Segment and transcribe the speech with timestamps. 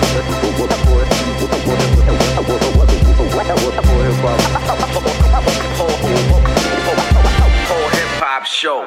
[0.00, 0.19] hop
[8.60, 8.82] show.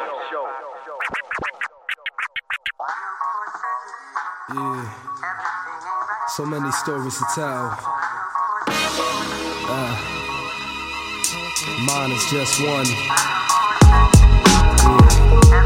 [4.53, 4.85] Yeah.
[6.27, 7.75] So many stories to tell.
[9.65, 9.95] Uh,
[11.87, 12.85] mine is just one.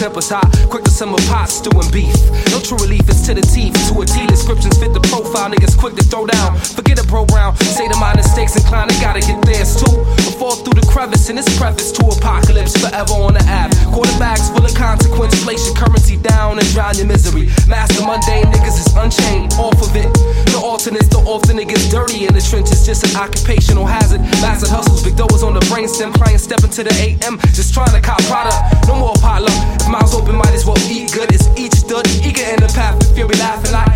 [0.00, 2.16] Tempers hot, quick to simmer pots, stewing beef.
[2.48, 3.76] No true relief is to the teeth.
[3.92, 6.56] To a T, descriptions fit the profile, niggas quick to throw down.
[6.56, 10.00] Forget a bro round, say the minor stakes inclined, they gotta get theirs too.
[10.40, 13.68] Fall through the crevice in this preface to apocalypse, forever on the app.
[13.92, 17.52] Quarterbacks full of consequence, inflation, currency down and drown your misery.
[17.68, 20.08] Master mundane niggas is unchained, off of it.
[20.48, 24.24] The alternates, the often it gets dirty in the trenches, just an occupational hazard.
[24.40, 27.92] Massive hustles, big dough is on the brainstem, client step into the AM, just trying
[27.92, 28.56] to cop product.
[28.88, 29.52] No more potluck.
[29.76, 31.32] If mouths open, might as well eat good.
[31.34, 33.90] It's each stood, eager in the path, with fury laughing like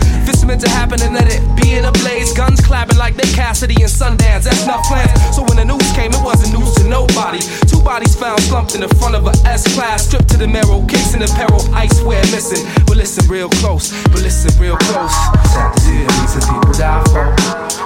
[0.45, 2.33] it's meant to happen, and let it be in a blaze.
[2.33, 4.45] Guns clapping like they Cassidy and Sundance.
[4.45, 5.15] That's not plans.
[5.35, 7.41] So when the news came, it wasn't news to nobody.
[7.71, 10.85] Two bodies found slumped in the front of a S class, stripped to the marrow,
[10.85, 12.61] kicks in the peril, I swear missing.
[12.87, 15.15] But listen real close, but listen real close.
[15.55, 17.33] Sad to see the reason people die for.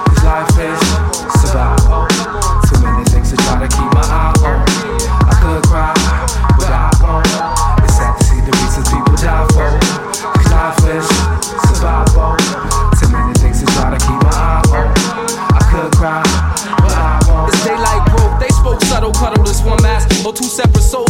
[0.09, 0.79] Cause life is
[1.39, 2.07] survival.
[2.67, 4.03] Too many things to try to keep my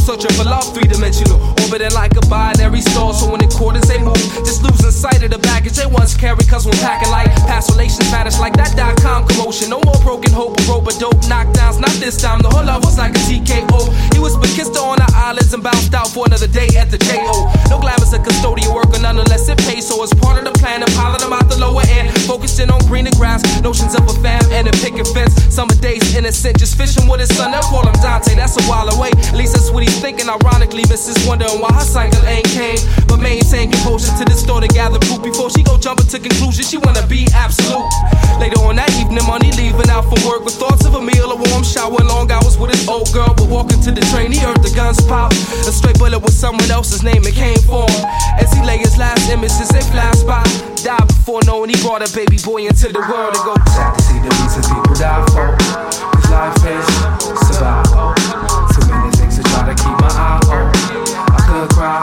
[0.10, 1.38] searching for love, three dimensional.
[1.62, 3.14] Orbiting like a binary store.
[3.14, 6.44] So when the quarters they move, just losing sight of the baggage they once carried.
[6.52, 9.70] Cause when packing like past relations vanish like that dot com commotion.
[9.72, 11.80] No more broken hope or rope or dope knockdowns.
[11.80, 13.80] Not this time, the whole love was like a TKO.
[14.12, 17.48] He was kissed on the eyelids and bounced out for another day at the JO.
[17.72, 19.88] No glamour's a custodial worker, none unless it pays.
[19.88, 22.12] So it's part of the plan to pilot them out the lower end.
[22.28, 25.32] Focusing on greener grass, notions of a fam and a picket fence.
[25.48, 27.52] Summer days innocent, just fishing with his son.
[27.56, 29.16] They'll call him Dante, that's a while away.
[29.32, 30.28] At least that's what he's thinking.
[30.28, 31.24] Ironically, Mrs.
[31.24, 32.80] wondering why her cycle ain't came.
[33.08, 36.70] But maintain composure to the store to gather proof before she go jumping to conclusions.
[36.70, 37.86] She wanna be absolute.
[38.40, 41.36] Later on that evening, money leaving out from work with thoughts of a meal, a
[41.36, 43.34] warm shower, long hours with his old girl.
[43.36, 45.32] But walking to the train, he heard the guns pop.
[45.68, 48.04] A straight bullet with someone else's name, it came for him.
[48.40, 50.44] As he lay his last images, they flash by.
[50.82, 53.54] Died before knowing he brought a baby boy into the world and go.
[53.76, 55.52] Sad to see the reasons people die for.
[56.16, 56.88] Cause life is
[57.46, 58.16] survival.
[58.72, 60.72] Too many things to try to keep my eye on.
[61.20, 62.00] I could cry,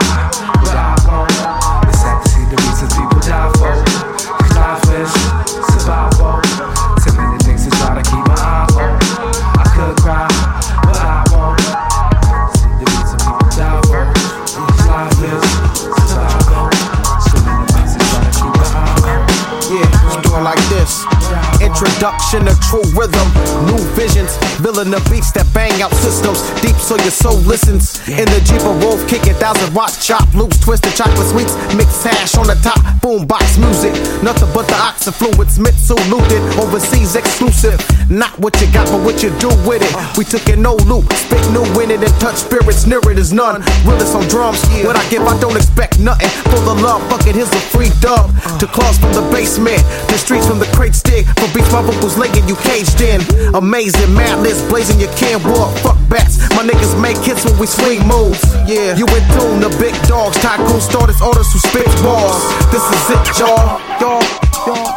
[21.99, 23.23] duck Introduction to true rhythm,
[23.63, 28.03] new visions, villain the beats that bang out systems, deep so your soul listens.
[28.03, 32.35] In the Jeep of Wolf, kicking thousand watts, chop loops, twisted chocolate sweets, mixed hash
[32.35, 33.95] on the top, boombox music.
[34.19, 37.79] Nothing but the ox influence, Mitsu looted, overseas exclusive.
[38.11, 39.93] Not what you got, but what you do with it.
[40.19, 43.31] We took it no loop, spit new in it and touch spirits near it is
[43.31, 43.63] none.
[43.87, 46.27] Realest on drums, what I give, I don't expect nothing.
[46.51, 48.35] For the love, fuck it, here's a free dub.
[48.59, 49.79] To claws from the basement,
[50.11, 51.23] the streets from the crates dig.
[51.39, 53.21] For beats my vocals laying you caged in.
[53.55, 55.71] Amazing, mad list blazing, you can't walk.
[55.79, 58.41] Fuck bats, my niggas make hits when we swing moves.
[58.65, 62.41] Yeah, you in tune, the big dogs, tycoon starters, orders who spit bars.
[62.73, 64.23] This is it, y'all, y'all,
[64.65, 64.89] y'all.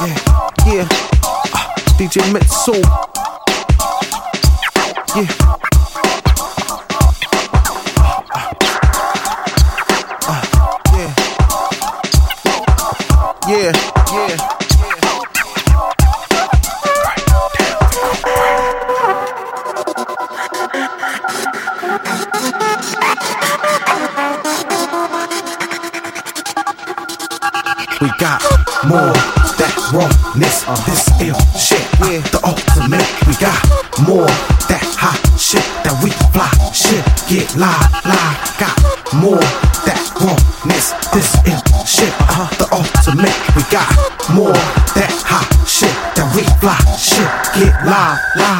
[0.00, 0.16] Yeah,
[0.66, 0.88] yeah.
[1.22, 1.68] Uh,
[1.98, 2.80] DJ Mitsu.
[5.16, 5.26] Yeah.
[8.32, 8.46] Uh,
[10.26, 10.42] uh, uh,
[10.94, 11.10] yeah,
[13.72, 13.89] yeah.
[28.00, 28.40] We got
[28.88, 29.12] more
[29.60, 32.24] that rawness, this ill shit, yeah.
[32.32, 33.04] the ultimate.
[33.28, 33.60] We got
[34.08, 34.24] more
[34.72, 38.40] that hot shit, that we fly shit, get live, live.
[38.56, 38.72] Got
[39.20, 39.44] more
[39.84, 42.48] that rawness, this ill shit, uh-huh.
[42.56, 43.36] the ultimate.
[43.52, 43.92] We got
[44.32, 44.56] more
[44.96, 48.59] that hot shit, that we fly shit, get live, live,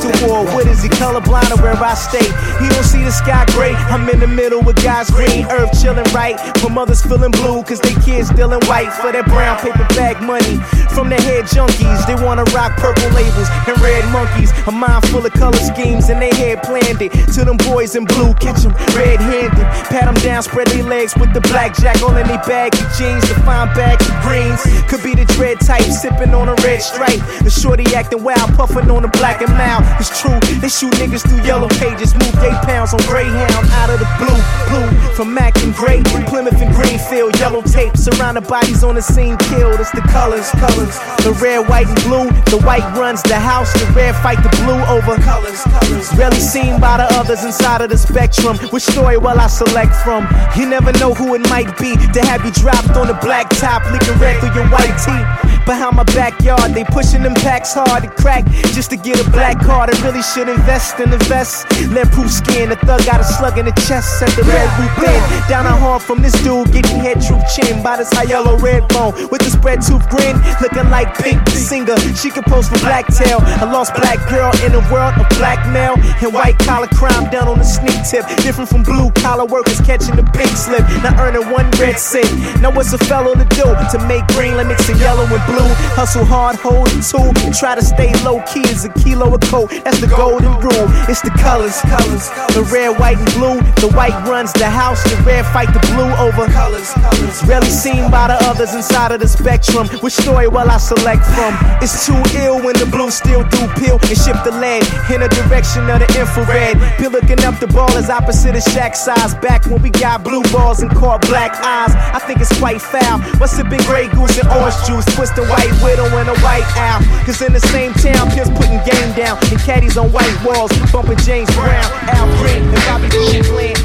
[0.00, 0.44] to war.
[0.54, 2.24] What is he colorblind or where I stay?
[2.62, 2.68] He
[3.02, 3.74] see the sky gray.
[3.90, 6.38] I'm in the middle with guys green, earth chilling right.
[6.58, 10.56] For mothers feeling blue, cause they kids dealing white for that brown paper bag money.
[10.94, 14.52] From the head junkies, they wanna rock purple labels and red monkeys.
[14.66, 17.12] A mind full of color schemes and they head planned it.
[17.34, 19.66] To them boys in blue, catch them red handed.
[19.90, 23.26] Pat them down, spread their legs with the blackjack all in their baggy jeans.
[23.28, 24.60] The fine bags of greens.
[24.88, 27.20] Could be the dread type, sipping on a red stripe.
[27.42, 29.84] The shorty acting wild, puffing on the black and mild.
[29.98, 32.14] It's true, they shoot niggas through yellow pages.
[32.14, 34.40] Move eight pounds on Greyhound out of the blue.
[34.68, 37.38] Blue from Mac and Gray, Plymouth and Greenfield.
[37.38, 39.80] Yellow tape, surrounded bodies on the scene killed.
[39.80, 40.96] It's the colors, colors.
[41.24, 42.28] The red, white, and blue.
[42.50, 46.08] The white runs the house, the red fight the blue over colors, colors.
[46.16, 48.56] Rarely seen by the others inside of the spectrum.
[48.70, 50.26] Which story will I select from?
[50.56, 53.84] You never know who it might be to have you dropped on the black top,
[53.92, 55.52] leaking red through your white tee.
[55.64, 58.44] Behind my backyard, they pushing them packs hard to crack
[58.74, 59.94] just to get a black card.
[59.94, 61.70] I really should invest in the vest.
[61.92, 64.18] Let proof skin, the thug got a slug in the chest.
[64.18, 65.20] Set the red roof in.
[65.48, 68.86] Down a hard from this dude, getting head truth chin by this high yellow red
[68.88, 71.96] bone with the spread tooth grin, looking like Pink the singer.
[72.14, 76.32] She can pose for Blacktail, a lost black girl in a world of blackmail and
[76.32, 78.24] white collar crime down on the sneak tip.
[78.42, 80.82] Different from blue collar workers catching the pink slip.
[81.02, 82.28] Now earning one red cent.
[82.60, 85.70] Now what's a fellow to do to make green limits and yellow and blue?
[85.94, 89.40] Hustle hard, hold a tool, and try to stay low key as a kilo of
[89.42, 89.70] coat.
[89.84, 90.86] That's the golden rule.
[91.08, 92.28] It's the colors, colors.
[92.54, 93.60] The red, white, and blue.
[93.84, 95.04] The white runs the house.
[95.04, 96.90] The red fight the blue over colors.
[96.96, 97.44] colors.
[97.44, 99.86] Rarely seen by the others inside of the spectrum.
[100.00, 101.52] Which story will I select from?
[101.84, 105.28] It's too ill when the blue still do peel and shift the lead in the
[105.28, 106.80] direction of the infrared.
[106.98, 109.34] Be looking up the ball is opposite of Shaq size.
[109.44, 111.92] Back when we got blue balls and caught black eyes.
[112.16, 113.20] I think it's quite foul.
[113.36, 115.04] What's a big gray goose and orange juice?
[115.14, 117.04] Twist a white widow and a white owl.
[117.26, 119.36] Cause in the same town, Pierce putting game down.
[119.52, 123.76] And caddies on white walls, bumping James Brown, Al Green, and Bobby Green playing.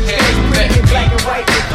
[0.89, 1.67] Black and white, and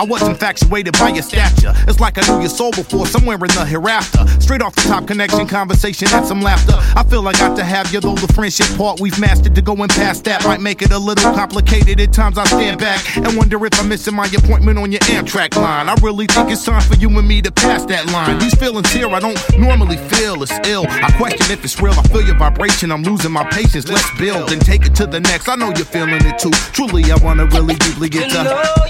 [0.00, 1.74] I was infatuated by your stature.
[1.86, 4.26] It's like I knew your soul before, somewhere in the hereafter.
[4.40, 6.72] Straight off the top connection, conversation, and some laughter.
[6.96, 9.90] I feel I got to have you, though the friendship part we've mastered to going
[9.90, 12.00] past that might make it a little complicated.
[12.00, 15.54] At times I stand back and wonder if I'm missing my appointment on your Amtrak
[15.56, 15.90] line.
[15.90, 18.38] I really think it's time for you and me to pass that line.
[18.38, 20.86] These feelings here I don't normally feel, it's ill.
[20.88, 23.86] I question if it's real, I feel your vibration, I'm losing my patience.
[23.86, 25.46] Let's build and take it to the next.
[25.46, 26.52] I know you're feeling it too.
[26.72, 28.80] Truly, I wanna really deeply get to.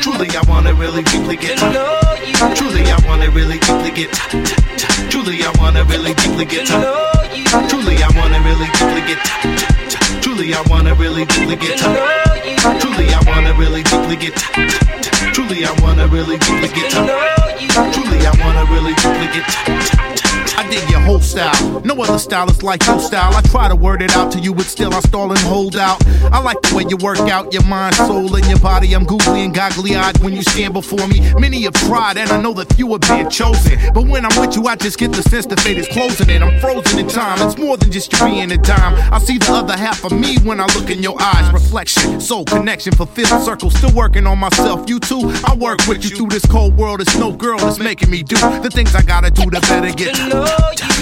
[0.00, 2.34] Truly, I wanna really deeply get to know you.
[2.54, 4.12] Truly, I wanna really deeply get
[5.10, 7.44] Truly, I wanna really deeply get to know you.
[7.68, 9.20] Truly, I wanna really deeply get
[10.22, 12.56] Truly, I wanna really deeply get to know you.
[12.80, 14.36] Truly, I wanna really deeply get
[15.34, 17.68] Truly, I wanna really deeply get to know you.
[17.92, 20.19] Truly, I wanna really deeply get
[20.70, 21.80] dig your whole style.
[21.84, 23.34] No other style is like your style.
[23.34, 26.04] I try to word it out to you, but still I stall and hold out.
[26.32, 28.94] I like the way you work out your mind, soul, and your body.
[28.94, 31.20] I'm googly and goggly eyed when you stand before me.
[31.38, 33.78] Many have tried, and I know that few are being chosen.
[33.92, 36.44] But when I'm with you, I just get the sense that fate is closing and
[36.44, 37.38] I'm frozen in time.
[37.46, 38.94] It's more than just you being a dime.
[39.12, 41.52] I see the other half of me when I look in your eyes.
[41.52, 43.70] Reflection, soul connection, fulfilled circle.
[43.70, 44.88] Still working on myself.
[44.88, 47.00] You too, I work with you through this cold world.
[47.00, 50.59] It's no girl that's making me do the things I gotta do to better get.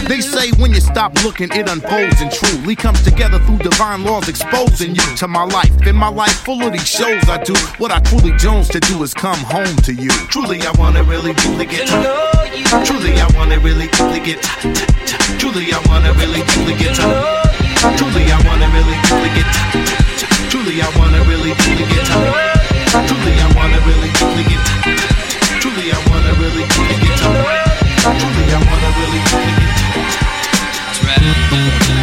[0.09, 4.27] They say when you stop looking, it unfolds and truly comes together through divine laws,
[4.27, 5.87] exposing you to my life.
[5.87, 7.53] In my life, full of these shows I do.
[7.77, 10.09] What I truly Jones to do is come home to you.
[10.33, 12.25] Truly, I wanna really deeply get to know
[12.57, 12.65] you.
[12.88, 14.41] Truly, I wanna really deeply get
[15.37, 17.05] Truly, I wanna really deeply get to.
[18.00, 19.49] Truly, I wanna really deeply get
[20.49, 23.07] Truly, I wanna really deeply get to know you.
[23.09, 24.62] Truly, I wanna really deeply get
[25.61, 27.79] Truly, I wanna really deeply get to know you.
[28.09, 29.48] Truly, I wanna really
[31.31, 31.98] Thank you.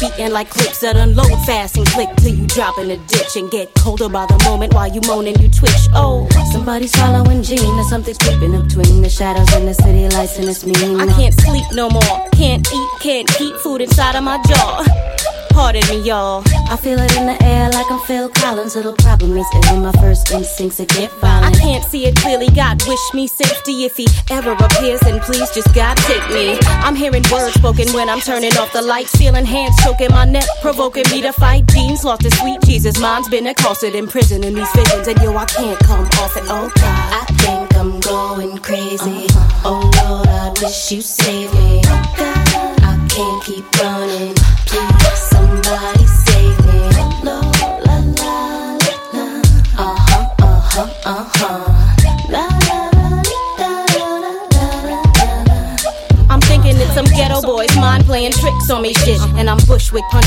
[0.00, 3.50] Beating like clips that unload fast and click till you drop in the ditch and
[3.50, 5.86] get colder by the moment while you moan and you twitch.
[5.92, 10.38] Oh, somebody's following gene or something's creeping up between the shadows and the city lights
[10.38, 10.98] and it's mean.
[11.00, 15.29] I can't sleep no more, can't eat, can't keep food inside of my jaw.
[15.50, 16.42] Pardon me, y'all.
[16.68, 18.76] I feel it in the air like I'm Phil Collins.
[18.76, 21.56] Little problem is when my first instincts are get violent.
[21.56, 22.48] I can't see it clearly.
[22.48, 26.58] God wish me safety if he ever appears, and please just God take me.
[26.86, 30.46] I'm hearing words spoken when I'm turning off the lights, feeling hands choking my neck,
[30.62, 31.66] provoking me to fight.
[31.66, 32.98] Deans lost his sweet Jesus.
[33.00, 36.44] Mine's been accosted in prison in these visions, and yo, I can't come off it.
[36.46, 39.26] Oh God, I think I'm going crazy.
[39.30, 39.68] Uh-huh.
[39.68, 41.82] Oh Lord, I wish you saved me.
[41.84, 42.69] Oh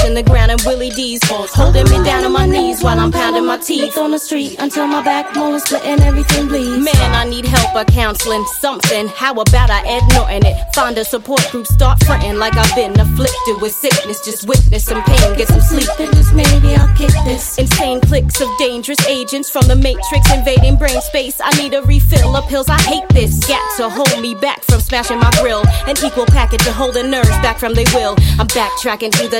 [0.03, 3.45] Punching the ground and Willie D's holding me down on my knees while I'm pounding
[3.45, 6.83] my teeth on the street until my back molar split and everything bleeds.
[6.83, 9.07] Man, I need help or counseling, something.
[9.07, 10.57] How about I Ed Norton it?
[10.75, 14.19] Find a support group, start fronting like I've been afflicted with sickness.
[14.25, 17.57] Just witness some pain, get some sleep, and just maybe I'll kick this.
[17.57, 21.39] Insane cliques of dangerous agents from the matrix invading brain space.
[21.41, 22.67] I need a refill of pills.
[22.67, 23.39] I hate this.
[23.47, 25.63] Got to hold me back from smashing my grill.
[25.87, 28.15] An equal package to hold the nerves back from they will.
[28.37, 29.39] I'm backtracking through the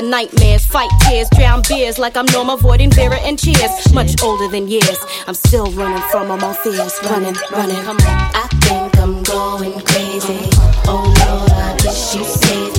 [0.54, 3.92] nightmares, fight tears, drown beers like I'm Norma avoiding Vera and cheers.
[3.92, 4.98] Much older than years.
[5.26, 6.98] I'm still running from all my fears.
[7.04, 7.76] Running, running.
[7.76, 10.50] I think I'm going crazy.
[10.86, 12.73] Oh Lord, I wish you saved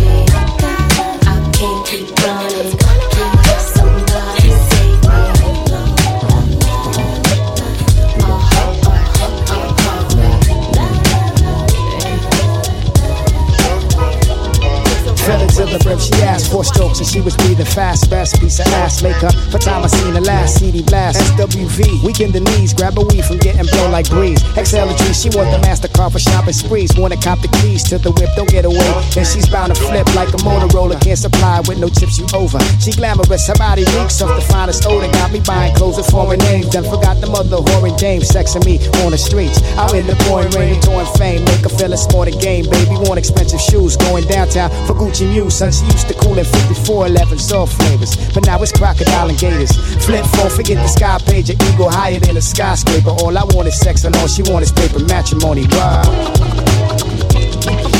[15.78, 18.10] the brim, she asked four strokes and she was breathing fast.
[18.10, 21.20] Best piece of ass makeup for time I seen the last CD blast.
[21.36, 24.40] SWV, weaken the knees, grab a weed from getting blown like breeze.
[24.58, 26.96] Exhale the she want the master car for shopping sprees.
[26.98, 28.92] Wanna cop the keys to the whip, don't get away.
[29.18, 32.60] And she's bound to flip like a Motorola, can't supply with no chips, you over.
[32.80, 35.12] She glamorous, her body reeks of the finest odor.
[35.12, 36.72] Got me buying clothes with foreign names.
[36.72, 39.62] Then forgot the mother whoring dame sexing me on the streets.
[39.76, 42.66] Out in the pouring rain, touring fame, make feel it's more than game.
[42.70, 45.65] Baby, want expensive shoes, going downtown for Gucci Muse.
[45.72, 49.72] She used to cool in 5411 soft flavors, but now it's crocodile and gators.
[50.06, 53.10] Flip phone, forget the sky page, your ego higher than a skyscraper.
[53.10, 55.66] All I want is sex, and all she want is paper matrimony.
[55.72, 57.95] Wow.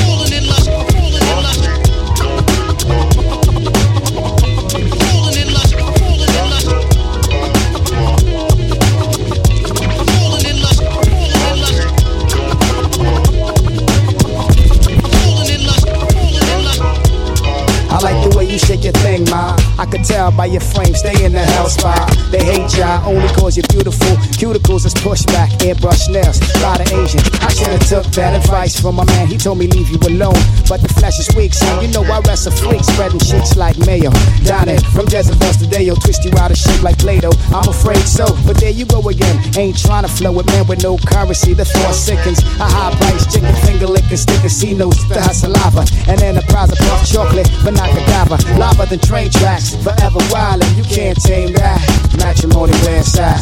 [20.06, 22.14] Tell by your frame, stay in the hell spot.
[22.30, 24.14] They hate ya only cause you're beautiful.
[24.38, 27.20] Cuticles is pushback, airbrush nails, lot of Asian.
[27.42, 30.38] I should've took that advice from my man, he told me leave you alone.
[30.68, 31.82] But the flesh is weak, son.
[31.82, 34.10] You know I rest a freak, spreading shits like mayo.
[34.44, 37.34] Down it from Jezebel's to Deo, twist you out of shape like Play-Doh.
[37.50, 39.36] I'm afraid so, but there you go again.
[39.58, 41.54] Ain't trying to flow with man with no currency.
[41.54, 42.38] The thought sickens.
[42.60, 45.84] A high price chicken finger licking, sticking C notes to her saliva.
[46.08, 48.38] And enterprise of chocolate, but not cadaver.
[48.58, 51.80] Lava than train tracks, forever wild, and you can't tame that.
[52.18, 53.40] Matrimony where it's at.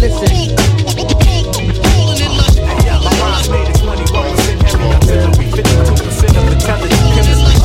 [0.00, 0.56] Listen.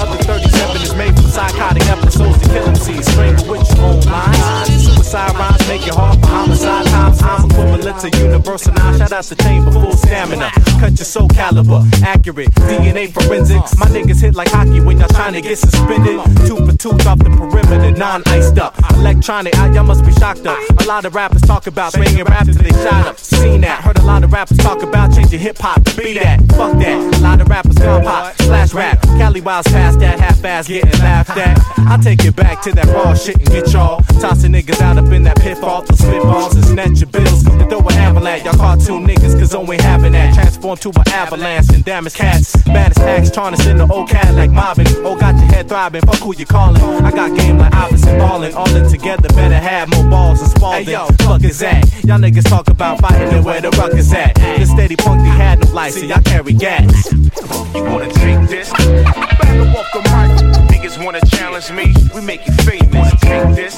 [0.02, 3.04] Other 37 is made from psychotic episodes to kill MCs.
[3.12, 4.86] Strangle with your own lines.
[4.86, 7.22] Suicide rhymes make it hard for homicide times.
[7.22, 8.98] I'm equivalent to universal nine.
[8.98, 10.52] Shout out to Chamber, full stamina.
[10.80, 12.52] Cut your soul caliber, accurate.
[12.52, 13.78] DNA forensics.
[13.78, 16.20] My niggas hit like hockey when y'all trying to get suspended.
[16.48, 18.78] Two for two off the perimeter, non iced up.
[18.94, 20.58] Electronic, I, y'all must be shocked up.
[20.80, 23.20] A lot of rappers talk about banging rap till they shot up.
[23.20, 26.40] Seen that, heard a lot of rappers talk about changing hip hop to be that.
[26.52, 29.02] Fuck that, a lot of rappers gone pop slash rap.
[29.18, 31.60] Cali Wild's past that, half ass getting laughed at.
[31.88, 34.02] I take it back to that raw shit and get y'all.
[34.20, 37.44] Tossing niggas out up in that pitfall for spitballs and snatch your bills.
[37.44, 40.34] Throw an avalanche, y'all cartoon niggas, cause only having that.
[40.34, 42.56] Transform to an avalanche and damage cats.
[42.64, 44.88] Baddest tax, tarnish in the old cat like mobbing.
[45.06, 46.82] Oh, got your head throbbing, fuck who you calling.
[46.82, 50.86] I got game like Iverson ballin', all in together, better have more balls and Spalding.
[50.86, 51.86] Hey, yo, fuck is that?
[52.04, 54.36] Y'all niggas talk about fighting and where the ruck is at.
[54.36, 57.12] The steady punk, they had no life, so y'all carry gas.
[57.12, 58.72] You wanna take this?
[58.72, 60.71] Up off the mic.
[61.02, 61.94] Niggas wanna challenge me.
[62.14, 62.94] We make you famous.
[62.94, 63.76] Wanna take this?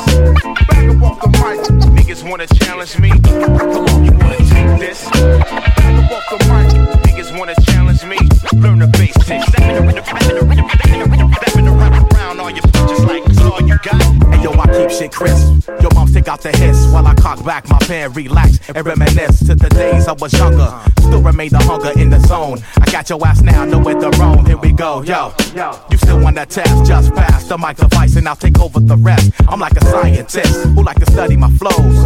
[0.67, 1.59] Back up off the mic.
[1.95, 3.11] Niggas wanna challenge me.
[3.11, 5.09] Come on, you wanna take this?
[5.09, 6.67] Back up off the mic.
[7.05, 8.17] Niggas wanna challenge me.
[8.59, 9.45] Learn the basics.
[11.37, 14.22] Stepping around all your bitches like it's all you got.
[14.63, 15.67] I keep shit crisp.
[15.81, 19.39] Your moms take out the hiss while I cock back my pen, relax, and reminisce
[19.47, 20.71] to the days I was younger.
[20.99, 22.59] Still remain the hunger in the zone.
[22.79, 24.45] I got your ass now, know where to roam.
[24.45, 25.33] Here we go, yo.
[25.91, 26.85] You still want that test?
[26.85, 29.31] Just pass the mic device and I'll take over the rest.
[29.49, 31.97] I'm like a scientist who like to study my flows.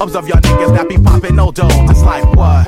[0.00, 1.68] Observe y'all niggas that be popping no dough.
[1.88, 2.66] It's like what?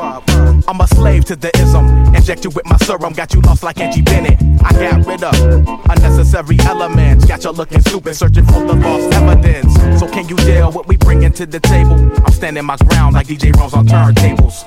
[0.68, 2.14] I'm a slave to the ism.
[2.14, 4.38] Inject you with my serum, got you lost like Angie Bennett.
[4.62, 5.34] I got rid of
[5.90, 7.24] unnecessary elements.
[7.24, 9.74] Got you looking stupid, searching for the lost evidence.
[9.98, 11.96] So can you deal what we bringing to the table?
[12.24, 14.64] I'm standing my ground like DJ Rose on turntables.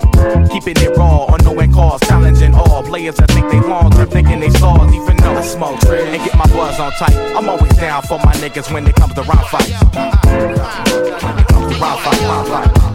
[0.51, 4.49] Keeping it raw, unknowing cause, challenging all players that think they long term, thinking they
[4.49, 7.15] stars, even though I smoke and get my buzz on tight.
[7.35, 9.71] I'm always down for my niggas when it comes to round fights.
[9.71, 12.85] When it comes to round fights, round fights.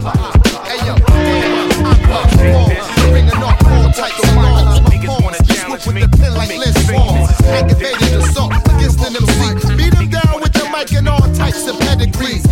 [0.67, 0.95] Hey yo,
[3.11, 4.79] bringing up all types of laws.
[4.91, 6.01] Niggas wanna challenge me.
[6.01, 7.27] With the pen like Liz Swan.
[7.53, 9.70] Activated assault against an MC.
[11.41, 12.50] Types of pedigrees.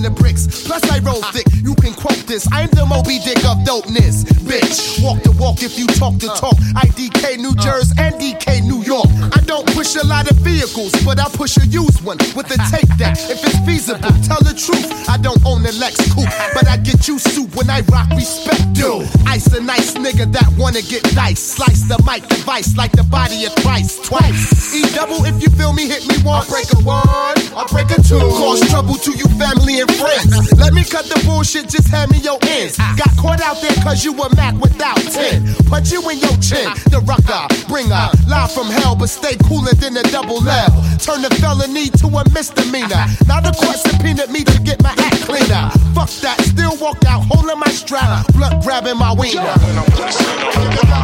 [0.00, 0.64] It's mad real in the bricks.
[0.66, 1.46] Plus I roll thick.
[1.62, 2.46] You can quote this.
[2.52, 4.24] I'm the Moby Dick of dopeness.
[4.46, 6.56] Bitch, walk the walk if you talk the talk.
[6.76, 7.62] IDK New uh.
[7.62, 9.08] Jersey and DK New York.
[9.32, 12.58] I don't push a lot of vehicles, but I push a used one with a
[12.70, 13.16] tape deck.
[13.30, 14.88] If it's feasible, tell the truth.
[15.08, 18.72] I don't own a Lex coupe, but I get you soup when I rock respect
[18.74, 19.04] do.
[19.26, 21.40] Ice a nice nigga that wanna get dice.
[21.40, 24.74] Slice the mic device like the body of Christ twice.
[24.74, 26.42] E double if you feel me, hit me one.
[26.42, 28.18] I'll break a one, I'll break a two.
[28.18, 30.52] Cause trouble to you family and friends.
[30.58, 32.76] Let me cut the bullshit, just hand me your ends.
[32.76, 35.66] Got caught out there cause you were Mac without 10.
[35.66, 38.10] Punch you in your chin, the rucker, bringer.
[38.28, 40.70] Live from hell, but stay cooler than a double L.
[40.98, 43.06] Turn the felony to a misdemeanor.
[43.26, 45.70] Now the court subpoenaed me to get my act cleaner.
[45.94, 49.42] Fuck that, still walk out holding my strap, blunt grabbing my wiener.
[49.42, 51.00] Now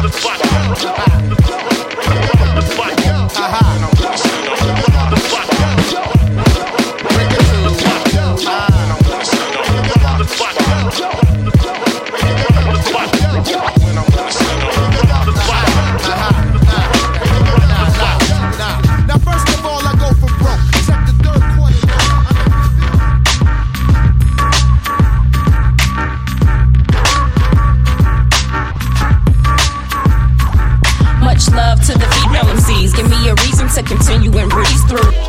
[34.87, 35.26] through.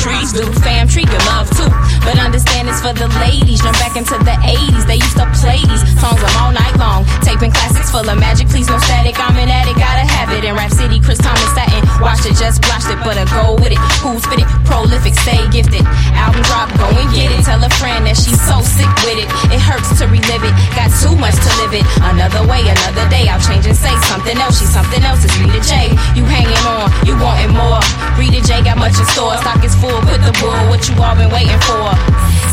[0.00, 1.68] Trees do, fam, treat your love too.
[2.08, 3.60] But understand it's for the ladies.
[3.60, 4.88] Jump back into the 80s.
[4.88, 7.04] They used to play these songs all night long.
[7.20, 8.48] Taping classics full of magic.
[8.48, 9.20] Please no static.
[9.20, 9.76] I'm an addict.
[9.76, 10.48] Gotta have it.
[10.48, 11.84] In Rap City, Chris Thomas satin.
[12.00, 12.96] Watch it, just blotched it.
[13.04, 13.80] But I go with it.
[14.00, 14.48] Who's spit it?
[14.64, 15.84] Prolific, stay gifted.
[16.16, 17.44] Album drop, go and get it.
[17.44, 19.28] Tell a friend that she's so sick with it.
[19.52, 20.54] It hurts to relive it.
[20.72, 21.84] Got too much to live it.
[22.00, 23.28] Another way, another day.
[23.28, 24.56] I'll change and say something else.
[24.56, 25.20] She's something else.
[25.28, 25.92] It's Rita J.
[26.16, 27.84] You hanging on, you wanting more.
[28.16, 29.36] Rita J got much in store.
[29.44, 29.89] Stock is full.
[30.06, 30.54] Put the bull.
[30.70, 31.90] What you all been waiting for?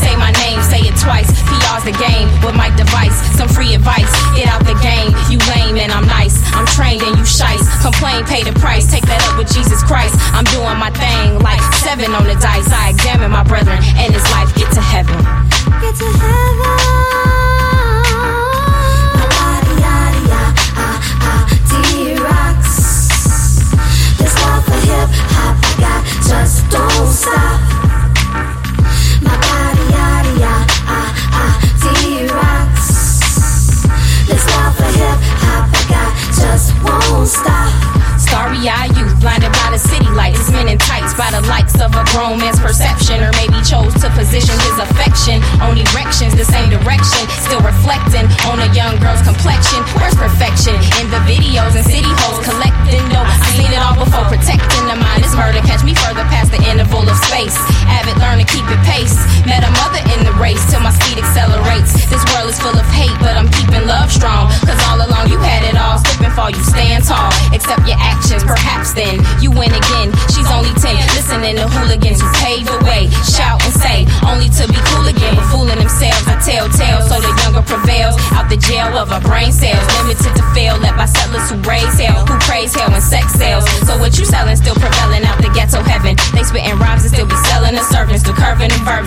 [0.02, 1.30] Say my name, say it twice.
[1.46, 3.16] PR's the game with my device.
[3.38, 4.10] Some free advice.
[4.38, 5.14] Get out the game.
[5.30, 6.38] You lame and I'm nice.
[6.54, 7.66] I'm trained and you shice.
[7.82, 8.90] Complain, pay the price.
[8.90, 10.16] Take that up with Jesus Christ.
[10.34, 12.70] I'm doing my thing like seven on the dice.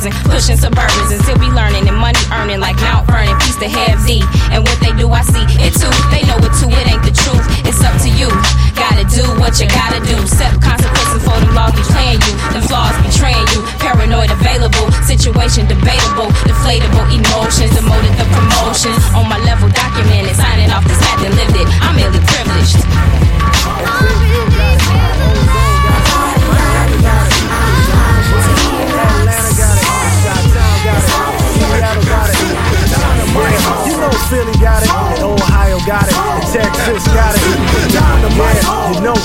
[0.01, 3.37] Verbs and pushing and still be learning and money earning like Mount Vernon.
[3.41, 4.23] Peace to have thee.
[4.53, 5.93] And what they do, I see it too.
[6.09, 7.45] They know it too, it ain't the truth.
[7.67, 8.29] It's up to you.
[8.77, 10.17] Gotta do what you gotta do.
[10.27, 12.35] Set consequences for the laws playing you.
[12.57, 13.61] The flaws betraying you.
[13.77, 14.91] Paranoid available.
[15.05, 16.33] Situation debatable.
[16.49, 17.80] Deflatable emotions.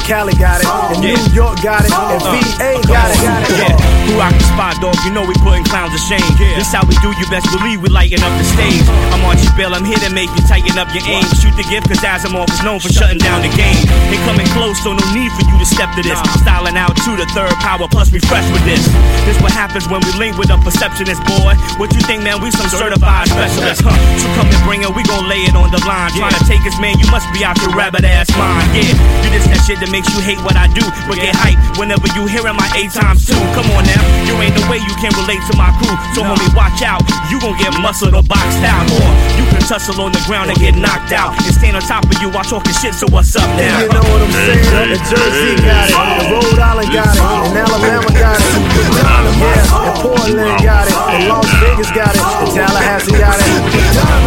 [0.03, 0.84] Cali got it.
[0.85, 1.89] And New York got it.
[1.89, 2.37] And uh-huh.
[2.61, 3.17] VA got it.
[3.57, 3.73] Yeah,
[4.05, 4.93] who rock the spot, dog?
[5.01, 6.21] You know we putting clowns to shame.
[6.37, 8.85] This how we do, you best believe we lighten up the stage.
[9.09, 11.25] I'm Archie Bill, I'm here to make you tighten up your aim.
[11.41, 13.81] Shoot the gift, cause Asimov is known for shutting down the game.
[14.13, 16.21] They coming close, so no need for you to step to this.
[16.45, 18.85] Styling out to the third power, plus refresh with this.
[19.25, 21.57] This what happens when we link with a perceptionist boy.
[21.81, 22.45] What you think, man?
[22.45, 23.97] We some certified specialists, huh?
[24.21, 26.13] So come and bring it, we gon' lay it on the line.
[26.13, 28.69] Trying to take us, man, you must be out your rabbit ass mind.
[28.77, 28.93] Yeah,
[29.25, 32.05] you just that shit that makes you hate what I do, but get hype whenever
[32.13, 33.39] you hearing my eight times two.
[33.55, 35.95] Come on now, you ain't the way you can relate to my crew.
[36.13, 39.07] So homie, watch out, you gon' get muscled or boxed out, or
[39.39, 41.33] you can tussle on the ground and get knocked out.
[41.47, 42.93] And stand on top of you while talking shit.
[42.93, 43.79] So what's up now?
[43.79, 44.91] You know what I'm saying?
[44.91, 45.95] And Jersey got it.
[45.95, 47.23] And Rhode Island got it.
[47.23, 48.45] And Alabama got it.
[49.35, 50.95] Yeah, and Portland got it.
[51.15, 52.19] And Las Vegas got it.
[52.19, 53.47] And Tallahassee got it.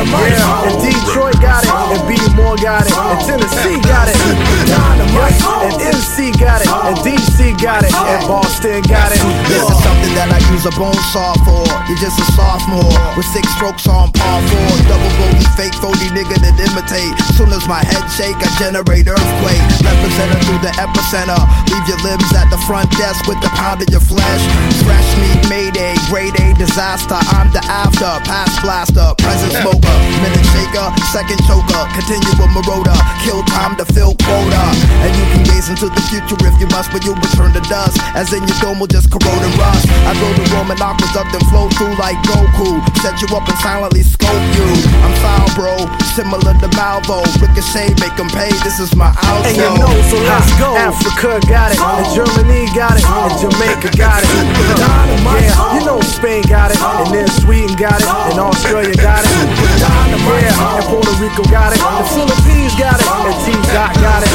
[0.09, 1.71] Yeah, and Detroit got it.
[1.71, 2.95] And B-More got it.
[2.95, 4.17] And Tennessee got it.
[4.17, 6.71] Yeah, and NC got it.
[6.71, 7.93] And DC got it.
[7.93, 9.21] And Boston got it.
[9.51, 11.67] This is something that I use a bone saw for.
[11.91, 14.73] You're just a sophomore with six strokes on par four.
[14.87, 17.13] Double bogey, fake phony nigga that imitate.
[17.35, 19.63] Soon as my head shake, I generate earthquake.
[19.83, 21.43] Represented through the epicenter.
[21.75, 24.43] Leave your limbs at the front desk with the pound of your flesh.
[24.87, 27.19] Fresh meat, mayday, grade A disaster.
[27.35, 32.97] I'm the after, past blaster, present smoker, minute shaker, second choker, continual marauder.
[33.27, 34.63] Kill time to fill quota.
[35.03, 37.97] And you can gaze into the future if you must, but you return to dust.
[38.13, 39.89] As in your dome will just corrode and rust.
[40.05, 42.85] I go to Roman aquas up then flow through like Goku.
[43.01, 44.69] Set you up and silently scope you.
[45.01, 45.75] I'm foul, bro.
[46.13, 47.25] Similar to Malvo.
[47.41, 48.51] Ricochet, make them pay.
[48.67, 49.49] This is my outro.
[49.49, 50.77] And you know, so let's go.
[50.77, 54.29] Africa got it, and Germany got it, and Jamaica got it.
[54.29, 59.31] Yeah, you know Spain got it, and then Sweden got it, and Australia got it.
[59.79, 64.31] Yeah, and Puerto Rico got it, the Philippines got it, and T-Dot got it.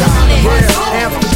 [0.00, 1.35] Yeah, Amsterdam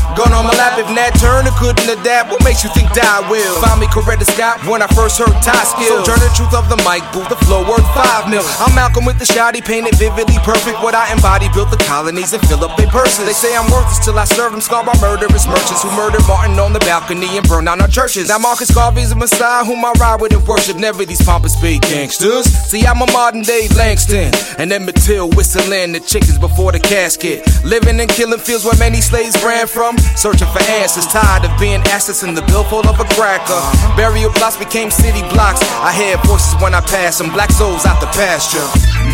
[0.15, 2.31] Gun on my lap if Nat Turner couldn't adapt.
[2.31, 3.55] What makes you think I will?
[3.63, 6.03] Find me Coretta Scott when I first heard tie skills.
[6.03, 8.43] So turn the truth of the mic, booth, the flow worth five mil.
[8.59, 10.83] I'm Malcolm with the shot, he painted vividly perfect.
[10.83, 13.23] What I embody, built the colonies and fill up their purses.
[13.25, 16.59] They say I'm worthless till I serve them scarred by murderous merchants who murdered Martin
[16.59, 18.27] on the balcony and burned down our churches.
[18.27, 20.75] Now Marcus Garvey's a messiah whom I ride with and worship.
[20.77, 22.45] Never these pompous big gangsters.
[22.45, 24.33] See, I'm a modern day Langston.
[24.57, 27.47] And Emmett Till whistling the chickens before the casket.
[27.63, 29.95] Living and killing fields where many slaves ran from.
[30.15, 33.61] Searching for answers, tired of being assets in the billfold of a cracker.
[33.97, 35.61] Burial plots became city blocks.
[35.81, 37.33] I hear voices when I pass them.
[37.33, 38.63] Black souls out the pasture.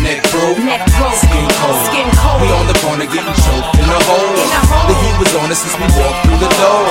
[0.04, 1.80] Neck broke, skin cold.
[1.88, 2.38] Skin cold.
[2.44, 4.32] We on the corner getting choked in a hole.
[4.36, 4.86] In a hole.
[4.88, 6.82] The heat was on us since we walked through the door.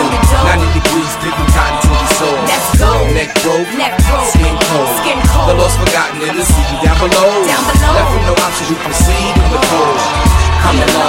[0.50, 2.38] 90 degrees, picking cotton to the soul.
[2.48, 2.92] Let's go.
[3.14, 4.28] Neck broke, Neck broke.
[4.34, 4.92] skin cold.
[5.06, 5.48] Skin cold.
[5.52, 7.32] The lost forgotten in the city down below.
[7.46, 7.94] Down below.
[7.96, 10.27] Left with no options, you proceed in the cold.
[10.68, 11.08] Come along.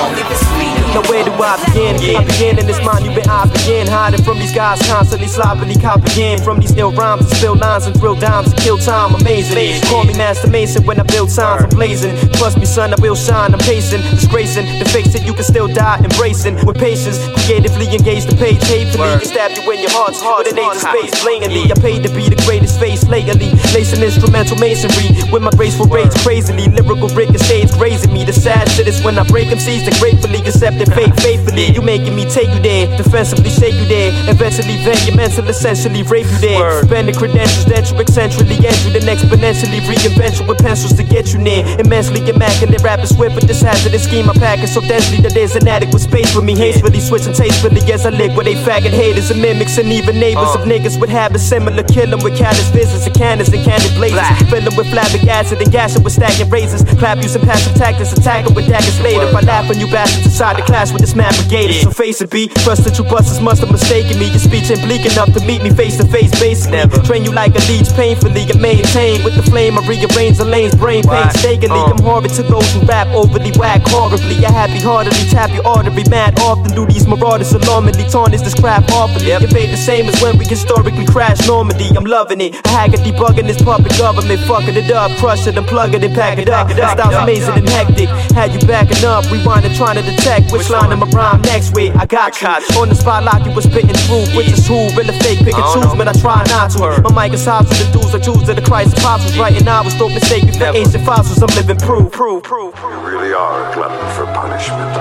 [0.95, 2.17] Now where do I begin?
[2.17, 3.87] I begin in this mind you been I begin.
[3.87, 7.99] Hiding from these guys constantly sloppily copying From these ill rhymes and spill lines and
[8.01, 9.15] drill dimes to kill time.
[9.15, 12.97] Amazing, call me Master Mason when I build signs I'm blazing, trust me son I
[13.01, 13.53] will shine.
[13.53, 14.65] I'm pacing, disgracing.
[14.79, 16.65] The face that you can still die Embracing.
[16.65, 18.63] With patience, creatively engage the page.
[18.65, 22.03] Hatefully, stab you in your heart's heart With an age of space, blatantly I paid
[22.05, 23.53] to be the greatest face lately.
[23.75, 26.69] Lacing instrumental masonry With my graceful rage crazily.
[26.69, 28.25] Lyrical ricochet's grazing me.
[28.25, 31.73] The sad shit is when I break MCs Then gratefully accept it fake faithfully.
[31.73, 34.11] You making me take you there Defensively shake you there.
[34.29, 36.83] Eventually vent your mental essentially rape you there.
[36.85, 41.33] Spend the credentials that you eccentrically enter Then exponentially reinvent you with pencils to get
[41.33, 41.65] you near.
[41.79, 44.29] Immensely immaculate rappers swift But this hazardous scheme.
[44.31, 46.57] I pack it so densely That there's inadequate space for me.
[46.57, 50.55] Hastefully switching tastefully as I lick Where they faggot haters and mimics And even neighbors
[50.55, 50.71] of uh.
[50.71, 51.83] niggas with habits similar.
[51.85, 55.61] Kill 'em with callous visits and cannons and candid blazes Fill 'em with flavic acid
[55.63, 56.83] and gas 'em with stacking razors.
[56.99, 59.01] Clap using passive tactics Attack 'em with daggers.
[59.01, 62.21] Later I laugh when you bastards inside the class with this mad brigader So face
[62.21, 64.27] it be Trust that you busters must have mistaken me.
[64.35, 67.55] Your speech ain't bleak enough to meet me face to face basically Train you like
[67.55, 71.79] a leech painfully and maintain With the flame I rearrange the lanes brain painstakingly.
[71.79, 74.45] I'm horrid to those who rap overly whack horribly.
[74.45, 76.75] I happy heartedly tap your artery mad often.
[76.75, 79.31] Do these marauders alarmingly tarnish this craft awfully.
[79.33, 81.91] Invade the same as when we historically crashed Normandy.
[81.97, 82.55] I'm loving it.
[82.67, 86.05] I hack it debugging this puppet government Fucking it up, crush it and plug it
[86.05, 86.69] and pack it up.
[86.69, 88.09] That style's amazing and hectic.
[88.35, 91.97] Had you backing up, rewinding trying to detect Which line I'ma rhyme next with.
[91.97, 92.49] I got you.
[92.79, 95.55] On the spot like you was spitting through Which is who, real or fake, pick
[95.55, 97.03] and choose Man I try not to.
[97.03, 99.37] My mic is hot to the dudes I choose to the Christ apostles.
[99.39, 101.43] Writing novels, don't mistake me for ancient fossils.
[101.43, 102.75] I'm living proof, proof, proof.
[102.79, 104.95] You really are a glutton for punishment.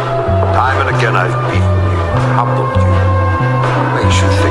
[0.56, 2.02] Time and again I've beaten you,
[2.38, 3.18] humbled you.
[3.98, 4.47] Makes you think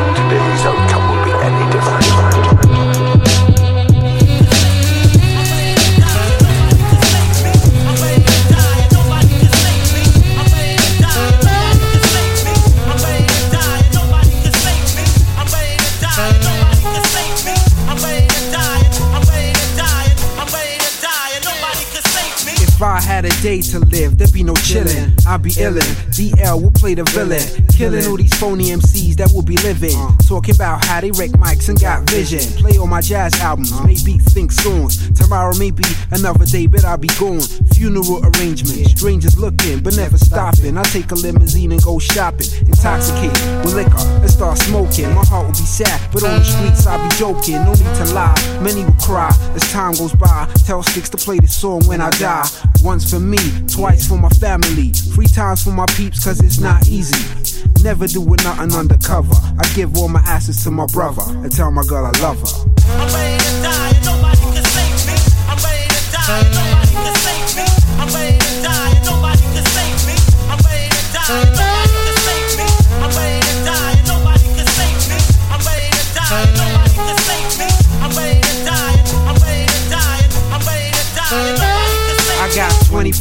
[23.16, 25.08] had a day to live, there'd be no chillin'.
[25.26, 25.88] I'd be illin'.
[26.12, 27.40] DL will play the villain.
[27.72, 29.96] Killing all these phony MCs that will be living.
[30.28, 32.44] Talking about how they wreck mics and got vision.
[32.60, 35.08] Play all my jazz albums, make beats, think songs.
[35.18, 37.40] Tomorrow may be another day, but I'll be gone.
[37.72, 40.76] Funeral arrangements, strangers looking, but never stopping.
[40.76, 42.48] I take a limousine and go shopping.
[42.68, 45.08] Intoxicated with liquor and start smoking.
[45.14, 47.64] My heart will be sad, but on the streets I'll be joking.
[47.64, 50.44] No need to lie, many will cry as time goes by.
[50.66, 52.46] Tell Sticks to play this song when I die.
[52.82, 53.38] Once for me,
[53.68, 54.88] twice for my family.
[54.88, 57.14] Three times for my peeps, cause it's not easy.
[57.82, 59.34] Never doing nothing undercover.
[59.58, 62.66] I give all my asses to my brother and tell my girl I love her.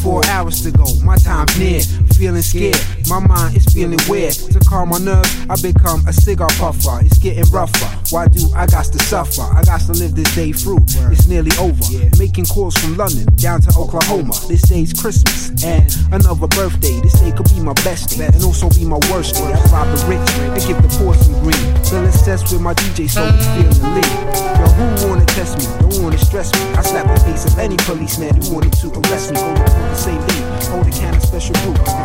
[0.01, 1.81] 24 hours to go, my time's near.
[2.17, 4.33] Feeling scared, my mind is feeling weird.
[4.33, 7.03] To calm my nerves, I become a cigar puffer.
[7.03, 7.85] It's getting rougher.
[8.09, 9.41] Why do I got to suffer?
[9.41, 10.79] I got to live this day through.
[11.11, 11.75] It's nearly over.
[12.17, 14.31] Making calls from London down to Oklahoma.
[14.47, 16.99] This day's Christmas and another birthday.
[17.01, 19.51] This day could be my best day and also be my worst day.
[19.51, 21.83] I rob the rich and give the poor some green.
[21.83, 24.15] Feeling obsessed with my DJ, so it's feeling lean.
[24.55, 25.65] Yo, who wanna test me?
[25.83, 26.63] Don't wanna stress me.
[26.79, 29.39] I slap the face of any policeman who wanted to arrest me.
[29.41, 30.45] Go to court and say.
[30.71, 32.04] Hold a can of special brew.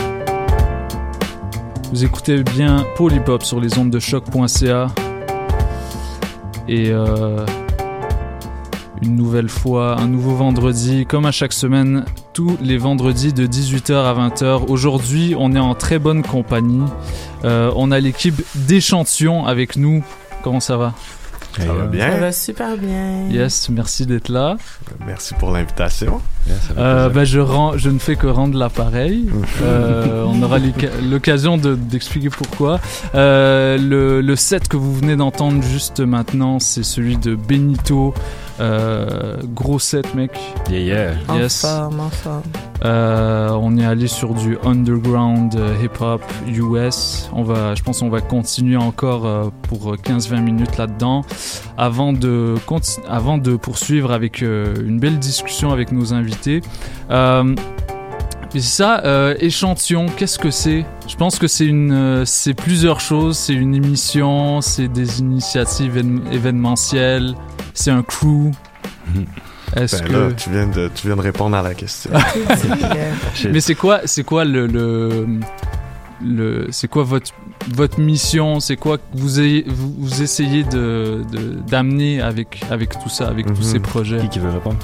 [1.91, 4.87] Vous écoutez bien Polypop sur les ondes de choc.ca.
[6.69, 7.45] Et euh,
[9.01, 13.93] une nouvelle fois, un nouveau vendredi, comme à chaque semaine, tous les vendredis de 18h
[13.93, 14.69] à 20h.
[14.69, 16.85] Aujourd'hui, on est en très bonne compagnie.
[17.43, 20.01] Euh, on a l'équipe d'échantillons avec nous.
[20.43, 20.93] Comment ça va?
[21.57, 22.11] Ça va bien?
[22.11, 23.27] Ça va super bien.
[23.29, 24.57] Yes, merci d'être là.
[25.05, 26.21] Merci pour l'invitation.
[26.77, 29.29] Euh, ben, je, rends, je ne fais que rendre l'appareil.
[29.61, 32.79] Euh, on aura l'oc- l'occasion de- d'expliquer pourquoi.
[33.15, 38.13] Euh, le, le set que vous venez d'entendre juste maintenant, c'est celui de Benito.
[38.59, 40.31] Euh, gros set, mec.
[40.69, 41.39] Yeah, yeah.
[41.39, 41.61] Yes.
[41.61, 42.01] forme.
[42.83, 47.29] Euh, on est allé sur du underground euh, hip-hop US.
[47.33, 51.23] On va, je pense qu'on va continuer encore euh, pour 15-20 minutes là-dedans
[51.77, 52.55] avant de,
[53.07, 56.61] avant de poursuivre avec euh, une belle discussion avec nos invités.
[58.53, 60.85] Mais c'est ça, euh, échantillon, qu'est-ce que c'est?
[61.07, 63.37] Je pense que c'est une, euh, c'est plusieurs choses.
[63.37, 67.33] C'est une émission, c'est des initiatives évén- événementielles,
[67.73, 68.51] c'est un crew.
[69.77, 72.11] Est-ce Ben que là, tu viens, de, tu viens de répondre à la question.
[73.51, 75.27] mais c'est quoi, c'est quoi le, le,
[76.21, 77.31] le- c'est quoi votre,
[77.73, 78.59] votre mission?
[78.59, 83.29] C'est quoi que vous, ayez- vous, vous essayez de, de- d'amener avec, avec tout ça,
[83.29, 83.63] avec tous Mhm.
[83.63, 84.17] ces projets?
[84.19, 84.77] Qui qui veut répondre?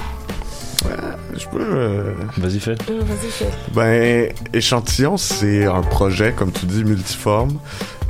[1.38, 1.60] Je peux.
[1.60, 2.72] euh, Vas-y, fais.
[2.72, 3.48] Euh, Vas-y, fais.
[3.72, 7.58] Ben, Échantillon, c'est un projet, comme tu dis, multiforme,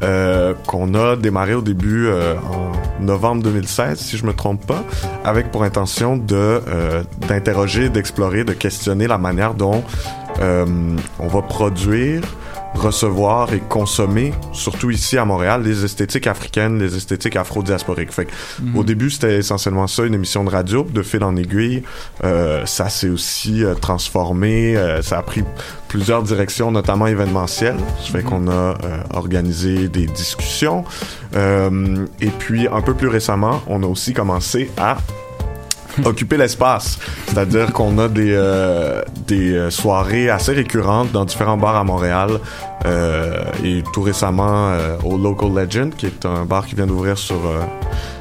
[0.03, 4.83] euh, qu'on a démarré au début euh, en novembre 2016, si je me trompe pas,
[5.25, 9.83] avec pour intention de euh, d'interroger, d'explorer, de questionner la manière dont
[10.41, 10.65] euh,
[11.19, 12.23] on va produire
[12.75, 18.13] recevoir et consommer, surtout ici à Montréal, les esthétiques africaines, les esthétiques afro-diasporiques.
[18.13, 18.31] Fait que,
[18.63, 18.77] Mhm.
[18.77, 21.83] Au début, c'était essentiellement ça, une émission de radio, de fil en aiguille.
[22.25, 25.43] Euh, ça s'est aussi euh, transformé, euh, ça a pris
[25.89, 27.77] plusieurs directions, notamment événementielles.
[28.05, 28.75] Ça fait qu'on a euh,
[29.15, 30.85] organisé des discussions.
[31.37, 34.99] Euh, et puis, un peu plus récemment, on a aussi commencé à
[36.05, 36.99] occuper l'espace.
[37.27, 42.41] C'est-à-dire qu'on a des, euh, des euh, soirées assez récurrentes dans différents bars à Montréal
[42.87, 47.19] euh, et tout récemment euh, au Local Legend, qui est un bar qui vient d'ouvrir
[47.19, 47.41] sur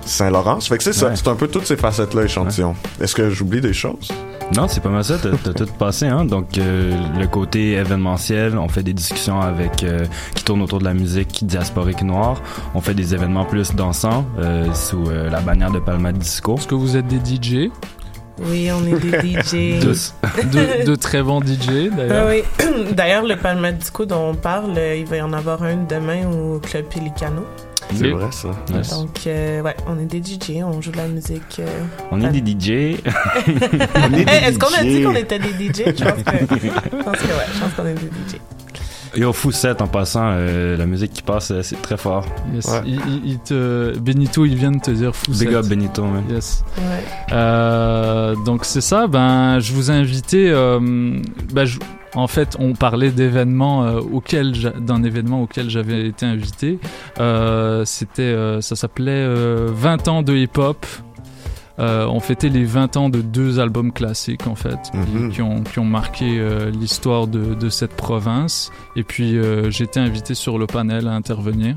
[0.05, 0.59] Saint-Laurent.
[0.59, 2.76] Ça fait que c'est ça, c'est un peu toutes ces facettes-là, échantillon.
[3.01, 4.11] Est-ce que j'oublie des choses?
[4.56, 5.18] Non, c'est pas mal ça.
[5.22, 6.24] T'as t'as tout passé, hein.
[6.26, 10.86] Donc, euh, le côté événementiel, on fait des discussions avec euh, qui tournent autour de
[10.86, 12.41] la musique diasporique noire.
[12.74, 16.56] On fait des événements plus dansants euh, sous euh, la bannière de Palma Disco.
[16.58, 17.70] Est-ce que vous êtes des DJ
[18.39, 19.80] Oui, on est des DJ.
[20.52, 22.28] De, de très bons DJ, Ah d'ailleurs.
[22.30, 22.43] oui.
[22.95, 26.60] D'ailleurs, le Palma Disco dont on parle, il va y en avoir un demain au
[26.60, 27.43] Club Pelicano.
[27.95, 28.49] C'est vrai, ça.
[28.95, 31.59] Donc, euh, ouais, on est des DJ, on joue de la musique.
[31.59, 31.65] euh,
[32.11, 32.69] On est des DJ.
[33.07, 35.83] Est-ce qu'on a dit qu'on était des DJ?
[35.97, 38.39] Je pense que, je pense que ouais, je pense qu'on est des DJ.
[39.16, 42.26] Yo, fou 7 en passant, euh, la musique qui passe, euh, c'est très fort.
[42.53, 42.70] Yes.
[42.86, 43.97] Il, il- il te...
[43.97, 45.32] Benito, il vient de te dire fou.
[45.32, 45.53] Big set.
[45.55, 46.24] up Benito, man.
[46.30, 46.64] Yes.
[46.78, 46.84] Ouais.
[47.32, 50.49] Euh, donc c'est ça, ben je vous ai invité.
[50.51, 50.80] euh,
[51.53, 51.80] ben, je-
[52.16, 54.01] en fait, on parlait d'événements euh,
[54.53, 56.80] j'a- d'un événement auquel j'avais été invité.
[57.20, 60.86] Euh, C'était, euh, ça s'appelait euh, 20 ans de hip-hop.
[61.80, 65.61] Euh, on fêtait les 20 ans de deux albums classiques en fait, qui- qui, ont,
[65.61, 68.71] qui ont marqué euh, l'histoire de, de cette province.
[68.95, 71.75] Et puis euh, été invité sur le panel à intervenir.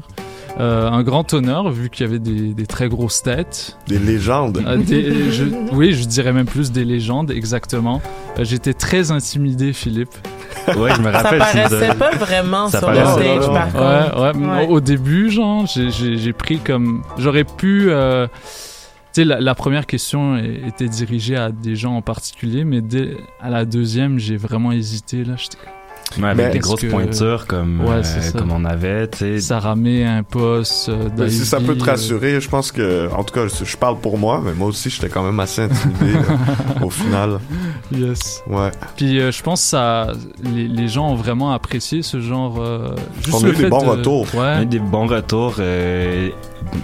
[0.59, 3.77] Euh, un grand honneur vu qu'il y avait des, des très grosses têtes.
[3.87, 4.63] Des légendes.
[4.67, 8.01] Euh, des- je- oui, je dirais même plus des légendes, exactement.
[8.39, 10.15] Euh, J'étais très intimidé, Philippe.
[10.77, 14.41] Ouais, je me Ça paraissait pas vraiment Ça sur le paraissait stage, par contre.
[14.41, 17.03] Ouais, ouais, Au au début, genre, j'ai- j'ai j'ai pris comme.
[17.19, 17.87] J'aurais pu.
[17.91, 18.27] euh,
[19.13, 23.51] sais, la, la première question était dirigée à des gens en particulier, mais dès à
[23.51, 25.25] la deuxième, j'ai vraiment hésité.
[25.25, 25.57] Là, j'étais.
[26.21, 28.37] Ouais, avec des grosses que- pointures comme, Ouais, euh, ça.
[28.37, 29.39] comme on avait, tu sais.
[29.41, 30.89] Sarah May, un poste.
[30.89, 34.01] euh, si ça peut te euh, rassurer, je pense que, en tout cas, je parle
[34.01, 37.39] pour moi, mais moi aussi, j'étais quand même assez intimidé euh, au final.
[37.93, 38.43] Yes.
[38.49, 38.73] Ouais.
[38.97, 40.09] Puis euh, je pense que ça,
[40.53, 42.61] les, les gens ont vraiment apprécié ce genre.
[42.61, 42.89] euh,
[43.23, 44.27] juste On a le eu des fait bons de- retours.
[44.35, 44.63] On a Ouais.
[44.65, 45.55] eu des bons retours.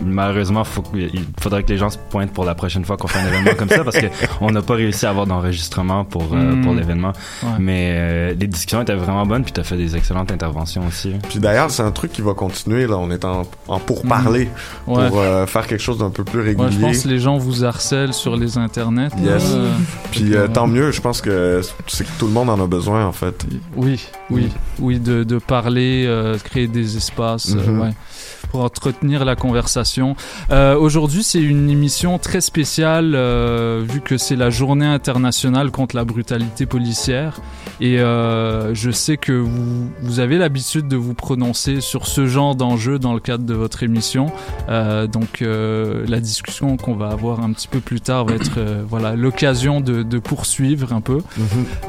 [0.04, 3.18] Malheureusement, faut il faudrait que les gens se pointent pour la prochaine fois qu'on fait
[3.18, 3.96] un événement comme ça parce
[4.38, 6.62] qu'on n'a pas réussi à avoir d'enregistrement pour, euh, Mm.
[6.62, 7.12] pour l'événement.
[7.42, 7.48] Ouais.
[7.58, 11.12] Mais euh, les discussions étaient vraiment bonnes puis tu as fait des excellentes interventions aussi.
[11.28, 12.96] Puis d'ailleurs, c'est un truc qui va continuer, là.
[12.98, 14.48] On est en, en pourparler
[14.86, 14.92] Mm.
[14.92, 15.08] Ouais.
[15.08, 16.66] pour euh, faire quelque chose d'un peu plus régulier.
[16.66, 19.08] Ouais, je pense que les gens vous harcèlent sur les internets.
[19.22, 19.52] Yes.
[19.54, 19.72] Euh,
[20.10, 23.04] Puis euh, tant mieux, je pense que c'est que tout le monde en a besoin,
[23.06, 23.44] en fait.
[23.76, 24.48] Oui, oui,
[24.78, 27.90] oui, de, de parler, euh, de créer des espaces, ouais,
[28.46, 30.16] pour entretenir la conversation.
[30.50, 35.96] Euh, Aujourd'hui, c'est une émission très spéciale, euh, vu que c'est la journée internationale contre
[35.96, 37.40] la brutalité policière.
[37.80, 42.54] Et euh, je sais que vous, vous avez l'habitude de vous prononcer sur ce genre
[42.54, 44.26] d'enjeu dans le cadre de votre émission.
[44.68, 49.80] Donc, la discussion qu'on va avoir un petit peu plus tard va être voilà l'occasion
[49.80, 51.18] de, de poursuivre un peu.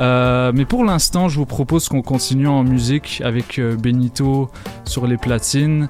[0.01, 4.49] Euh, mais pour l'instant, je vous propose qu'on continue en musique avec Benito
[4.86, 5.88] sur les platines.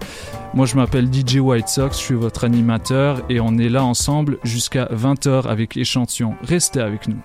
[0.58, 4.40] Moi, je m'appelle DJ White Sox, je suis votre animateur et on est là ensemble
[4.44, 6.34] jusqu'à 20h avec Échantillon.
[6.42, 7.20] Restez avec nous.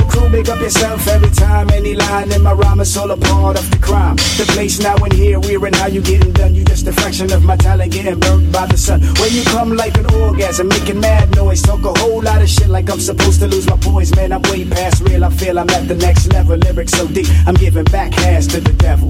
[0.00, 1.70] Original crew, big up yourself every time.
[1.70, 4.16] Any line in my rhyme is all a part of the crime.
[4.16, 6.54] The place now and here, we're in how you getting done.
[6.54, 9.00] You just a fraction of my talent getting burnt by the sun.
[9.20, 12.68] When you come like an orgasm, making mad noise, talk a whole lot of shit
[12.68, 14.14] like I'm supposed to lose my poise.
[14.16, 15.24] Man, I'm way past real.
[15.24, 16.56] I feel I'm at the next level.
[16.56, 19.08] Lyrics so deep, I'm giving back hands to the devil.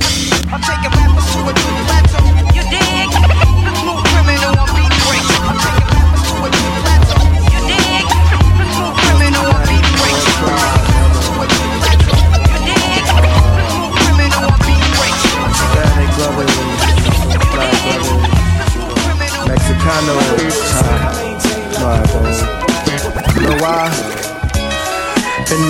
[0.51, 2.10] I'm taking rappers to a new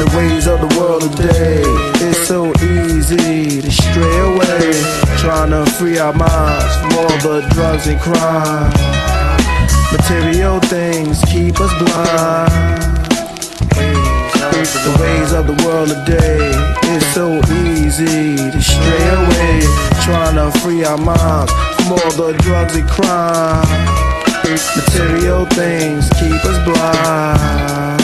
[0.01, 1.61] the ways of the world today,
[2.01, 4.73] it's so easy to stray away.
[5.19, 8.73] Trying to free our minds from all the drugs and crime.
[9.93, 12.81] Material things keep us blind.
[14.81, 16.51] The ways of the world today
[16.95, 19.61] It's so easy to stray away
[20.05, 23.67] Trying to free our minds from all the drugs and crime
[24.77, 28.00] Material things keep us blind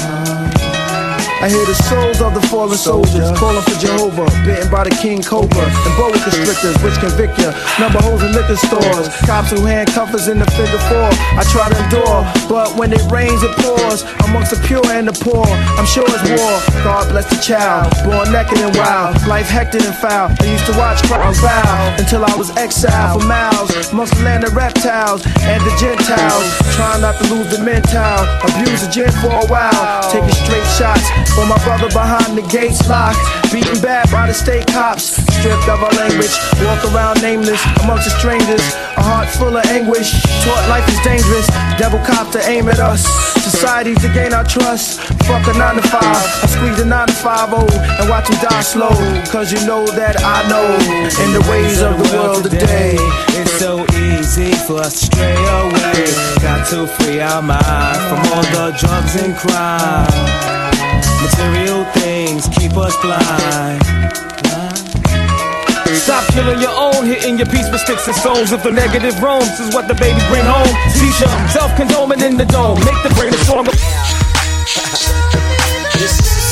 [1.47, 5.23] I hear the souls of the fallen soldiers calling for Jehovah, bitten by the king
[5.23, 7.55] cobra and boa constrictors, which convict ya.
[7.79, 11.07] Number holes in liquor stores, cops who handcuff us in the figure four.
[11.39, 15.15] I try to endure, but when it rains, it pours amongst the pure and the
[15.15, 15.47] poor.
[15.79, 16.59] I'm sure it's war.
[16.83, 20.35] God bless the child, born naked and wild, life hectic and foul.
[20.43, 24.43] I used to watch crowds bow until I was exiled for miles amongst the land
[24.43, 26.43] of reptiles and the Gentiles.
[26.75, 31.07] Trying not to lose the mental, abuse the gin for a while, taking straight shots
[31.37, 33.21] for my brother behind the gates locked,
[33.53, 36.33] beaten bad by the state cops, stripped of our language,
[36.65, 38.65] walk around nameless amongst the strangers,
[38.97, 40.17] a heart full of anguish.
[40.41, 43.05] Taught life is dangerous, devil cop to aim at us.
[43.45, 45.01] Society to gain our trust.
[45.29, 46.03] Fuck a 9 to 5.
[46.03, 47.69] I squeeze a 9 to 5 oh,
[48.01, 48.97] and watch them die slow.
[49.31, 50.67] Cause you know that I know
[51.23, 52.97] in the ways of the world today.
[53.37, 56.09] It's so easy for us to stray away.
[56.41, 60.66] Got to free our mind from all the drugs and crime.
[61.23, 63.83] Material things keep us blind.
[65.95, 68.53] Stop killing your own, hitting your peace with sticks and stones.
[68.53, 72.45] If the negative roams is what the baby bring home, teach them self-condoning in the
[72.45, 72.79] dome.
[72.85, 73.67] Make the brain storm.
[75.97, 76.46] This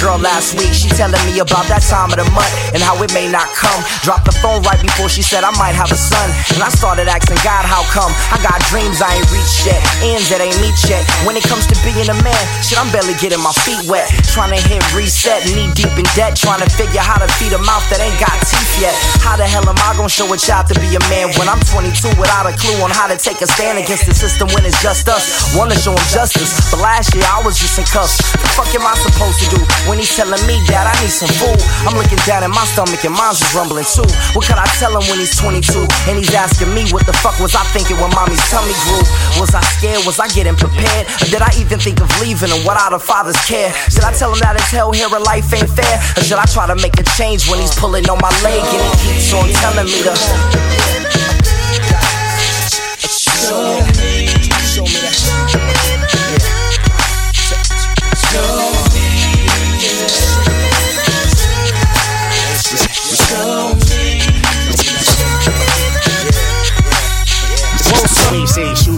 [0.00, 0.70] girl last week.
[0.74, 3.78] She telling me about that time of the month and how it may not come.
[4.02, 6.28] Dropped the phone right before she said I might have a son.
[6.54, 8.10] And I started asking God how come.
[8.30, 11.02] I got dreams I ain't reached yet, ends that ain't meet yet.
[11.26, 14.08] When it comes to being a man, shit, I'm barely getting my feet wet.
[14.30, 16.38] Trying to hit reset, knee deep in debt.
[16.38, 18.94] Trying to figure how to feed a mouth that ain't got teeth yet.
[19.38, 22.10] The hell am I gonna show a child to be a man when I'm 22
[22.18, 25.06] without a clue on how to take a stand against the system when it's just
[25.06, 25.54] us?
[25.54, 28.18] Wanna show him justice, but last year I was just in cuffs.
[28.34, 31.30] The fuck am I supposed to do when he's telling me that I need some
[31.38, 31.54] food?
[31.86, 34.10] I'm looking down at my stomach and mine's just rumbling too.
[34.34, 37.38] What could I tell him when he's 22 and he's asking me what the fuck
[37.38, 39.06] was I thinking when mommy's tummy grew?
[39.38, 40.02] Was I scared?
[40.02, 41.06] Was I getting prepared?
[41.22, 43.70] Or did I even think of leaving and without a father's care?
[43.86, 45.94] Should I tell him that his hell here in life ain't fair?
[46.18, 48.82] Or should I try to make a change when he's pulling on my leg and
[48.82, 50.14] he keeps on telling me to?
[53.08, 54.26] Show me,
[54.64, 55.97] show me that.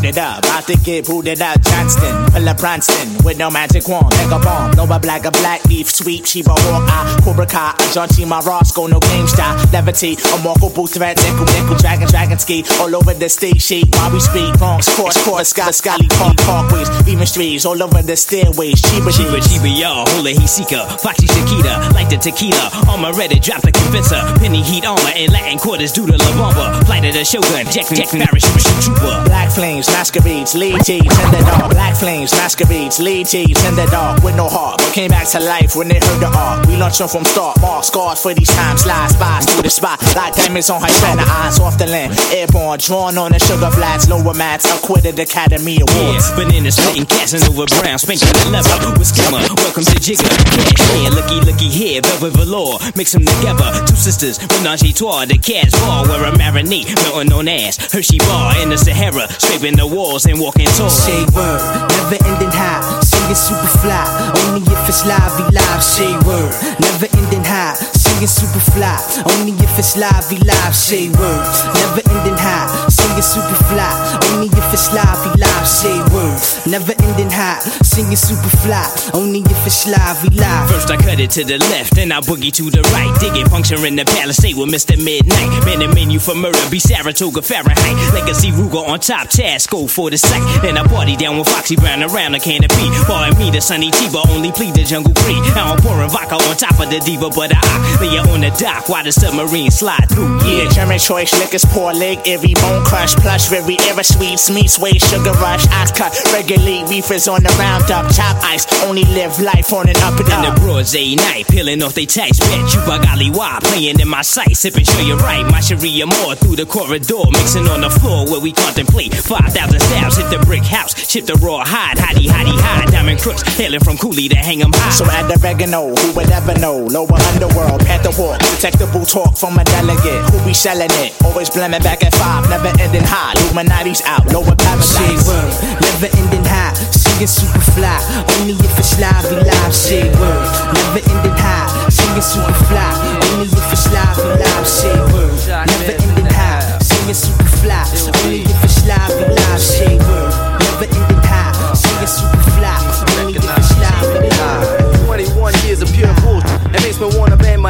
[0.05, 1.61] It up, about to get booted up.
[1.62, 4.70] Johnston, Pilla Branston, with no magic wand, mega bomb.
[4.72, 8.40] No black, a black leaf, sweep, Shiva walk, I, Cobra Kai, a John T, my
[8.40, 9.57] Roscoe, no game style.
[9.66, 13.88] Levitate, a Marco boot threat, nickel, nickel, dragon, dragon ski, all over the stage shape.
[13.96, 18.16] While we speak, bronx, course, course, sky, sky, park, parkways, even streets, all over the
[18.16, 18.80] stairways.
[18.82, 23.72] Chiba, Chiba, Chiba, y'all, Holy Hisika, Foxy Shakita, like the tequila, armor ready, drop the
[23.72, 27.66] convincer, penny heat armor, and Latin quarters due to La Bamba, flight of the Shogun,
[27.70, 29.22] Jack, Jack, parachute, trooper.
[29.28, 31.70] Black flames, masquerades, lead G's in the dark.
[31.70, 34.78] Black flames, masquerades, lead G's in the dark with no heart.
[34.78, 36.66] But came back to life when they heard the art.
[36.66, 38.83] We launched them from start, mark scars for these times.
[38.83, 42.16] Slide spies through the spot, like diamonds on her the eyes off the land.
[42.33, 46.31] Airborne, drawn on the sugar flats, lower mats, acquitted Academy Awards.
[46.31, 49.45] Yeah, banana splitting, Casanova Brown, spanking the lever with skimmer.
[49.61, 52.78] Welcome to Jigger, cash here, looky, looky here, velvet velour.
[52.97, 57.33] Mix them together, two sisters, menage a trois, the cat's bar, where a marinade, melting
[57.33, 57.76] on ass.
[57.93, 60.88] Hershey bar the Sahara, scraping the walls and walking tall.
[60.88, 61.60] Say word,
[61.90, 63.00] never ending high.
[63.02, 64.06] Singing super fly,
[64.46, 65.82] only if it's live, we live.
[65.82, 67.74] Say word, never ending high.
[68.20, 69.00] Singing super fly,
[69.32, 70.76] only if it's live, we live.
[70.76, 71.40] Say word,
[71.72, 72.68] never ending high.
[72.90, 73.88] Singing super fly,
[74.28, 75.64] only if it's live, we live.
[75.64, 76.36] Say word,
[76.68, 77.60] never ending high.
[77.80, 80.68] Singing super fly, only if it's live, we live.
[80.68, 83.08] First I cut it to the left, then I boogie to the right.
[83.20, 85.02] Digging puncture in the palisade with Mr.
[85.02, 85.48] Midnight.
[85.64, 87.96] Man, the menu for murder be Saratoga Fahrenheit.
[88.12, 90.44] Legacy Ruger on top, task go for the sight.
[90.60, 92.84] Then I party down with Foxy Brown around the canopy.
[93.08, 95.40] Boy, me, the Sunny Chiba, only plead the jungle creed.
[95.56, 97.64] Now I'm pouring vodka on top of the diva, but I
[98.12, 100.38] it on the dock while the submarine slide through.
[100.44, 104.92] Yeah, German choice, liquors, poor leg, every bone crush, plush, very ever sweet, sweet, sway,
[104.98, 109.88] sugar rush, ice cut, regulate, reefers on the roundup, top ice, only live life on
[109.88, 110.56] and up and In the up.
[110.61, 112.38] broads, a night, peeling off they tights.
[112.40, 114.56] Bet you Bagali why playing in my sight.
[114.56, 115.44] Sipping, sure you're right.
[115.50, 119.14] My Sharia more through the corridor, mixing on the floor where we contemplate.
[119.14, 122.90] 5,000 stabs hit the brick house, chip the raw hide, hidey, hidey, hide.
[122.90, 124.90] Diamond crooks, hailing from Cooley to hang 'em high.
[124.90, 126.76] So add the oregano, who would ever know?
[126.76, 130.24] Lower underworld, Panther walk, detectable talk from a delegate.
[130.30, 131.12] Who be selling it?
[131.22, 133.34] Always blaming back at five, never ending high.
[133.44, 135.28] Illuminati's out, lower paradise.
[135.28, 135.53] word,
[135.84, 136.72] never ending high.
[136.96, 138.01] Singing super fly.
[138.40, 140.48] Only if it's live, we live, say word.
[140.72, 142.88] Never ending high, singing super fly.
[143.36, 145.36] Only if it's live, we live, say word.
[145.68, 147.84] Never ending high, singing super fly.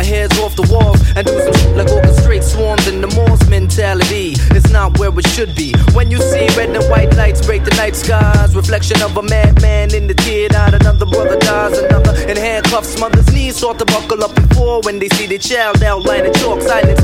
[0.00, 3.46] My heads off the walls and do some shit like orchestrate swarms in the Morse
[3.50, 4.32] mentality.
[4.56, 5.74] It's not where it should be.
[5.92, 9.92] When you see red and white lights break the night skies, reflection of a madman
[9.94, 10.72] in the tear out.
[10.72, 12.98] Another brother dies, another in handcuffs.
[12.98, 16.62] Mother's knees start to buckle up before when they see their child outline in chalk.
[16.62, 17.02] Silence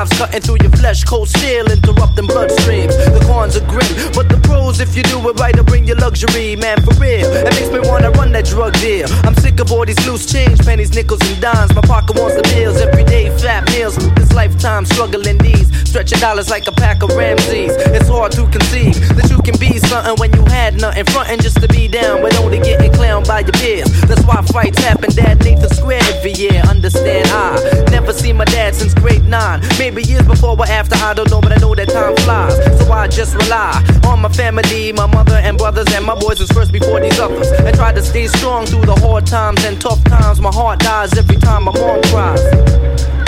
[0.00, 1.04] knives cutting through your flesh.
[1.04, 2.94] Cold steel interrupting bloodstreams.
[3.14, 5.94] The cons are grim, but the pros, if you do it right, will bring you
[5.94, 7.26] luxury, man, for real.
[7.26, 9.08] It makes me wanna run that drug deal.
[9.24, 11.74] I'm sick of all these loose change, pennies, nickels, and dimes.
[11.74, 13.96] My pocket wants the bills, everyday fat meals.
[14.14, 17.76] This lifetime struggling these, stretching dollars like a pack of Ramses.
[17.96, 21.60] It's hard to conceive that you can be something when you had nothing, fronting just
[21.60, 23.90] to be down, but only getting clowned by your peers.
[24.08, 26.62] That's why fights happen at Nathan Square every year.
[26.68, 29.60] Understand I never seen my dad since grade nine.
[29.78, 32.54] Maybe years before or after, I don't know, but I know that time flies.
[32.78, 36.50] So I just rely on my family, my mother and brothers, and my boys is
[36.52, 37.50] first before these others.
[37.50, 40.40] And try to stay strong through the hard times and tough times.
[40.40, 42.42] My heart dies every time my mom cries.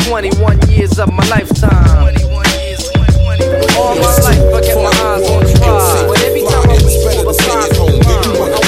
[0.06, 2.14] 21 years of my lifetime.
[3.76, 6.02] All my life, I get my eyes on the prize.
[6.06, 8.61] But every time I reach for the prize,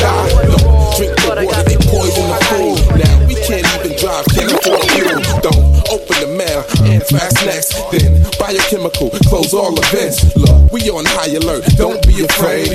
[7.04, 7.72] anthrax next.
[7.90, 10.24] Then biochemical, close all events.
[10.36, 12.68] Look, we on high alert, don't be afraid.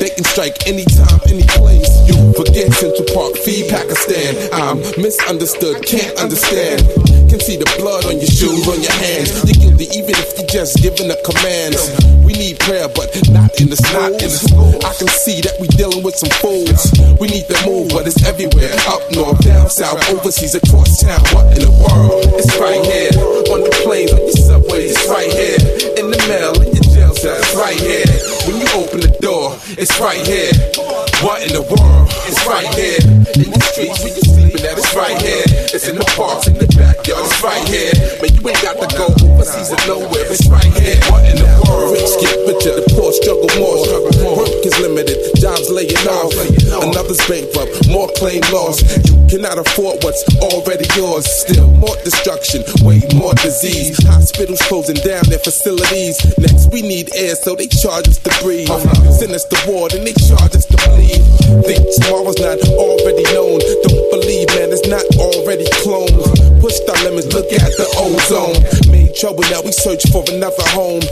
[0.00, 1.88] They can strike anytime, any place.
[2.08, 4.48] You forget Central Park, feed Pakistan.
[4.52, 6.82] I'm misunderstood, can't understand.
[7.28, 9.44] Can see the blood on your shoes, on your hands.
[9.44, 11.76] You're guilty even if just giving the commands.
[12.24, 14.16] We need prayer, but not in the schools.
[14.80, 16.80] I can see that we dealing with some fools.
[17.20, 18.72] We need to move, but it's everywhere.
[18.88, 21.20] Up north, down south, overseas, across town.
[21.36, 22.24] What in the world?
[22.40, 23.12] It's right here.
[23.52, 25.60] On the planes, on your subways, it's right here.
[26.00, 28.08] In the mail, in your jail cell, it's right here.
[28.48, 30.56] When you open the door, it's right here.
[31.20, 32.08] What in the world?
[32.24, 33.04] It's right here.
[33.04, 35.44] In the streets, when you're sleeping at, it's right here.
[35.74, 37.92] It's in the parks, in the backyard, it's right here.
[38.22, 40.96] Man, you ain't got to go overseas or nowhere, it's right here.
[41.10, 41.92] What in the world?
[41.92, 43.82] Rich get richer, the poor struggle more.
[44.38, 46.32] Work is limited, jobs laying off.
[46.80, 48.80] Another's bankrupt, more claim loss.
[49.04, 51.28] You cannot afford what's already yours.
[51.28, 53.98] Still more destruction, way more disease.
[54.06, 56.16] Hospitals closing down their facilities.
[56.38, 58.70] Next, we need air, so they charge us to breathe.
[59.18, 61.20] Send us to war, and they charge us to bleed.
[61.68, 63.60] Think tomorrow's not already known.
[63.84, 66.16] Don't believe, man, it's not already cloned.
[66.60, 68.58] Push the limits, look at the ozone.
[68.90, 71.02] Made trouble, now we search for another home.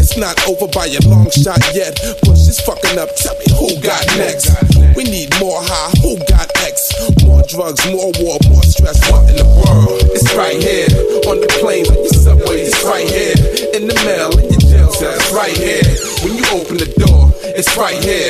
[0.00, 1.96] It's not over by a long shot yet.
[2.22, 4.52] Bush is fucking up, tell me who got next.
[4.96, 6.92] We need more high, who got X?
[7.24, 9.00] More drugs, more war, more stress.
[9.10, 10.02] What in the world?
[10.12, 10.88] It's right here.
[11.30, 13.34] On the planes, on your subways, it's right here.
[13.74, 15.82] In the mail, in your jail it's right here.
[16.22, 18.28] When you open the door, it's right here.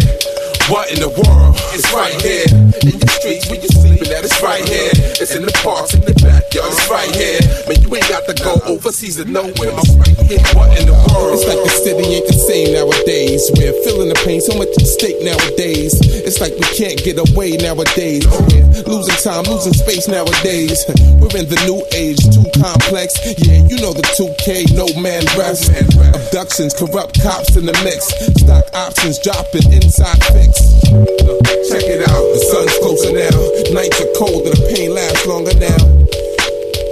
[0.73, 1.61] What in the world?
[1.77, 2.49] It's right here.
[2.49, 4.97] In the streets where you sleeping at, it's right here.
[5.21, 7.45] It's in the parks, in the backyard, it's right here.
[7.69, 9.77] Man, you ain't got to go overseas or nowhere.
[9.77, 10.41] It's right here.
[10.57, 11.37] What in the world?
[11.37, 13.45] It's like the city ain't the same nowadays.
[13.61, 16.01] We're feeling the pain, so much at stake nowadays.
[16.25, 18.25] It's like we can't get away nowadays.
[18.25, 20.81] We're losing time, losing space nowadays.
[21.21, 23.21] We're in the new age, too complex.
[23.45, 25.69] Yeah, you know the 2K, no man rest.
[26.17, 28.09] Abductions, corrupt cops in the mix.
[28.41, 30.54] Stock options dropping inside fix.
[31.69, 33.35] Check it out, the sun's closer now.
[33.75, 35.83] Nights are cold and the pain lasts longer now.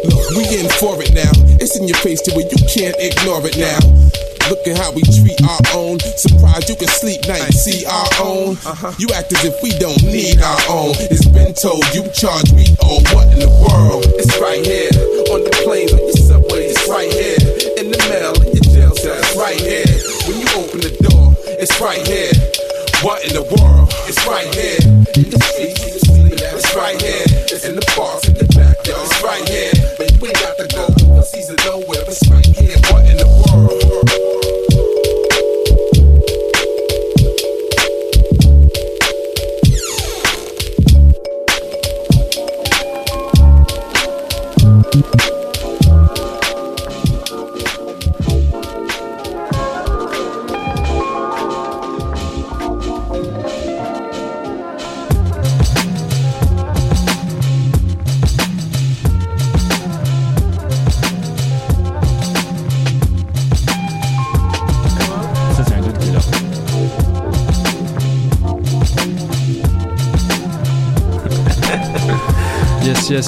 [0.09, 1.31] Look, we in for it now.
[1.63, 3.79] It's in your face to where you can't ignore it now.
[4.51, 6.01] Look at how we treat our own.
[6.01, 8.59] Surprised you can sleep night, and see our own.
[8.67, 8.91] Uh-huh.
[8.99, 10.99] You act as if we don't need our own.
[10.99, 12.99] It's been told you charge we owe.
[13.15, 14.03] What in the world?
[14.19, 14.91] It's right here.
[15.31, 17.39] On the planes, on your subways, it's right here.
[17.79, 19.87] In the mail, in your jail cell, it's right here.
[20.27, 22.35] When you open the door, it's right here.
[23.03, 23.93] What in the world?
[24.07, 24.79] It's right here.
[26.55, 27.32] It's right here.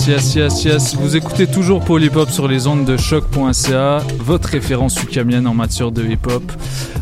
[0.07, 0.95] Yes, yes, yes.
[0.97, 6.03] Vous écoutez toujours Polypop sur les ondes de choc.ca, votre référence ukamienne en matière de
[6.05, 6.43] hip-hop.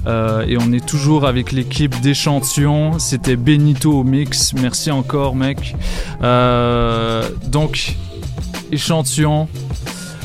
[0.07, 2.99] Euh, et on est toujours avec l'équipe d'échantillons.
[3.01, 4.53] C'était Benito au mix.
[4.55, 5.75] Merci encore, mec.
[6.23, 7.97] Euh, donc,
[8.71, 9.49] échantillon.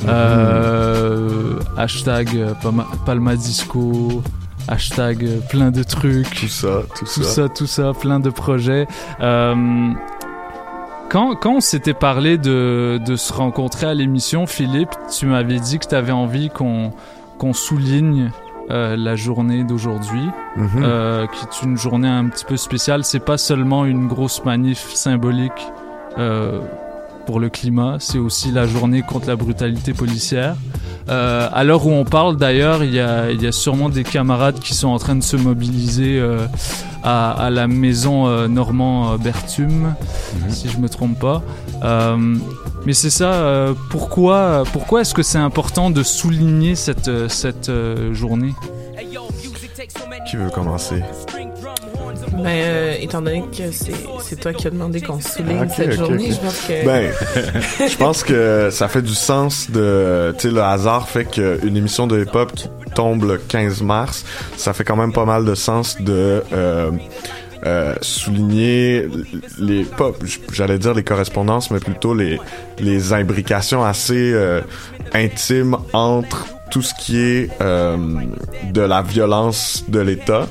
[0.08, 4.22] Euh, hashtag euh, Palma- Palmadisco.
[4.68, 6.30] Hashtag plein de trucs.
[6.42, 7.30] Tout ça, tout, Tout ça.
[7.44, 8.86] ça, tout ça, plein de projets.
[9.22, 9.56] Euh,
[11.10, 15.80] quand, quand on s'était parlé de, de se rencontrer à l'émission, Philippe, tu m'avais dit
[15.80, 16.92] que tu avais envie qu'on
[17.38, 18.32] qu'on souligne
[18.72, 20.68] euh, la journée d'aujourd'hui, Mhm.
[20.84, 23.04] euh, qui est une journée un petit peu spéciale.
[23.04, 25.68] C'est pas seulement une grosse manif symbolique
[26.18, 26.60] euh,
[27.28, 30.56] pour le climat, c'est aussi la journée contre la brutalité policière.
[31.10, 34.04] Euh, à l'heure où on parle, d'ailleurs, il y a, il y a sûrement des
[34.04, 36.48] camarades qui sont en train de se mobiliser euh,
[37.04, 39.94] à, à la maison euh, Normand euh, Berthume,
[40.50, 41.44] si je me trompe pas.
[41.84, 42.18] Euh,
[42.86, 43.32] mais c'est ça.
[43.34, 48.56] euh, pourquoi, pourquoi est-ce que c'est important de souligner cette cette euh, journée?
[50.30, 51.04] Qui veut commencer?
[52.38, 55.94] Ben, euh, étant donné que c'est c'est toi qui as demandé qu'on souligne Ah, cette
[55.94, 56.86] journée, je pense que.
[56.86, 57.12] Ben,
[57.90, 62.08] je pense que ça fait du sens de, tu sais, le hasard fait qu'une émission
[62.08, 64.26] de hip-hop qui tombe le 15 mars,
[64.56, 66.92] ça fait quand même pas mal de sens de euh,
[67.66, 69.08] euh, souligner
[69.58, 70.12] les pas,
[70.54, 72.40] j'allais dire les correspondances, mais plutôt les
[72.80, 74.62] les imbrications assez euh,
[75.14, 77.98] intimes entre tout ce qui est euh,
[78.72, 80.48] de la violence de l'État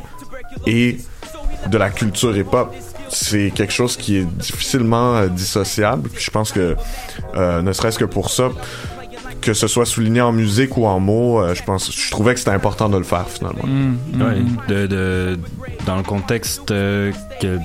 [0.67, 0.97] et
[1.71, 2.75] de la culture hip-hop.
[3.09, 6.09] C'est quelque chose qui est difficilement euh, dissociable.
[6.09, 6.77] Puis je pense que,
[7.37, 8.51] euh, ne serait-ce que pour ça,
[9.41, 12.41] que ce soit souligné en musique ou en mots, euh, je pense, je trouvais que
[12.41, 13.63] c'était important de le faire finalement.
[14.15, 15.39] Ouais, de, de-
[15.87, 17.59] dans le contexte euh, que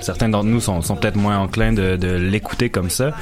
[0.00, 3.12] certains d'entre nous sont, sont peut-être moins enclins de, de l'écouter comme ça,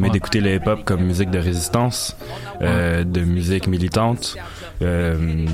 [0.00, 0.12] mais Ouais.
[0.14, 2.16] d'écouter le hip-hop comme musique de résistance,
[2.62, 4.36] euh, de musique militante.
[4.80, 5.46] Euh,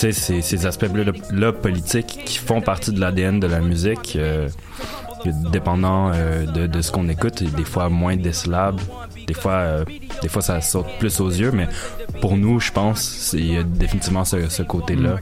[0.00, 4.48] sais, ces, ces aspects-là là, politiques qui font partie de l'ADN de la musique, euh,
[5.52, 8.80] dépendant euh, de, de ce qu'on écoute, et des fois moins décelable,
[9.26, 9.84] des fois, euh,
[10.22, 11.68] des fois ça saute plus aux yeux, mais
[12.20, 15.16] pour nous, je pense, c'est il y a définitivement ce, ce côté-là.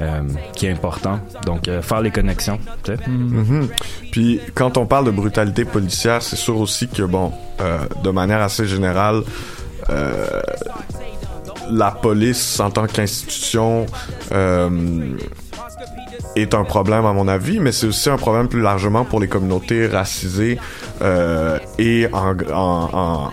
[0.00, 0.22] euh,
[0.54, 1.20] qui est important.
[1.44, 2.98] Donc, euh, faire les connexions, tu sais.
[3.06, 3.68] Mhm.
[4.10, 8.40] Puis quand on parle de brutalité policière, c'est sûr aussi que bon, euh, de manière
[8.40, 9.22] assez générale,
[9.90, 10.40] euh,
[11.70, 13.86] la police en tant qu'institution
[14.32, 14.70] euh,
[16.36, 19.28] est un problème à mon avis, mais c'est aussi un problème plus largement pour les
[19.28, 20.58] communautés racisées
[21.02, 23.30] euh, et en, en- en-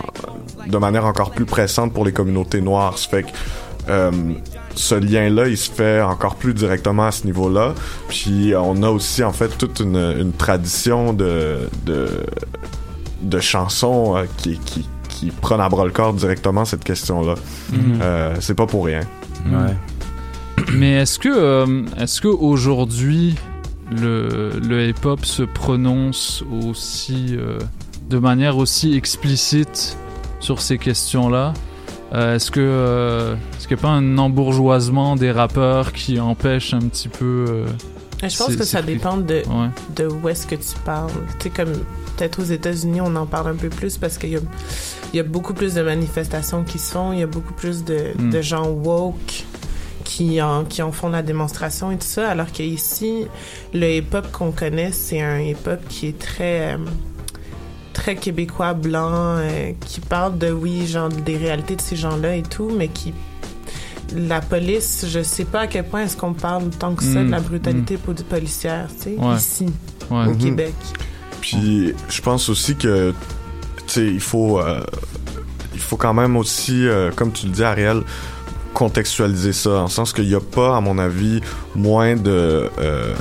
[0.66, 2.98] de manière encore plus pressante pour les communautés noires.
[2.98, 3.28] Ça fait que
[3.88, 4.10] euh,
[4.74, 7.74] ce lien-là, il se fait encore plus directement à ce niveau-là.
[8.08, 12.08] Puis on a aussi en fait toute une, une tradition de, de,
[13.22, 14.86] de chansons euh, qui, qui,
[15.18, 17.34] qui prennent à bras le corps directement cette question-là.
[17.72, 17.98] Mhm.
[18.00, 19.00] Euh, c'est pas pour rien.
[19.46, 19.74] Ouais.
[20.74, 23.36] Mais est-ce que, euh, est-ce que aujourd'hui
[23.90, 27.58] le, le hip-hop se prononce aussi euh,
[28.10, 29.96] de manière aussi explicite
[30.40, 31.54] sur ces questions-là?
[32.14, 36.72] Euh, Est-ce que, euh, est-ce qu'il n'y a pas un embourgeoisement des rappeurs qui empêche
[36.72, 37.66] un petit peu euh,
[38.22, 39.68] Je pense c'est- que ça c'est- dépend de, Ouais.
[39.96, 41.10] de où est-ce que tu parles.
[41.38, 41.72] Tu sais, comme
[42.18, 44.40] peut-être aux États-Unis, on en parle un peu plus parce qu'il y a,
[45.12, 47.84] il y a beaucoup plus de manifestations qui se font, il y a beaucoup plus
[47.84, 48.30] de, Mm.
[48.30, 49.44] de gens woke
[50.04, 53.26] qui en, qui en font la démonstration et tout ça, alors qu'ici,
[53.74, 56.74] le hip-hop qu'on connaît, c'est un hip-hop qui est très...
[56.74, 56.78] euh,
[57.92, 62.42] très québécois blanc euh, qui parle de oui genre des réalités de ces gens-là et
[62.44, 63.12] tout mais qui
[64.16, 67.28] la police je sais pas à quel point est-ce qu'on parle tant que ça de
[67.28, 69.34] la brutalité po- policière tu sais Ouais.
[69.36, 69.66] ici
[70.12, 70.26] Ouais.
[70.26, 70.38] au Mhm.
[70.38, 70.74] Québec
[71.48, 73.14] Puis je pense aussi que
[73.78, 74.84] tu sais il faut euh,
[75.72, 78.02] il faut quand même aussi euh, comme tu le dis Ariel
[78.74, 81.40] contextualiser ça en sens qu'il n'y a pas à mon avis
[81.74, 83.14] moins de euh,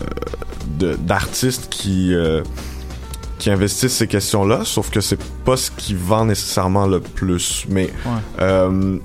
[0.99, 2.13] d'artistes qui
[3.37, 7.65] qui investissent ces questions-là, sauf que c'est pas ce qui vend nécessairement le plus.
[7.69, 7.91] Mais
[8.39, 8.97] euh,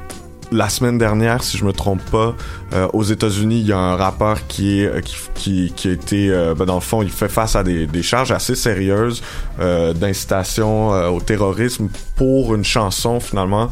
[0.52, 2.34] la semaine dernière, si je me trompe pas,
[2.72, 6.30] euh, aux États-Unis, il y a un rappeur qui est qui, qui, qui a été
[6.30, 9.22] euh, ben, dans le fond, il fait face à des, des charges assez sérieuses
[9.60, 13.70] euh, d'incitation euh, au terrorisme pour une chanson finalement.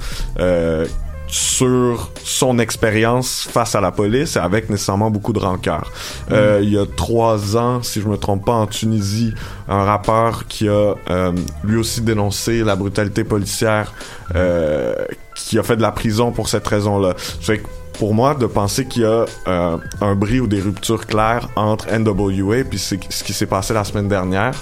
[1.30, 5.92] Sur son expérience face à la police avec nécessairement beaucoup de rancœur.
[6.32, 9.32] Euh, il y a trois ans, si je me trompe pas, en Tunisie,
[9.68, 13.92] un rappeur qui a euh, lui aussi dénoncé la brutalité policière,
[14.34, 14.94] euh,
[15.36, 17.14] qui a fait de la prison pour cette raison-là.
[17.46, 17.52] Que
[18.00, 21.86] pour moi, de penser qu'il y a euh, un bris ou des ruptures claires entre
[21.94, 24.54] NWA puis c'est ce qui s'est passé la semaine dernière,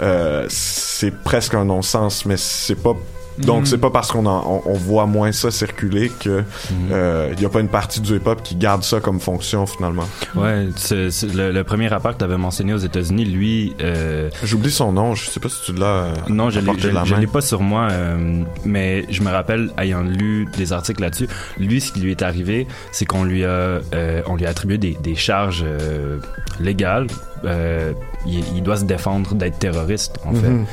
[0.00, 2.94] euh, c'est presque un non-sens, mais c'est pas
[3.38, 3.66] Donc Mhm.
[3.66, 6.42] c'est pas parce qu'on on, on voit moins ça circuler que
[6.90, 10.04] euh, il y a pas une partie du hip-hop qui garde ça comme fonction finalement.
[10.34, 13.74] Ouais, c'est- c'est le, le premier rappeur que tu avais mentionné aux États-Unis, lui.
[13.82, 15.86] euh, J'oublie son nom, je sais pas si tu l'as.
[15.86, 20.02] euh, non, je l'ai- je- je pas sur moi, euh, mais je me rappelle ayant
[20.02, 21.28] lu des articles là-dessus.
[21.58, 24.78] Lui, ce qui lui est arrivé, c'est qu'on lui a, euh, on lui a attribué
[24.78, 26.18] des, des charges euh,
[26.60, 27.08] légales.
[27.44, 27.92] Euh,
[28.26, 30.40] il, il doit se défendre d'être terroriste, en Mhm.
[30.40, 30.72] fait.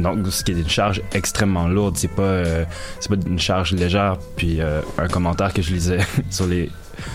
[0.00, 2.64] Donc, ce qui est une charge extrêmement lourde, c'est pas, euh,
[3.00, 4.18] c'est pas une charge légère.
[4.36, 5.98] Puis euh, un commentaire que je lisais
[6.30, 6.70] sur les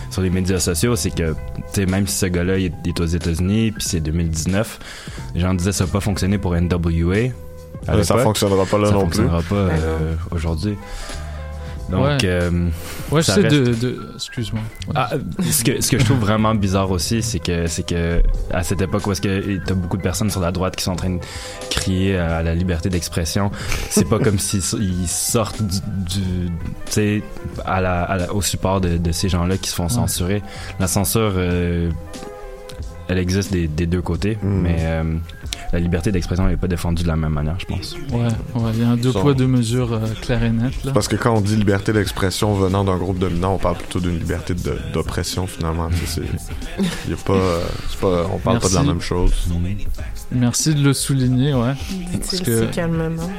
[0.10, 1.36] sur les médias sociaux, c'est que tu
[1.72, 4.80] sais, même si ce gars-là il est, aux États-Unis, puis c'est 2019,
[5.36, 7.30] les gens disaient ça n'a pas fonctionné pour NWA.
[8.04, 9.50] ça fonctionnera pas là ça non fonctionnera plus.
[9.50, 10.78] pas euh, aujourd'hui.
[11.90, 12.18] Donc, Ouais.
[12.26, 12.52] euh,
[13.12, 14.62] Ouais, j'essaie reste- de, de- Excuse-moi.
[14.88, 14.94] Ouais.
[14.96, 15.10] ah,
[15.42, 18.22] ce que ce que je trouve vraiment bizarre aussi, c'est que c'est que
[18.52, 20.92] à cette époque où est-ce que t'as beaucoup de personnes sur la droite qui sont
[20.92, 21.20] en train de
[21.72, 23.50] crier à la liberté d'expression,
[23.90, 26.52] c'est pas comme s'ils ils sortent du, du-
[26.86, 27.24] tu sais
[27.66, 30.44] à la, à la- au support de, de ces gens-là qui se font censurer.
[30.80, 31.90] La censure, euh,
[33.08, 35.16] elle existe des, des deux côtés, mais euh,
[35.72, 37.96] la liberté d'expression n'est pas défendue de la même manière, je pense.
[38.12, 38.20] Ouais,
[38.56, 40.74] ouais, il y a un deux poids, deux mesures euh, clair et net.
[40.84, 40.92] Là.
[40.94, 44.18] Parce que quand on dit liberté d'expression venant d'un groupe dominant, on parle plutôt d'une
[44.18, 44.56] liberté
[44.94, 45.90] d'oppression finalement.
[46.06, 46.22] C'est-
[47.08, 49.34] y a pas, euh, c'est pas, on parle pas de la même chose.
[50.32, 51.74] Merci de le souligner, ouais.
[52.14, 53.30] Dit-il si calmement.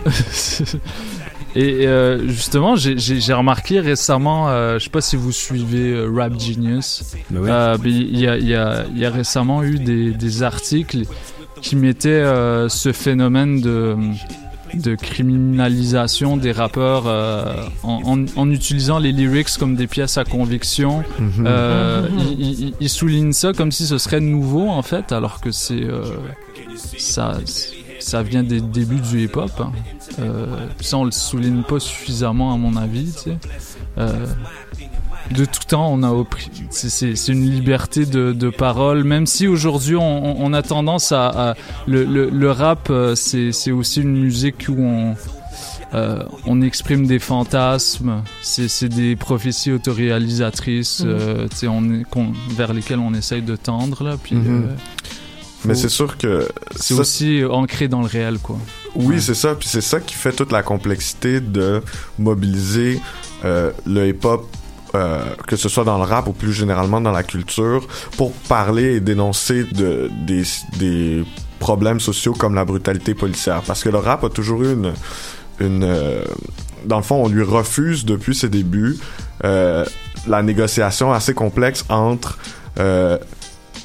[1.57, 6.39] Et euh, justement, j'ai- remarqué récemment, euh, je sais pas si vous suivez euh, Rap
[6.39, 7.49] Genius, Mais oui.
[7.51, 11.03] Euh, il y, a, il y, a, y a récemment eu des, des articles
[11.63, 13.97] qui mettaient euh, ce phénomène de,
[14.75, 20.25] de criminalisation des rappeurs euh, en, en, en utilisant les lyrics comme des pièces à
[20.25, 21.03] conviction.
[21.45, 22.19] Euh, Mhm.
[22.39, 25.83] il, il- il souligne ça comme si ce serait nouveau en fait, alors que c'est
[25.85, 26.03] euh,
[26.99, 27.39] ça,
[27.99, 29.51] ça vient des débuts du hip-hop.
[29.61, 29.73] hein.
[30.19, 30.47] Euh,
[30.81, 33.13] ça, on le souligne pas suffisamment à mon avis.
[33.13, 33.37] tu sais.
[35.31, 36.11] De tout temps, on a
[37.15, 41.55] c'est- une liberté de, de parole, même si aujourd'hui on, a tendance à, à-
[41.87, 45.15] le, le, le rap, euh, c'est aussi une musique où on
[45.93, 53.13] euh, on exprime des fantasmes, c'est des prophéties autoréalisatrices, euh, on qu'on- vers lesquelles on
[53.13, 54.37] essaye de tendre là, puis.
[54.37, 54.47] Mhm.
[54.69, 54.75] euh,
[55.65, 58.57] Mais c'est sûr que c'est ça- aussi ancré dans le réel, quoi.
[58.95, 59.55] Oui, c'est ça.
[59.55, 61.83] Puis c'est ça qui fait toute la complexité de
[62.19, 63.01] mobiliser
[63.45, 64.47] euh, le hip-hop,
[64.95, 67.87] euh, que ce soit dans le rap ou plus généralement dans la culture,
[68.17, 70.43] pour parler et dénoncer de, des,
[70.79, 71.25] des
[71.59, 73.63] problèmes sociaux comme la brutalité policière.
[73.67, 74.93] Parce que le rap a toujours eu une...
[75.61, 76.25] une euh,
[76.85, 78.99] dans le fond, on lui refuse depuis ses débuts
[79.45, 79.85] euh,
[80.27, 82.39] la négociation assez complexe entre...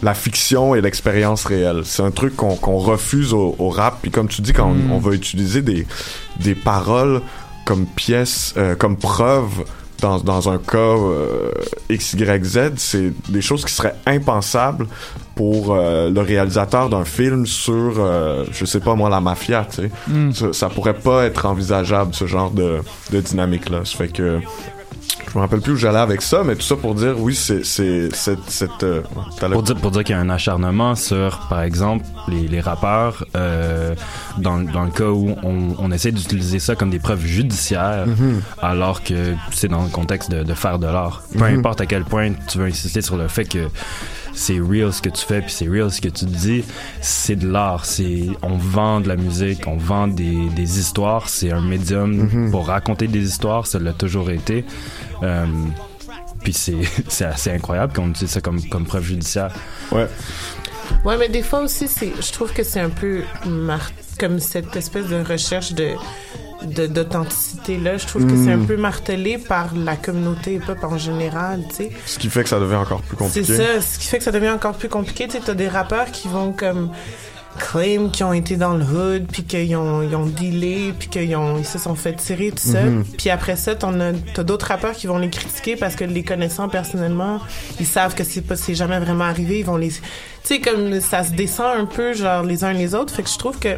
[0.04, 1.84] la fiction et l'expérience réelle.
[1.86, 4.00] C'est un truc qu'on refuse au, au rap.
[4.02, 5.88] Puis comme tu dis, quand on, on va utiliser des,
[6.42, 7.22] des paroles
[7.66, 9.64] comme pièces, euh, comme preuve
[10.02, 11.52] dans, dans un cas euh,
[11.90, 14.88] X, Y, Z, c'est des choses qui seraient impensables
[15.36, 19.84] pour euh, le réalisateur d'un film sur, euh, je sais pas moi, la mafia, tu
[19.84, 19.92] sais.
[20.08, 20.32] Mm.
[20.34, 22.80] Ça, ça pourrait pas être envisageable, ce genre de,
[23.12, 23.82] de dynamique-là.
[23.84, 24.40] Ça fait que...
[25.32, 27.64] Je me rappelle plus où j'allais avec ça, mais tout ça pour dire, oui, c'est
[27.66, 28.10] c'est
[28.48, 28.84] cette...
[28.84, 29.02] euh,
[29.52, 33.26] Pour dire, pour dire qu'il y a un acharnement sur, par exemple, les, les rappeurs,
[33.36, 33.96] euh,
[34.38, 38.42] dans, dans le cas où on, on essaie d'utiliser ça comme des preuves judiciaires, Mhm.
[38.62, 41.24] alors que c'est dans le contexte de, de faire de l'art.
[41.34, 41.60] Peu Mhm.
[41.60, 43.68] importe à quel point tu veux insister sur le fait que
[44.36, 46.64] c'est real ce que tu fais, puis c'est real ce que tu dis,
[47.02, 47.86] c'est de l'art.
[47.86, 51.30] C'est on vend de la musique, on vend des, des histoires.
[51.30, 52.52] C'est un médium Mhm.
[52.52, 53.66] pour raconter des histoires.
[53.66, 54.66] Ça l'a toujours été.
[55.24, 55.46] Euh,
[56.44, 56.76] puis c'est
[57.08, 59.52] c'est assez incroyable qu'on utilise ça comme, comme preuve judiciaire.
[59.92, 60.08] Ouais.
[61.04, 64.76] Ouais, mais des fois aussi, c'est, je trouve que c'est un peu mar- comme cette
[64.76, 65.90] espèce de recherche de,
[66.64, 67.98] de- d'authenticité là.
[67.98, 68.68] Je trouve que c'est un Mm.
[68.68, 71.92] peu martelé par la communauté hip-hop en général, tu sais.
[72.06, 73.58] Ce qui fait que ça devient encore plus C'est compliqué.
[73.58, 75.26] ça, ce qui fait que ça devient encore plus compliqué.
[75.28, 76.90] Tu sais, t'as des rappeurs qui vont comme
[77.58, 81.34] claim qu'ils ont été dans le hood, puis qu'ils ont, ils ont dealé, puis qu'ils
[81.38, 82.82] ont, ils se sont fait tirer, tout ça.
[82.82, 83.06] Mhm.
[83.18, 86.24] Puis après ça, t'en as, t'as d'autres rappeurs qui vont les critiquer parce que les
[86.24, 87.40] connaissant personnellement,
[87.80, 89.60] ils savent que c'est pas, c'est jamais vraiment arrivé.
[89.60, 90.02] Ils vont les, tu
[90.44, 93.14] sais, comme ça se descend un peu, genre les uns les autres.
[93.14, 93.78] Fait que je trouve que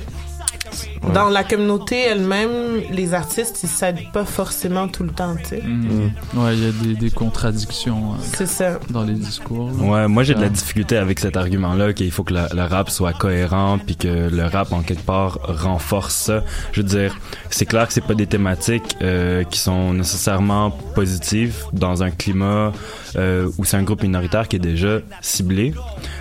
[1.14, 5.62] dans la communauté elle-même, les artistes, ils s'aident pas forcément tout le temps, tu sais.
[5.64, 6.12] Mhm.
[6.36, 8.80] Ouais, il y a des, des contradictions euh, C'est ça.
[8.90, 9.70] dans les discours.
[9.72, 9.84] là.
[9.84, 12.90] Ouais, moi j'ai de la difficulté avec cet argument-là qu'il faut que le, le rap
[12.90, 16.44] soit cohérent puis que le rap en quelque part renforce ça.
[16.72, 17.18] Je veux dire,
[17.50, 22.72] c'est clair que c'est pas des thématiques euh, qui sont nécessairement positives dans un climat
[23.16, 25.74] euh, où c'est un groupe minoritaire qui est déjà ciblé,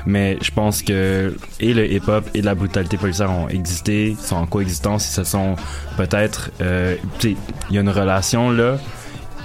[0.07, 4.47] mais je pense que et le hip-hop et la brutalité policière ont existé, sont en
[4.47, 5.57] coexistence ils se sont
[5.97, 7.37] peut-être, euh, il
[7.71, 8.77] y a une relation là.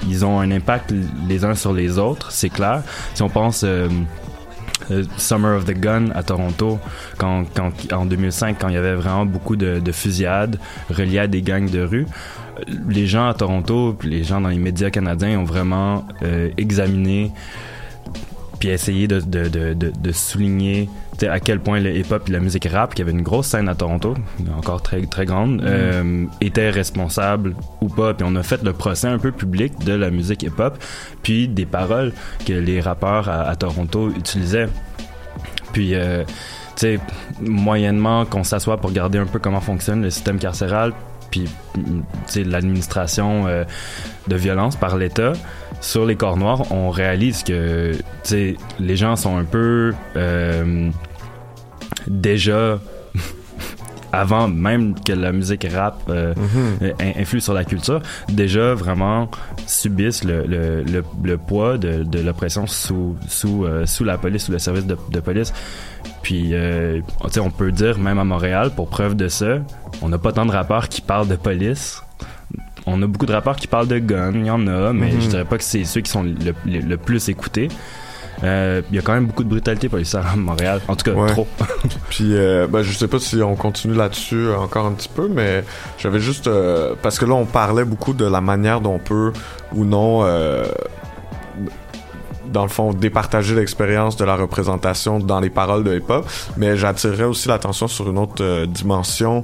[0.07, 0.93] Ils ont un impact
[1.27, 2.81] les uns sur les autres, c'est clair.
[3.13, 3.87] Si on pense euh,
[4.89, 6.79] euh, Summer of the Gun à Toronto,
[7.17, 11.27] quand, quand, en 2005, quand il y avait vraiment beaucoup de, de fusillades reliées à
[11.27, 12.07] des gangs de rue,
[12.57, 16.05] euh, les gens à Toronto, les gens dans les médias canadiens ont vraiment
[16.57, 17.31] examiné
[18.59, 20.87] puis essayé de souligner
[21.27, 23.75] à quel point le hip-hop et la musique rap, qui avait une grosse scène à
[23.75, 24.15] Toronto,
[24.57, 28.13] encore très, très grande, euh, était responsable ou pas.
[28.13, 30.77] Puis on a fait le procès un peu public de la musique hip-hop,
[31.23, 32.13] puis des paroles
[32.45, 34.69] que les rappeurs à, à Toronto utilisaient.
[35.73, 36.23] Puis, euh,
[36.75, 36.99] tu sais,
[37.41, 40.93] moyennement, qu'on s'assoit pour regarder un peu comment fonctionne le système carcéral,
[41.29, 41.45] puis,
[41.75, 43.63] mm, tu sais, l'administration euh,
[44.27, 45.33] de violence par l'État
[45.79, 50.89] sur les corps noirs, on réalise que, tu sais, les gens sont un peu euh,
[52.07, 52.79] déjà
[54.13, 56.91] avant même que la musique rap euh, Mhm.
[56.99, 59.31] in- influe sur la culture, déjà vraiment
[59.67, 64.45] subissent le, le, le, le poids de, de l'oppression sous, sous, euh, sous la police,
[64.45, 65.53] sous le service de, de police.
[66.23, 69.59] Puis, euh, tu sais, on peut dire, même à Montréal, pour preuve de ça,
[70.01, 72.03] on n'a pas tant de rappeurs qui parlent de police.
[72.85, 75.21] On a beaucoup de rappeurs qui parlent de guns, il y en a, mais Mhm.
[75.21, 77.69] je dirais pas que c'est ceux qui sont le, le plus écoutés.
[78.43, 80.81] Euh, Il y a quand même beaucoup de brutalité policière à Montréal.
[80.87, 81.29] En tout cas, Ouais.
[81.31, 81.47] trop.
[82.09, 85.27] Puis, euh, ben, je sais pas si on continue là-dessus euh, encore un petit peu,
[85.27, 85.63] mais
[85.97, 89.31] j'avais juste euh, parce que là, on parlait beaucoup de la manière dont on peut
[89.75, 90.25] ou non,
[92.51, 96.25] dans le fond, départager l'expérience de la représentation dans les paroles de hip-hop.
[96.57, 99.43] Mais j'attirerais aussi l'attention sur une autre euh, dimension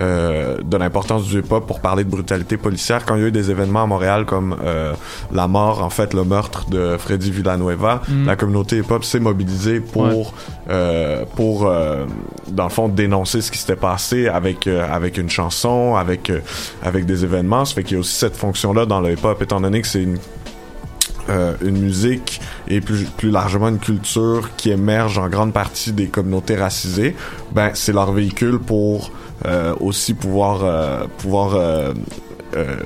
[0.00, 3.04] euh, de l'importance du hip-hop pour parler de brutalité policière.
[3.04, 4.92] Quand il y a eu des événements à Montréal comme euh,
[5.32, 8.26] la mort, en fait, le meurtre de Freddy Villanueva, Mm.
[8.26, 10.24] la communauté hip-hop s'est mobilisée pour Ouais.
[10.70, 12.04] euh, pour euh,
[12.48, 16.40] dans le fond dénoncer ce qui s'était passé avec euh, avec une chanson, avec euh,
[16.82, 17.64] avec des événements.
[17.64, 19.88] Ça fait qu'il y a aussi cette fonction là dans le hip-hop étant donné que
[19.88, 20.18] c'est une
[21.28, 26.06] euh, une musique et plus, plus largement une culture qui émerge en grande partie des
[26.06, 27.16] communautés racisées,
[27.52, 29.10] ben c'est leur véhicule pour
[29.46, 31.92] euh, aussi pouvoir euh, pouvoir euh,
[32.56, 32.76] euh,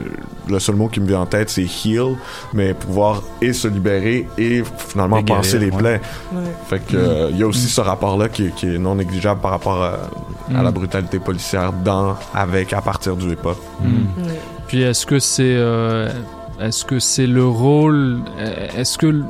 [0.48, 2.16] le seul mot qui me vient en tête c'est heal
[2.54, 6.00] mais pouvoir et se libérer et finalement Et guérir, penser les plaies
[6.32, 6.40] Ouais.
[6.68, 8.94] fait que euh, il y a aussi ce rapport là qui, est- qui est non
[8.96, 10.64] négligeable par rapport à, à Mm.
[10.64, 14.06] la brutalité policière dans avec à partir du hip hop Mm.
[14.66, 16.08] Puis est-ce que c'est euh,
[16.60, 18.20] est-ce que c'est le rôle
[18.76, 19.22] est-ce que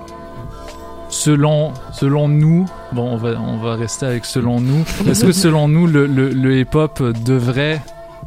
[1.08, 5.68] selon selon nous bon on va on va rester avec selon nous est-ce que selon
[5.68, 7.80] nous le, le, le hip-hop devrait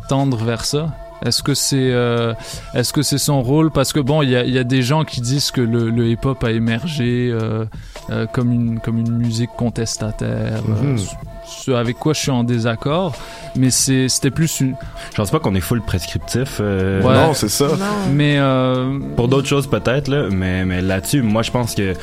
[0.09, 0.89] tendre vers ça?
[1.25, 2.33] Est-ce que c'est euh,
[2.73, 3.71] est-ce que c'est son rôle?
[3.71, 5.89] Parce que bon il y a, il y a des gens qui disent que le,
[5.89, 7.65] le hip-hop a émergé euh,
[8.09, 10.97] euh, comme une comme une musique contestataire euh, Mhm.
[11.45, 13.13] ce- avec quoi je suis en désaccord
[13.55, 14.75] mais c'était plus une
[15.11, 16.57] Je pense pas qu'on est full prescriptif.
[16.59, 17.13] euh, Ouais.
[17.13, 17.67] Non, c'est ça.
[18.11, 21.93] Mais euh, pour d'autres choses peut-être là, mais mais là-dessus, moi je pense que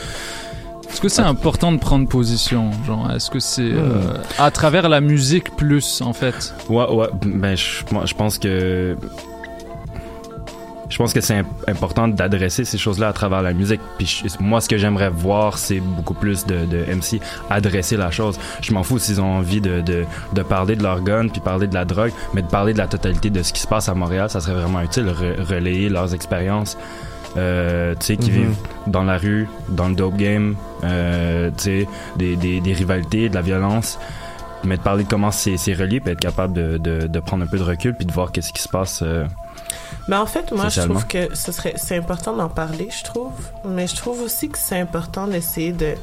[0.92, 4.00] Est-ce que c'est important de prendre position genre est-ce que c'est euh,
[4.38, 6.52] à travers la musique plus en fait?
[6.68, 7.08] Ouais, ouais.
[7.24, 8.96] Ben, je, moi, je pense que.
[10.88, 13.80] Je pense que c'est imp- important d'adresser ces choses-là à travers la musique.
[13.96, 18.10] Puis je- moi, ce que j'aimerais voir, c'est beaucoup plus de, de MC adresser la
[18.10, 18.40] chose.
[18.60, 21.68] Je m'en fous s'ils ont envie de, de, de parler de leur gun puis parler
[21.68, 23.94] de la drogue, mais de parler de la totalité de ce qui se passe à
[23.94, 25.04] Montréal, ça serait vraiment utile.
[25.06, 26.76] re- relayer leurs expériences.
[27.36, 28.36] Euh, tu sais, qui Mhm.
[28.36, 28.56] vivent
[28.88, 33.34] dans la rue, dans le dope game, euh, tu sais, des, des, des rivalités, de
[33.34, 33.98] la violence
[34.62, 37.44] mais de parler de comment c'est c'est relié puis être capable de, de, de prendre
[37.44, 39.24] un peu de recul puis de voir qu'est-ce qui se passe euh,
[40.06, 43.32] Mais en fait, moi, je trouve que ce serait, c'est important d'en parler, je trouve.
[43.64, 45.94] Mais je trouve aussi que c'est important d'essayer de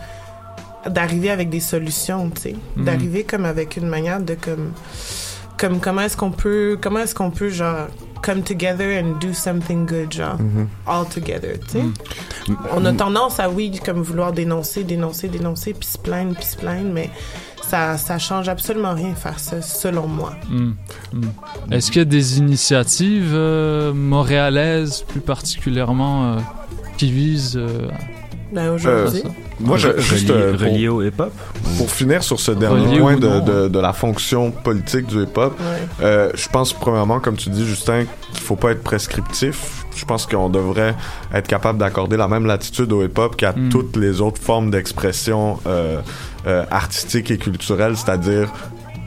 [0.90, 2.86] d'arriver avec des solutions, tu sais, Mhm.
[2.86, 4.72] d'arriver comme avec une manière de comme
[5.58, 7.88] comme comment est-ce qu'on peut comment est-ce qu'on peut genre
[8.24, 10.68] come together and do something good genre Mhm.
[10.88, 11.82] all together, tu sais?
[11.84, 12.58] Mhm.
[12.74, 16.58] On a tendance à oui comme vouloir dénoncer, dénoncer, dénoncer puis se plaindre, puis se
[16.58, 17.10] plaindre, mais
[17.62, 20.34] ça ça change absolument rien faire ça selon moi.
[20.50, 20.72] Hmm.
[21.72, 26.38] Est-ce qu'il y a des initiatives euh, montréalaises plus particulièrement euh,
[26.98, 27.88] qui visent euh,
[28.52, 29.24] Ben aujourd'hui.
[29.26, 29.30] Euh,
[29.60, 31.32] moi, je, Relié- juste euh, pour- relié au hip-hop
[31.78, 35.54] Pour finir sur ce dernier point de, non, de, de la fonction politique du hip-hop,
[35.60, 35.88] Ouais.
[36.06, 39.84] euh, je pense premièrement, comme tu dis, Justin, qu'il faut pas être prescriptif.
[39.96, 40.94] Je pense qu'on devrait
[41.34, 43.70] être capable d'accorder la même latitude au hip-hop qu'à Mm.
[43.70, 46.00] toutes les autres formes d'expression euh,
[46.46, 48.52] euh, artistique et culturelle, c'est-à-dire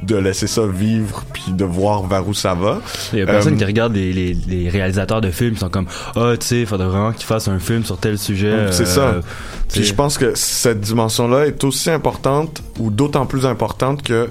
[0.02, 2.80] de laisser ça vivre puis de voir vers où ça va.
[3.12, 5.68] il y a personne Euh, qui regarde les, les, les réalisateurs de films qui sont
[5.68, 5.86] comme
[6.16, 9.14] ah tu sais faudrait vraiment qu'ils fassent un film sur tel sujet C'est euh, ça.
[9.68, 14.28] tu Puis je pense que cette dimension-là est aussi importante ou d'autant plus importante que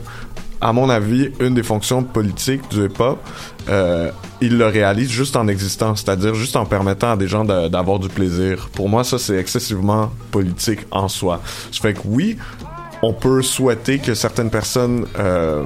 [0.61, 3.17] à mon avis, une des fonctions politiques du hip-hop,
[3.69, 4.11] euh,
[4.41, 7.97] il le réalise juste en existant, c'est-à-dire juste en permettant à des gens de- d'avoir
[7.97, 8.67] du plaisir.
[8.73, 11.39] Pour moi, ça, c'est excessivement politique en soi.
[11.71, 12.35] Ça fait que oui,
[13.01, 15.63] on peut souhaiter que certaines personnes euh,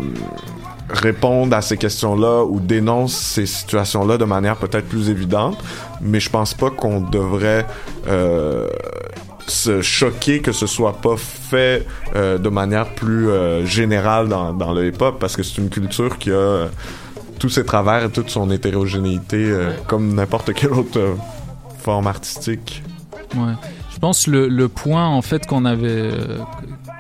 [0.89, 5.57] répondent à ces questions-là ou dénoncent ces situations-là de manière peut-être plus évidente,
[6.01, 7.65] mais je pense pas qu'on devrait
[8.07, 8.67] euh,
[9.47, 13.29] se choquer que ce soit pas fait euh, de manière plus
[13.65, 16.67] générale dans, le hip-hop parce que c'est une culture qui a
[17.39, 19.51] tous ses travers et toute son hétérogénéité
[19.88, 21.15] comme n'importe quelle autre
[21.79, 22.84] forme artistique.
[23.36, 23.53] Ouais.
[23.91, 26.11] Je pense le, le point en fait qu'on avait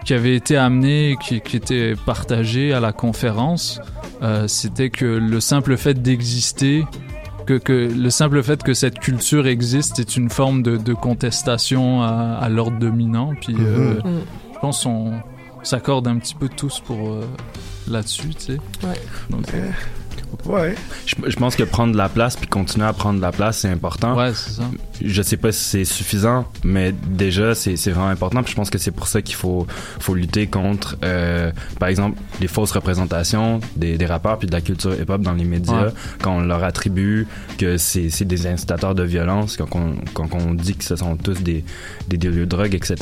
[0.05, 3.79] qui avait été amené, qui, qui était partagé à la conférence,
[4.21, 6.85] euh, c'était que le simple fait d'exister,
[7.45, 12.01] que, que le simple fait que cette culture existe est une forme de, de contestation
[12.01, 13.33] à, à l'ordre dominant.
[13.39, 14.21] Puis euh, Mhm.
[14.53, 15.11] je pense on
[15.63, 17.25] s'accorde un petit peu tous pour euh,
[17.89, 18.57] là-dessus, tu sais.
[18.83, 18.95] Ouais.
[19.29, 19.69] Donc, euh,
[20.45, 20.73] Ouais.
[21.05, 24.17] Je, je pense que prendre la place puis continuer à prendre la place, c'est important.
[24.17, 24.63] Ouais, c'est ça.
[25.01, 28.43] Je sais pas si c'est suffisant, mais déjà, c'est vraiment important.
[28.43, 29.65] Puis je pense que c'est pour ça qu'il faut,
[29.99, 34.61] faut lutter contre, euh, par exemple, les fausses représentations des, des rappeurs puis de la
[34.61, 35.91] culture hip-hop dans les médias, Ouais.
[36.21, 37.27] quand on leur attribue
[37.57, 41.41] que c'est des incitateurs de violence, quand on, quand on dit que ce sont tous
[41.41, 41.65] des,
[42.07, 42.95] des de drogue, etc.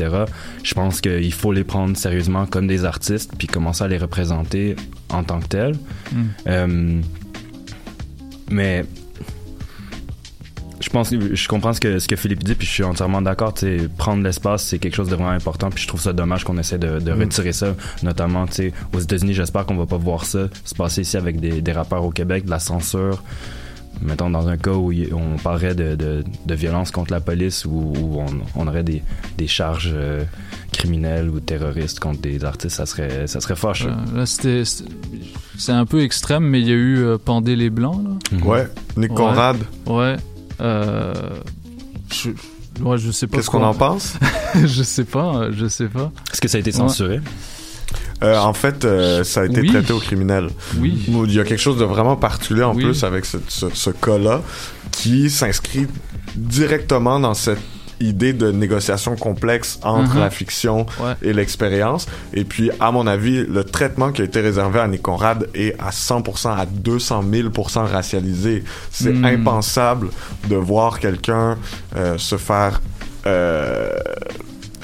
[0.64, 4.76] Je pense qu'il faut les prendre sérieusement comme des artistes puis commencer à les représenter
[5.10, 5.76] en tant que tels.
[6.12, 6.18] Mm.
[6.48, 7.02] Euh,
[8.50, 8.86] mais
[10.82, 13.54] je pense je comprends ce que ce que Philippe dit puis je suis entièrement d'accord
[13.98, 16.78] prendre l'espace c'est quelque chose de vraiment important puis je trouve ça dommage qu'on essaie
[16.80, 17.20] de, de Mm.
[17.22, 21.02] retirer ça notamment tu sais aux États-Unis j'espère qu'on va pas voir ça se passer
[21.02, 23.22] ici avec des, des rappeurs au Québec de la censure
[24.02, 27.94] mettons dans un cas où on parlerait de, de, de violence contre la police ou
[27.96, 28.26] où on,
[28.56, 29.04] on aurait des,
[29.38, 30.24] des charges euh,
[30.72, 34.64] criminelles ou terroristes contre des artistes ça serait ça serait fâcheux Euh, là, c'était,
[35.58, 38.38] c'est un peu extrême, mais il y a eu euh, Pendez les Blancs, là.
[38.46, 38.68] Ouais,
[38.98, 39.58] Nick Conrad.
[39.86, 40.16] Ouais.
[40.62, 41.14] Euh,
[42.12, 42.30] je,
[42.84, 43.38] ouais, je sais pas.
[43.38, 44.14] Qu'est-ce qu'on en pense?
[44.56, 46.12] je sais pas, je sais pas.
[46.32, 47.20] Est-ce que ça a été censuré?
[48.24, 49.68] Euh, en fait, euh, ça a été Oui.
[49.70, 50.50] traité au criminel.
[50.78, 51.04] Oui.
[51.08, 52.84] Il y a quelque chose de vraiment particulier en Oui.
[52.84, 54.42] plus avec ce, ce, ce cas-là
[54.92, 55.88] qui s'inscrit
[56.36, 57.60] directement dans cette
[58.02, 60.20] idée de négociation complexe entre Mhm.
[60.20, 61.14] la fiction Ouais.
[61.22, 62.08] et l'expérience.
[62.34, 65.76] Et puis, à mon avis, le traitement qui a été réservé à Nick Conrad est
[65.80, 68.64] à 100%, à 200 000% racialisé.
[68.92, 69.26] C'est Mm.
[69.26, 70.10] impensable
[70.50, 71.58] de voir quelqu'un
[71.96, 72.82] euh, se faire...
[73.28, 73.90] Euh,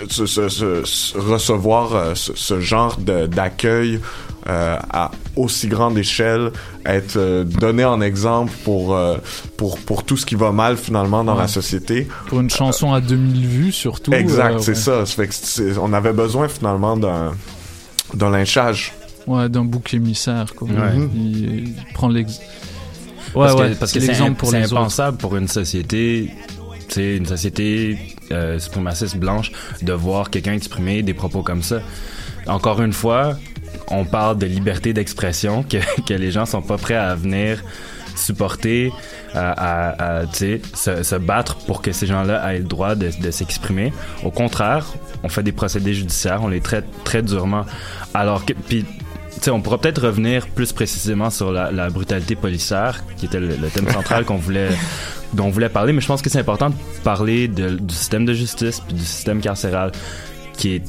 [0.10, 4.00] se, se- se- se- recevoir euh, ce, ce genre d'accueil
[4.48, 6.52] euh, à aussi grande échelle,
[6.86, 9.18] être euh, donné en exemple pour, euh,
[9.58, 11.42] pour, pour tout ce qui va mal finalement dans Ouais.
[11.42, 12.08] la société.
[12.28, 14.14] Pour une chanson à 2000 vues, surtout.
[14.14, 14.76] Exact, euh, c'est ouais.
[14.76, 15.06] ça.
[15.06, 17.34] Ça fait que c'est- on avait besoin finalement d'un
[18.14, 18.94] d'un lynchage.
[19.28, 20.70] Ouais, d'un bouc émissaire, quoi.
[20.70, 20.96] Ouais.
[21.14, 22.46] Il, il prend l'exemple.
[23.36, 24.78] Ouais, parce ouais, que, parce c'est que c'est l'exemple im- pour c'est les autres.
[24.78, 26.32] impensable pour une société,
[26.88, 27.98] tu sais, une société
[28.32, 31.82] euh, suprémaciste blanche de voir quelqu'un exprimer des propos comme ça.
[32.48, 33.38] Encore une fois,
[33.90, 37.64] on parle de liberté d'expression que, que les gens sont pas prêts à venir
[38.18, 38.92] supporter,
[39.36, 43.94] à, se, se battre pour que ces gens-là aient le droit de, de s'exprimer.
[44.24, 44.88] Au contraire,
[45.24, 47.66] on fait des procédés judiciaires, on les traite très durement.
[48.14, 52.36] Alors que, puis, tu sais, on pourra peut-être revenir plus précisément sur la, la brutalité
[52.36, 54.70] policière, qui était le, le thème central qu'on voulait,
[55.34, 58.34] dont on voulait parler, mais je pense que c'est important de parler du système de
[58.34, 59.92] justice puis du système carcéral,
[60.54, 60.84] qui est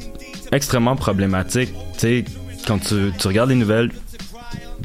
[0.52, 1.72] extrêmement problématique.
[1.94, 2.24] Tu sais,
[2.66, 3.90] quand tu, regardes les nouvelles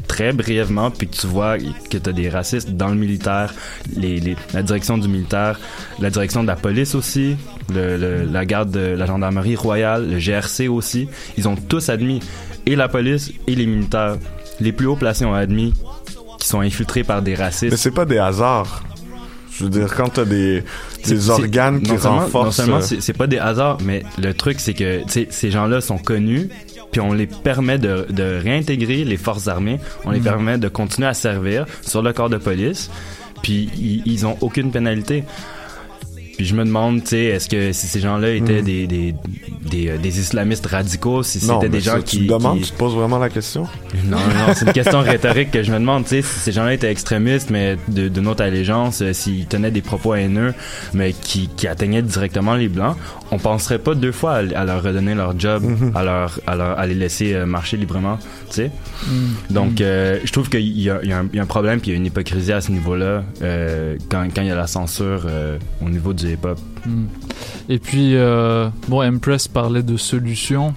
[0.08, 3.54] très brièvement, puis que tu vois que tu as des racistes dans le militaire,
[4.54, 5.60] la direction du militaire,
[6.00, 7.36] la direction de la police aussi,
[7.74, 11.08] la garde de la gendarmerie royale, le GRC aussi,
[11.38, 12.22] ils ont tous admis,
[12.66, 14.18] et la police et les militaires,
[14.60, 15.74] les plus hauts placés ont admis
[16.38, 17.72] qu'ils sont infiltrés par des racistes.
[17.72, 18.84] Mais c'est pas des hasards.
[19.56, 20.64] Je veux dire, quand t'as des,
[21.06, 22.46] des organes qui non seulement- renforcent...
[22.60, 25.98] Non seulement euh, c'est pas des hasards, mais le truc c'est que ces gens-là sont
[26.00, 26.50] connus,
[26.92, 30.24] puis on les permet de, de réintégrer les forces armées, on les Mm.
[30.24, 32.90] permet de continuer à servir sur le corps de police,
[33.44, 35.24] puis ils, ils ont aucune pénalité.
[36.38, 38.66] Puis je me demande, tu sais, est-ce que si ces gens-là étaient Mm.
[38.66, 39.16] des, des,
[39.70, 42.20] des, euh, des islamistes radicaux, si c'était des gens ça, qui...
[42.22, 43.68] Tu te demandes, qui- tu te poses vraiment la question?
[44.06, 46.74] non, non, c'est une question rhétorique que je me demande, tu sais, si ces gens-là
[46.74, 50.54] étaient extrémistes, mais de, de notre allégeance, euh, s'ils tenaient des propos haineux,
[50.94, 52.98] mais qui, qui atteignaient directement les Blancs,
[53.32, 55.92] on penserait pas deux fois à, à leur redonner leur job, Mhm.
[55.96, 58.18] à, leur, à, leur, à les laisser euh, marcher librement,
[58.50, 58.72] tu sais.
[59.08, 59.54] Mm.
[59.54, 61.92] Donc, euh, je trouve qu'il y y a un, il y a un problème, puis
[61.92, 64.68] il y a une hypocrisie à ce niveau-là, euh, quand, quand il y a la
[64.68, 66.60] censure euh, au niveau du hip-hop.
[66.86, 67.06] Mm.
[67.70, 70.74] Et puis, euh, bon, Empress parlait de solutions.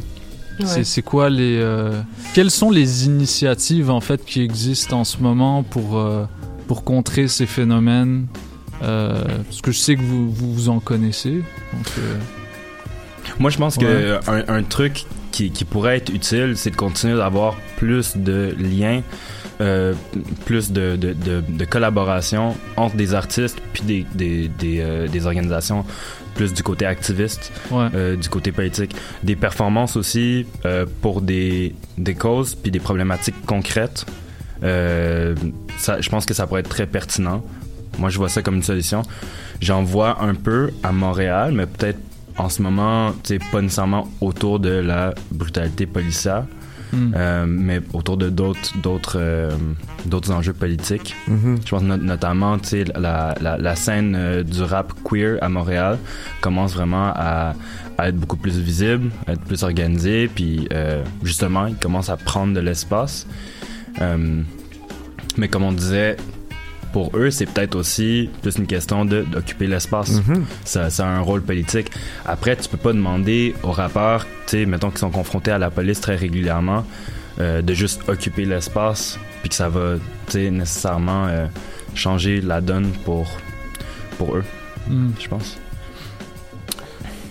[0.61, 0.85] C'est Ouais.
[0.85, 2.01] c'est quoi les euh,
[2.33, 6.25] quelles sont les initiatives en fait qui existent en ce moment pour euh,
[6.67, 8.27] pour contrer ces phénomènes?
[8.83, 11.33] Euh, Parce que je sais que vous vous, vous en connaissez.
[11.73, 12.15] Donc, euh,
[13.39, 13.85] Moi, je pense Ouais.
[13.85, 18.55] que un, un truc qui, qui pourrait être utile, c'est de continuer d'avoir plus de
[18.59, 19.03] liens,
[19.61, 19.95] euh,
[20.45, 25.27] plus de, de, de, de collaboration entre des artistes puis des, des, des, euh, des
[25.27, 25.85] organisations
[26.35, 27.87] plus du côté activiste, Ouais.
[27.95, 28.95] euh, du côté politique.
[29.23, 34.05] Des performances aussi euh, pour des, des causes puis des problématiques concrètes.
[34.63, 35.35] Euh,
[35.79, 37.43] ça, je pense que ça pourrait être très pertinent.
[37.99, 39.03] Moi, je vois ça comme une solution.
[39.63, 41.99] J'en vois un peu à Montréal, mais peut-être
[42.37, 46.45] en ce moment, tu sais, pas nécessairement autour de la brutalité policière,
[46.93, 47.15] Mm.
[47.17, 49.51] euh, mais autour de d'autres d'autres euh,
[50.05, 51.15] d'autres enjeux politiques.
[51.27, 51.59] Mhm.
[51.65, 55.49] Je pense not- notamment, tu sais, la, la, la scène euh, du rap queer à
[55.49, 55.99] Montréal
[56.41, 57.55] commence vraiment à,
[57.99, 60.69] à être beaucoup plus visible, à être plus organisée, puis
[61.23, 63.27] justement, il commence à prendre de l'espace.
[65.37, 66.17] Mais comme on disait,
[66.97, 70.13] pour eux, c'est peut-être aussi plus une question de- d'occuper l'espace.
[70.13, 70.47] Mhm.
[70.65, 71.91] ça, ça a un rôle politique.
[72.25, 75.69] Après, tu peux pas demander aux rappeurs, tu sais, mettons qu'ils sont confrontés à la
[75.71, 76.87] police très régulièrement,
[77.39, 79.97] euh, de juste occuper l'espace, puis que ça va,
[80.27, 81.47] tu sais, nécessairement euh,
[81.95, 83.27] changer la donne pour,
[84.17, 84.45] pour eux,
[84.89, 85.11] Mm.
[85.21, 85.57] je pense.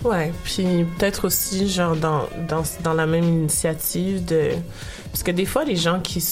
[0.03, 4.49] Ouais, puis peut-être aussi, genre, dans, dans, dans la même initiative de...
[5.11, 6.23] Parce que des fois, les gens qui,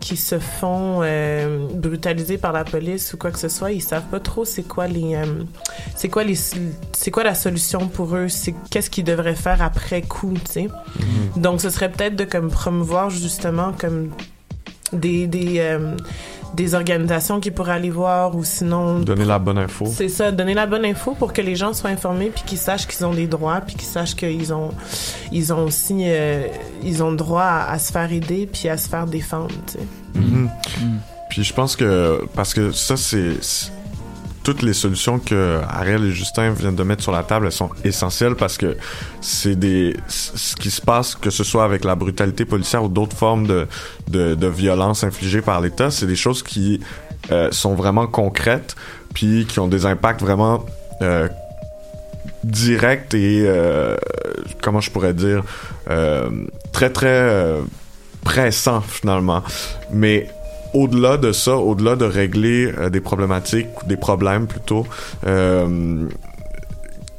[0.00, 4.06] qui se font euh, brutaliser par la police ou quoi que ce soit, ils savent
[4.10, 5.14] pas trop c'est quoi les...
[5.14, 5.42] euh,
[5.94, 6.36] c'est quoi les...
[6.92, 8.28] C'est quoi la solution pour eux?
[8.28, 10.68] C'est qu'est-ce qu'ils devraient faire après coup, tu sais?
[11.36, 14.10] Donc, ce serait peut-être de comme promouvoir justement comme
[14.92, 15.26] des...
[15.26, 15.96] des euh,
[16.54, 19.86] des organisations qui pourraient aller voir ou sinon Donner la bonne info.
[19.86, 22.86] c'est ça, donner la bonne info pour que les gens soient informés puis qu'ils sachent
[22.86, 24.70] qu'ils ont des droits puis qu'ils sachent qu'ils ont
[25.30, 26.46] ils ont aussi euh,
[26.82, 29.86] ils ont droit à, à se faire aider puis à se faire défendre, tu sais.
[30.14, 30.48] Mhm.
[31.30, 33.70] Puis je pense que parce que ça c'est-
[34.48, 38.34] toutes les solutions que Ariel et Justin viennent de mettre sur la table, sont essentielles
[38.34, 38.78] parce que
[39.20, 43.14] c'est des ce qui se passe que ce soit avec la brutalité policière ou d'autres
[43.14, 43.66] formes de
[44.08, 46.80] de, violence infligées par l'État, c'est des choses qui
[47.30, 48.74] euh, sont vraiment concrètes
[49.12, 50.64] puis qui ont des impacts vraiment
[51.02, 51.28] euh,
[52.42, 53.98] directs et euh,
[54.62, 55.44] comment je pourrais dire
[56.72, 57.20] très très
[58.24, 59.42] pressants finalement.
[59.92, 60.30] Mais
[60.74, 64.86] au-delà de ça, au-delà de régler euh, des problématiques, des problèmes plutôt,
[65.26, 66.08] euh,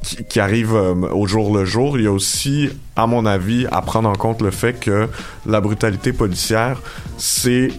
[0.04, 3.68] qui, qui arrivent euh, au jour le jour, il y a aussi, à mon avis,
[3.72, 5.08] à prendre en compte le fait que
[5.46, 6.82] la brutalité policière,
[7.18, 7.70] c'est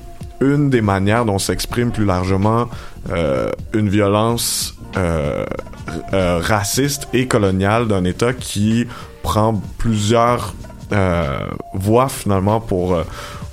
[0.41, 2.67] une des manières dont s'exprime plus largement
[3.75, 4.75] une violence
[6.11, 8.87] raciste et coloniale d'un État qui
[9.23, 10.55] prend plusieurs
[11.75, 12.97] voies finalement pour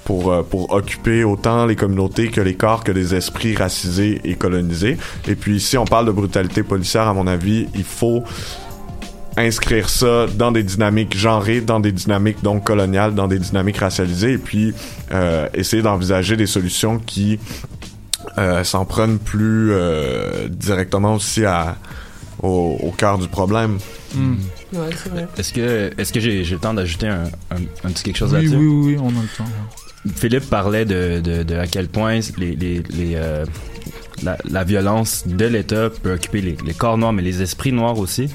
[0.08, 4.36] pour, euh, pour occuper autant les communautés que les corps que les esprits racisés et
[4.36, 4.98] colonisés.
[5.28, 8.24] Et puis si on parle de brutalité policière, à mon avis, il faut
[9.36, 14.32] inscrire ça dans des dynamiques genrées, dans des dynamiques donc coloniales, dans des dynamiques racialisées,
[14.32, 14.74] et puis
[15.12, 17.38] euh, essayer d'envisager des solutions qui
[18.38, 21.76] euh, s'en prennent plus euh, directement aussi à,
[22.42, 23.78] au, au cœur du problème.
[24.16, 24.36] Mm.
[24.74, 25.28] Ouais, vrai.
[25.38, 28.34] Est-ce que, est-ce que j'ai, j'ai le temps d'ajouter un, un, un petit quelque chose
[28.34, 28.56] Oui, là-dessus?
[28.58, 29.44] oui, oui, oui, on a le temps.
[29.44, 29.87] ouais.
[30.16, 33.46] Philippe parlait de, de, de à quel point les, les, les, euh,
[34.24, 37.98] la, la violence de l'État peut occuper les, les corps noirs, mais les esprits noirs
[38.00, 38.30] aussi.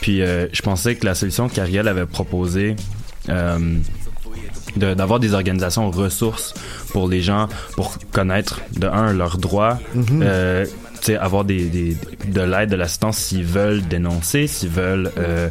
[0.00, 2.74] Puis euh, je pensais que la solution qu'Ariel avait proposée,
[3.28, 3.76] euh,
[4.76, 6.54] de- d'avoir des organisations ressources
[6.90, 9.78] pour les gens, pour connaître de un leurs droits,
[11.02, 15.48] sais, avoir des, des, de l'aide, de l'assistance s'ils veulent dénoncer, s'ils veulent euh,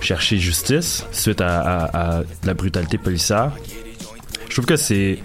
[0.00, 3.52] chercher justice suite à, à- à la brutalité policière.
[4.52, 5.18] Je trouve que c'est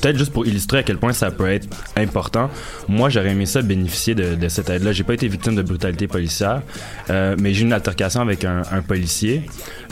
[0.00, 1.66] peut-être juste pour illustrer à quel point ça peut être
[1.96, 2.48] important.
[2.86, 4.92] Moi, j'aurais aimé ça bénéficier de, cette aide-là.
[4.92, 6.62] J'ai pas été victime de brutalité policière,
[7.10, 9.42] euh, mais j'ai eu une altercation avec un, policier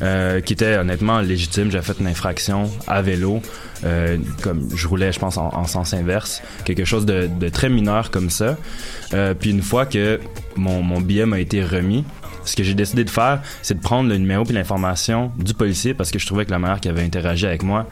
[0.02, 1.72] euh, qui était honnêtement légitime.
[1.72, 3.42] J'ai fait une infraction à vélo,
[3.84, 8.12] euh, comme je roulais, je pense, en, en sens inverse, quelque chose de, très mineur
[8.12, 8.56] comme ça.
[9.40, 10.20] Puis une fois que
[10.54, 12.04] mon, mon billet m'a été remis,
[12.44, 15.94] ce que j'ai décidé de faire, c'est de prendre le numéro puis l'information du policier
[15.94, 17.88] parce que je trouvais que la manière qui avait interagi avec moi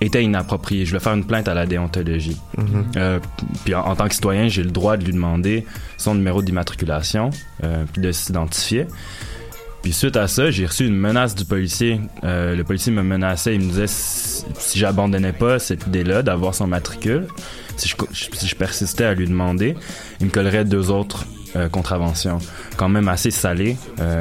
[0.00, 0.84] était inappropriée.
[0.84, 2.36] Je voulais faire une plainte à la déontologie.
[2.56, 2.84] Mhm.
[2.96, 3.18] Euh,
[3.64, 5.66] puis en, en tant que citoyen, j'ai le droit de lui demander
[5.96, 7.30] son numéro d'immatriculation
[7.64, 8.86] euh, puis de s'identifier.
[9.82, 12.00] Puis suite à ça, j'ai reçu une menace du policier.
[12.24, 16.54] Euh, le policier me menaçait, il me disait si, si j'abandonnais pas cette idée-là d'avoir
[16.54, 17.26] son matricule,
[17.76, 19.76] si je, co- si je persistais à lui demander,
[20.20, 21.26] il me collerait deux autres
[21.72, 22.38] contraventions,
[22.76, 23.76] quand même assez salées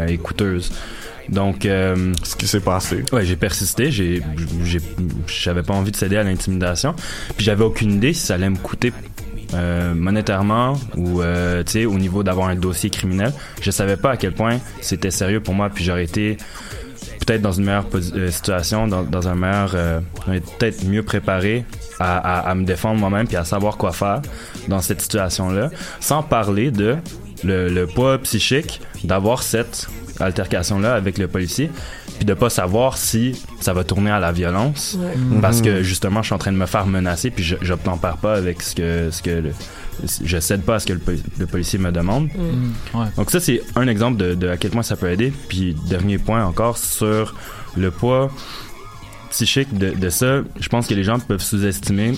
[0.08, 0.72] et coûteuses.
[1.30, 3.04] Donc, euh, ce qui s'est passé.
[3.12, 3.92] Ouais, j'ai persisté.
[3.92, 4.22] J'ai,
[5.28, 6.94] j'avais pas envie de céder à l'intimidation.
[7.36, 8.94] Puis j'avais aucune idée si ça allait me coûter
[9.54, 13.34] euh, monétairement ou euh, tu sais au niveau d'avoir un dossier criminel.
[13.62, 15.70] Je savais pas à quel point c'était sérieux pour moi.
[15.70, 16.38] Puis j'aurais été
[17.26, 21.04] peut-être dans une meilleure euh, situation, dans, dans un meilleur, euh, j'aurais été peut-être mieux
[21.04, 21.66] préparé
[22.00, 24.22] à, à, à me défendre moi-même puis à savoir quoi faire
[24.68, 26.96] dans cette situation-là, sans parler de
[27.44, 29.88] le, le poids psychique d'avoir cette
[30.20, 31.70] altercation-là avec le policier,
[32.18, 35.14] puis de pas savoir si ça va tourner à la violence, Ouais.
[35.42, 35.66] parce Mhm.
[35.66, 38.62] que justement, je suis en train de me faire menacer, puis je j'obtempère pas avec
[38.62, 39.52] ce que ce que le,
[40.24, 42.26] je cède pas à ce que le, poli- le policier me demande.
[42.36, 42.98] Mm.
[43.00, 43.06] Ouais.
[43.18, 45.32] Donc ça, c'est un exemple de, de à quel point ça peut aider.
[45.50, 47.36] Puis dernier point encore sur
[47.76, 48.32] le poids
[49.30, 52.14] psychique de, de ça, je pense que les gens peuvent sous-estimer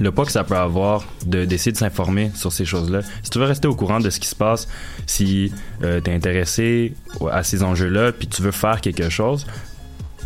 [0.00, 3.00] le poids que ça peut avoir de d'essayer de s'informer sur ces choses-là.
[3.22, 4.68] Si tu veux rester au courant de ce qui se passe,
[5.06, 5.52] si
[5.82, 6.94] euh, t'es intéressé
[7.30, 9.46] à ces enjeux-là, puis tu veux faire quelque chose,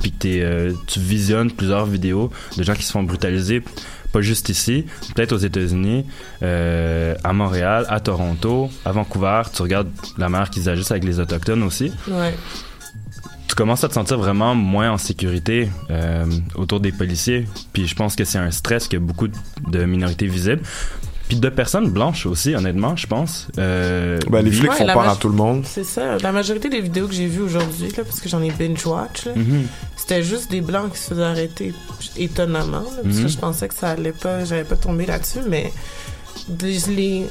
[0.01, 0.13] puis
[0.43, 3.63] euh, tu visionnes plusieurs vidéos de gens qui se font brutaliser,
[4.13, 6.07] pas juste ici, peut-être aux États-Unis,
[6.43, 11.19] euh, à Montréal, à Toronto, à Vancouver, tu regardes la manière qu'ils agissent avec les
[11.21, 11.93] Autochtones aussi.
[13.49, 16.25] Tu commences à te sentir vraiment moins en sécurité euh,
[16.57, 17.47] autour des policiers.
[17.73, 20.63] Puis je pense que c'est un stress que beaucoup de minorités visibles.
[21.29, 23.49] Puis de personnes blanches aussi, honnêtement, je pense.
[23.59, 25.65] Euh, Ben, les flics Ouais, font peur à tout le monde.
[25.67, 26.19] C'est ça.
[26.19, 29.33] La majorité des vidéos que j'ai vues aujourd'hui, là, parce que j'en ai binge-watch, là,
[29.35, 29.67] Mhm.
[29.97, 31.75] c'était juste des blancs qui se faisaient arrêter
[32.17, 32.79] étonnamment.
[32.79, 33.23] là, parce Mhm.
[33.25, 35.73] que je pensais que ça allait pas, j'avais pas tombé là-dessus, mais
[36.63, 37.27] les, les-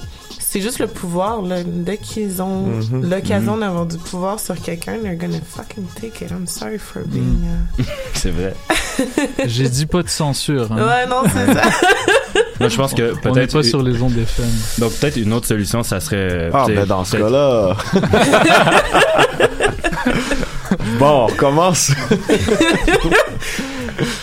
[0.56, 1.42] c'est juste le pouvoir.
[1.42, 1.58] Là.
[1.66, 3.10] Dès qu'ils ont Mhm.
[3.10, 3.60] l'occasion Mhm.
[3.60, 6.32] d'avoir du pouvoir sur quelqu'un, they're gonna fucking take it.
[6.32, 7.44] I'm sorry for being.
[7.80, 7.84] uh,
[8.14, 8.54] c'est vrai.
[9.46, 10.72] J'ai dit pas de censure.
[10.72, 10.78] hein.
[10.78, 11.62] Ouais, non, c'est ça.
[12.62, 13.52] Moi, je pense que peut-être.
[13.54, 14.46] pas sur les ondes FM.
[14.78, 16.50] Donc peut-être une autre solution, ça serait.
[16.54, 17.76] Ah, tu sais, ben dans ce cas-là.
[21.00, 21.92] bon, on recommence.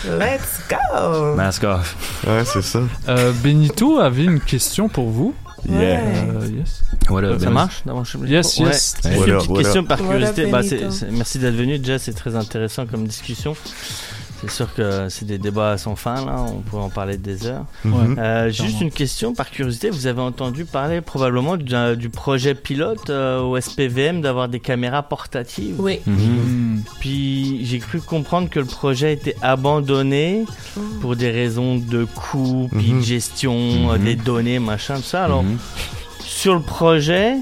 [0.05, 1.35] Let's go!
[1.35, 1.95] Mask off.
[2.27, 2.79] Ouais, c'est ça.
[3.09, 5.33] Euh, Benito avait une question pour vous.
[5.69, 5.79] Yeah.
[5.79, 6.83] Euh, yes.
[7.09, 7.83] What up, Ça marche?
[8.25, 8.65] Yes, Ouais.
[8.67, 8.95] yes.
[9.05, 10.45] Une up, petite question par curiosité.
[10.47, 10.91] Bah, c'est- Benito.
[10.91, 11.79] c'est- merci d'être venu.
[11.79, 13.55] Déjà, c'est très intéressant comme discussion.
[14.45, 16.45] C'est sûr que c'est des débats sans fin, là.
[16.47, 17.65] On pourrait en parler des heures.
[17.85, 18.17] Mhm.
[18.19, 19.89] Euh, juste une question par curiosité.
[19.89, 25.03] Vous avez entendu parler probablement du, du projet pilote euh, au SPVM d'avoir des caméras
[25.03, 25.75] portatives.
[25.79, 25.99] Oui.
[26.05, 26.15] Mhm.
[26.15, 26.81] Mm.
[26.99, 30.45] Puis j'ai cru comprendre que le projet a été abandonné
[31.01, 33.01] pour des raisons de coût, puis de Mhm.
[33.01, 33.89] gestion Mhm.
[33.91, 35.23] euh, des données, machin, tout ça.
[35.23, 35.57] Alors, Mhm.
[36.19, 37.35] sur le projet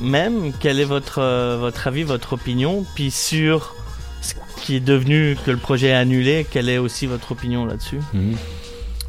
[0.00, 2.84] même, quel est votre, euh, votre avis, votre opinion?
[2.94, 3.74] Puis sur
[4.62, 8.00] qui est devenu que le projet est annulé, quelle est aussi votre opinion là-dessus?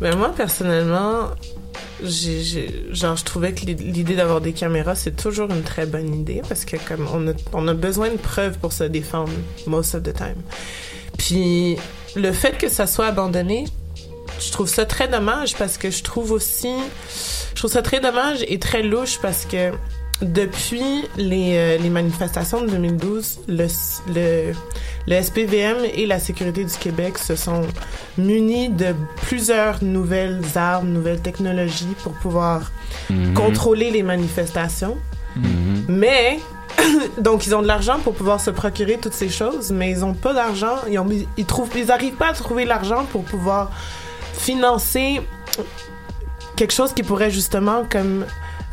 [0.01, 1.29] Ben moi, personnellement,
[2.03, 5.85] j'ai, j'ai- genre, je trouvais que l'i- l'idée d'avoir des caméras, c'est toujours une très
[5.85, 9.31] bonne idée parce que comme on a, on a besoin de preuves pour se défendre,
[9.67, 10.35] most of the time.
[11.17, 11.77] Puis
[12.15, 13.65] le fait que ça soit abandonné,
[14.39, 16.73] je trouve ça très dommage parce que je trouve aussi,
[17.53, 19.71] je trouve ça très dommage et très louche parce que
[20.21, 23.67] depuis les, euh, les manifestations de 2012, le,
[24.13, 24.53] le,
[25.07, 27.63] le SPVM et la sécurité du Québec se sont
[28.17, 32.71] munis de plusieurs nouvelles armes, nouvelles technologies pour pouvoir
[33.09, 33.33] Mhm.
[33.33, 34.95] contrôler les manifestations.
[35.35, 35.85] Mhm.
[35.89, 36.39] Mais
[37.17, 40.13] donc ils ont de l'argent pour pouvoir se procurer toutes ces choses, mais ils ont
[40.13, 40.77] pas d'argent.
[40.89, 43.69] Ils ont, ils trouvent, ils arrivent pas à trouver l'argent pour pouvoir
[44.33, 45.19] financer
[46.55, 48.25] quelque chose qui pourrait justement comme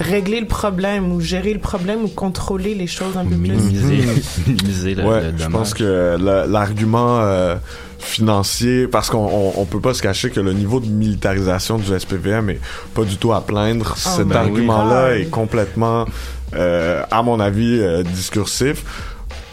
[0.03, 3.53] régler le problème ou gérer le problème ou contrôler les choses un peu plus.
[3.53, 6.17] Minimiser, minimiser le, ouais, le je pense que
[6.49, 7.57] l'argument euh,
[7.99, 11.99] financier, parce qu'on on, on peut pas se cacher que le niveau de militarisation du
[11.99, 12.61] SPVM est
[12.95, 13.97] pas du tout à plaindre.
[13.97, 15.17] Cet ben argument-là Ah.
[15.17, 16.07] est complètement,
[16.55, 18.83] euh, à mon avis, euh, discursif.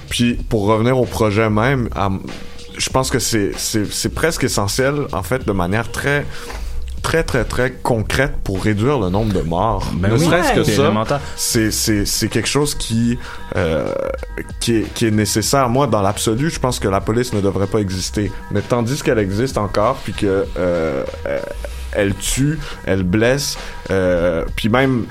[0.10, 2.10] Puis pour revenir au projet même, à-
[2.78, 3.52] je pense que c'est
[4.16, 6.26] presque essentiel en fait de manière très
[7.02, 9.92] très très très concrète pour réduire le nombre de morts.
[9.96, 13.18] Ben ne oui, serait-ce que c'est ça, c'est c'est c'est quelque chose qui
[13.56, 13.94] euh,
[14.60, 15.70] qui est qui est nécessaire.
[15.70, 18.32] Moi, dans l'absolu, je pense que la police ne devrait pas exister.
[18.52, 21.04] Mais tandis qu'elle existe encore, puis que euh,
[21.92, 23.58] elle tue, elle blesse,
[23.92, 25.06] euh, puis même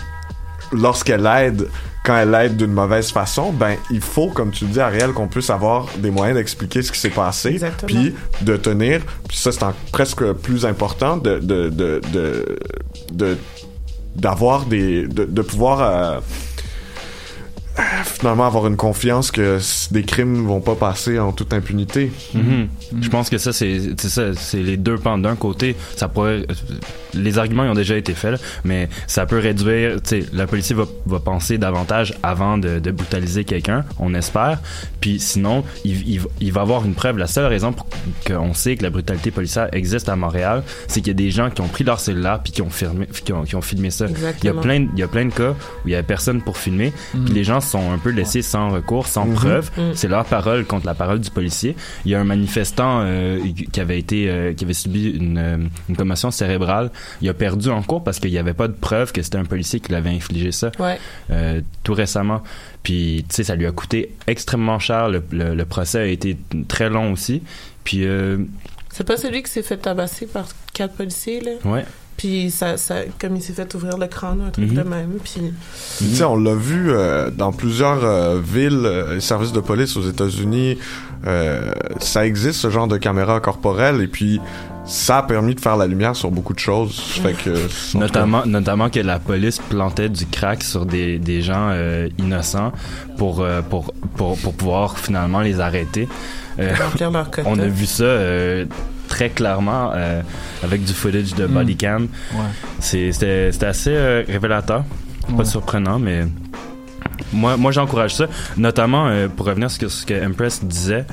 [0.73, 1.69] lorsqu'elle aide,
[2.05, 5.29] quand elle aide d'une mauvaise façon, ben il faut, comme tu le dis, Ariel, qu'on
[5.29, 9.65] puisse avoir des moyens d'expliquer ce qui s'est passé, puis de tenir, puis ça c'est
[9.93, 12.59] presque plus important de de de de,
[13.13, 13.39] de-
[14.17, 16.21] d'avoir des de, de pouvoir euh,
[18.05, 19.59] finalement avoir une confiance que
[19.91, 22.11] des crimes vont pas passer en toute impunité.
[22.35, 22.69] Mhm.
[23.01, 25.19] Je pense que ça, c'est c'est ça, c'est les deux pans.
[25.19, 26.47] D'un côté, ça pourrait.
[27.15, 30.03] Les arguments ils ont déjà été faits, là, mais ça peut réduire.
[30.03, 34.61] Tu sais, la police va, va penser davantage avant de, de brutaliser quelqu'un, on espère.
[35.01, 37.19] Puis sinon, il, il, il va avoir une preuve.
[37.19, 37.87] La seule raison pour
[38.27, 41.51] qu'on sait que la brutalité policière existe à Montréal, c'est qu'il y a des gens
[41.51, 44.07] qui ont pris leur cellulaire puis qui ont, filmé, qui ont, qui ont filmé ça.
[44.43, 45.51] Il y, a plein, de- il y a plein de cas
[45.85, 47.25] où il y a personne pour filmer, Mhm.
[47.25, 49.35] puis les gens sont un peu laissés sans recours, sans Mhm.
[49.35, 49.71] preuve.
[49.77, 49.93] Mhm.
[49.95, 51.77] C'est leur parole contre la parole du policier.
[52.05, 53.39] Il y a un manifestant euh,
[53.73, 55.57] qui avait été, euh, qui avait subi une, euh,
[55.89, 56.91] une commotion cérébrale.
[57.23, 59.45] Il a perdu en cours parce qu'il n'y avait pas de preuve que c'était un
[59.45, 60.71] policier qui l'avait infligé ça.
[60.79, 60.99] Ouais.
[61.31, 62.43] euh, tout récemment.
[62.83, 65.09] Puis, tu sais, ça lui a coûté extrêmement cher.
[65.09, 66.37] Le, le- le procès a été
[66.69, 67.43] très long aussi.
[67.85, 68.39] Puis, euh,
[68.91, 71.51] C'est pas celui qui s'est fait tabasser par quatre policiers, là?
[71.65, 71.85] ouais.
[72.19, 74.77] Puis, ça, ça, comme il s'est fait ouvrir le crâne, un truc Mhm.
[74.77, 75.11] de même.
[75.25, 75.53] Puis,
[75.99, 79.97] Tu sais, on l'a vu euh, dans plusieurs euh, villes, euh, les services de police
[79.97, 80.79] aux États-Unis,
[81.27, 84.41] euh, ça existe ce genre de caméra corporelle et puis
[84.85, 86.99] ça a permis de faire la lumière sur beaucoup de choses.
[86.99, 87.51] Fait que
[87.97, 92.73] Notamment, notamment que la police plantait du crack sur des, des gens euh, innocents
[93.17, 96.09] pour, euh, pour, pour, pour pouvoir finalement les arrêter.
[96.59, 97.49] Euh, Remplir leur quota.
[97.53, 98.65] on a vu ça euh,
[99.09, 100.23] très clairement euh,
[100.63, 102.09] avec du footage de body cam.
[102.35, 102.41] Ouais.
[102.79, 104.85] C'était assez euh, révélateur.
[105.29, 105.39] Ouais.
[105.39, 106.27] Pas surprenant, mais
[107.33, 108.27] moi, moi j'encourage ça.
[108.57, 111.05] Notamment, euh, pour revenir sur ce que, ce que Empress disait,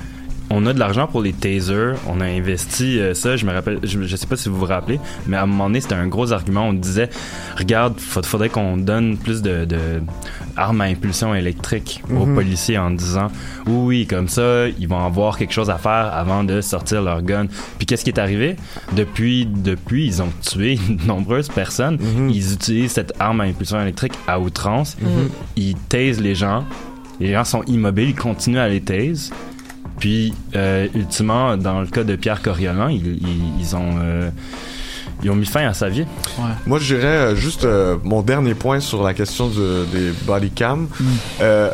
[0.50, 3.80] on a de l'argent pour les tasers, on a investi euh, ça, je me rappelle,
[3.84, 6.08] je, je sais pas si vous vous rappelez, mais à un moment donné, c'était un
[6.08, 7.10] gros argument, on disait,
[7.58, 9.78] regarde, faut- faudrait qu'on donne plus de, de
[10.56, 12.36] armes à impulsion électrique aux Mhm.
[12.36, 13.28] policiers en disant,
[13.66, 17.22] oui, oui, comme ça, ils vont avoir quelque chose à faire avant de sortir leur
[17.24, 17.48] gun.
[17.78, 18.56] Puis qu'est-ce qui est arrivé?
[18.96, 21.98] Depuis, depuis, ils ont tué de nombreuses personnes,
[22.30, 25.30] ils utilisent cette arme à impulsion électrique à outrance, Mhm.
[25.58, 26.64] ils tasent les gens,
[27.20, 29.32] les gens sont immobiles, ils continuent à les tase.
[30.00, 34.30] Puis, euh, ultimement, dans le cas de Pierre Coriolan, ils, ils, ils ont, euh,
[35.24, 36.06] ils ont mis fin à sa vie.
[36.68, 40.50] Moi, je dirais euh, juste euh, mon dernier point sur la question de- des body
[40.52, 40.88] cam.
[41.00, 41.04] Mm.
[41.42, 41.70] Euh,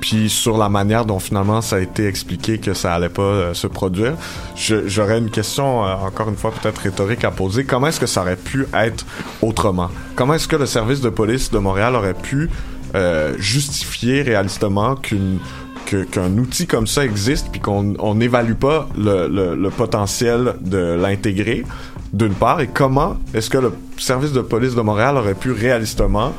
[0.00, 3.52] puis sur la manière dont finalement ça a été expliqué que ça allait pas euh,
[3.54, 4.14] se produire.
[4.56, 7.64] J'aurais une question, euh, encore une fois peut-être rhétorique à poser.
[7.64, 9.04] Comment est-ce que ça aurait pu être
[9.42, 9.90] autrement?
[10.16, 12.48] Comment est-ce que le service de police de Montréal aurait pu
[12.94, 15.38] euh, justifier réalistement qu'une
[15.86, 20.78] qu'un outil comme ça existe puis qu'on on n'évalue pas le, le, le potentiel de
[21.00, 21.64] l'intégrer
[22.12, 26.32] d'une part et comment est-ce que le service de police de Montréal aurait pu réalistement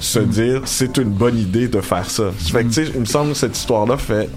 [0.00, 2.24] se dire c'est une bonne idée de faire ça?
[2.38, 4.28] Ça fait que tu sais, il me semble que cette histoire-là fait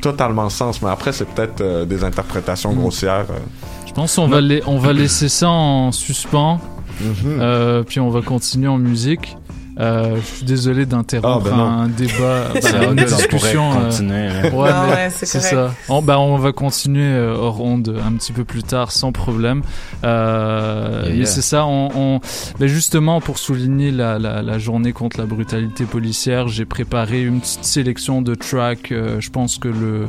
[0.00, 3.26] totalement sens, mais après c'est peut-être euh, des interprétations grossières.
[3.30, 3.38] euh.
[3.86, 6.58] Je pense qu'on va, la- on va laisser ça en suspens,
[7.00, 7.38] Mhm.
[7.40, 9.36] euh, puis on va continuer en musique.
[9.80, 11.64] Euh, je suis désolé d'interrompre Ah, ben non.
[11.64, 13.70] un débat, bah, une on discussion.
[13.72, 15.54] euh, continuer, ouais, ouais, c'est correct.
[15.54, 15.74] ça.
[15.88, 19.62] On, bah, on va continuer euh, hors onde un petit peu plus tard, sans problème.
[20.04, 21.26] Euh, Yeah, mais yeah.
[21.26, 21.66] c'est ça.
[21.66, 22.20] On, on-
[22.58, 27.40] bah, justement, pour souligner la, la, la journée contre la brutalité policière, j'ai préparé une
[27.40, 28.92] petite sélection de tracks.
[28.92, 30.06] euh, je pense que le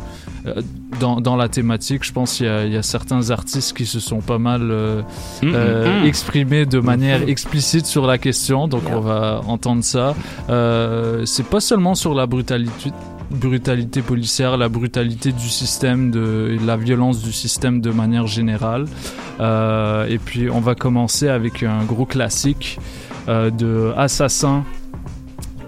[0.48, 0.62] euh,
[1.00, 3.86] dans, dans la thématique, je pense qu'il y, a- il y a certains artistes qui
[3.86, 5.02] se sont pas mal euh,
[5.42, 6.06] Mm, euh, mm.
[6.06, 8.68] exprimés de manière explicite sur la question.
[8.68, 10.16] Donc on va entendre ça.
[10.50, 12.92] Euh, c'est pas seulement sur la brutalité
[13.30, 18.86] brutalité policière, la brutalité du système, de, et la violence du système de manière générale.
[19.40, 22.78] Euh, et puis on va commencer avec un gros classique
[23.30, 24.66] euh, de Assassin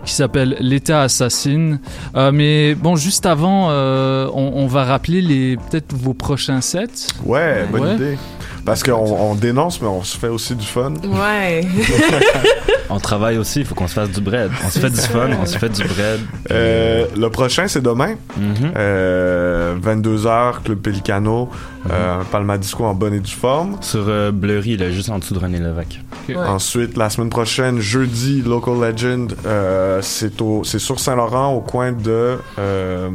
[0.03, 1.79] qui s'appelle L'État assassine.
[2.17, 7.07] Euh, mais bon, juste avant, euh, on, on va rappeler les peut-être vos prochains sets.
[7.23, 7.93] Ouais, bonne Ouais.
[7.95, 8.17] idée.
[8.65, 10.93] Parce qu'on on dénonce, mais on se fait aussi du fun.
[11.05, 11.65] Ouais.
[12.95, 14.51] On travaille aussi, il faut qu'on se fasse du bread.
[14.63, 16.19] On se fait du fun, on se fait du bread.
[16.51, 18.13] Euh, le prochain, c'est demain.
[18.37, 18.71] Mhm.
[18.75, 21.49] Euh, 22h, Club Pelicano,
[21.89, 23.77] euh, Palmadisco en bonne et due forme.
[23.81, 25.99] Sur euh, Blurry, là, juste en dessous de René Lévesque.
[26.29, 26.35] Ok.
[26.37, 31.91] Ensuite, la semaine prochaine, jeudi, Local Legend, euh, c'est au, c'est sur Saint-Laurent, au coin
[31.93, 32.37] de...
[32.59, 33.09] euh,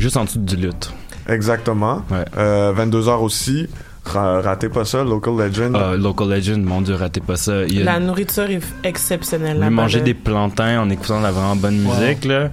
[0.00, 0.92] Juste en dessous du lutte.
[1.28, 2.02] exactement.
[2.10, 2.24] Ouais.
[2.36, 3.68] Euh, 22h aussi.
[4.04, 5.74] Ra- ratez pas ça, Local Legend.
[5.76, 7.64] Ah, Local Legend, mon dieu, ratez pas ça.
[7.64, 9.58] Il y a La nourriture est exceptionnelle.
[9.70, 12.50] Manger des plantains en écoutant de la vraiment bonne musique, là.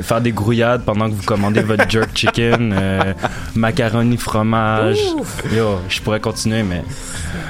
[0.00, 3.12] Faire des grouillades pendant que vous commandez votre jerk chicken, euh,
[3.54, 4.98] macaroni fromage.
[5.18, 5.42] Ouf.
[5.52, 6.82] Yo, je pourrais continuer, mais.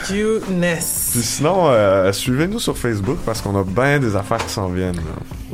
[0.06, 4.96] Puis sinon, euh, suivez-nous sur Facebook parce qu'on a bien des affaires qui s'en viennent.
[4.96, 5.02] là.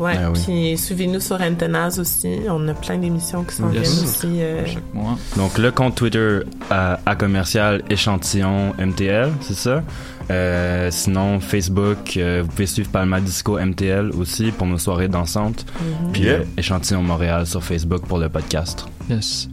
[0.00, 0.40] Ouais, Ah oui.
[0.44, 2.38] puis suivez-nous sur Antennas aussi.
[2.48, 3.92] On a plein d'émissions qui s'en Yes.
[3.92, 4.42] viennent aussi.
[4.42, 5.16] euh, Chaque mois.
[5.36, 6.40] donc le compte Twitter
[6.70, 9.82] à, à commercial échantillon MTL, c'est ça?
[10.30, 15.66] Euh, sinon, Facebook, euh, vous pouvez suivre Palma Disco MTL aussi pour nos soirées dansantes.
[15.80, 16.12] Mhm.
[16.12, 16.32] Puis Yeah.
[16.40, 18.86] euh, Échantillon Montréal sur Facebook pour le podcast.
[19.10, 19.48] Yes.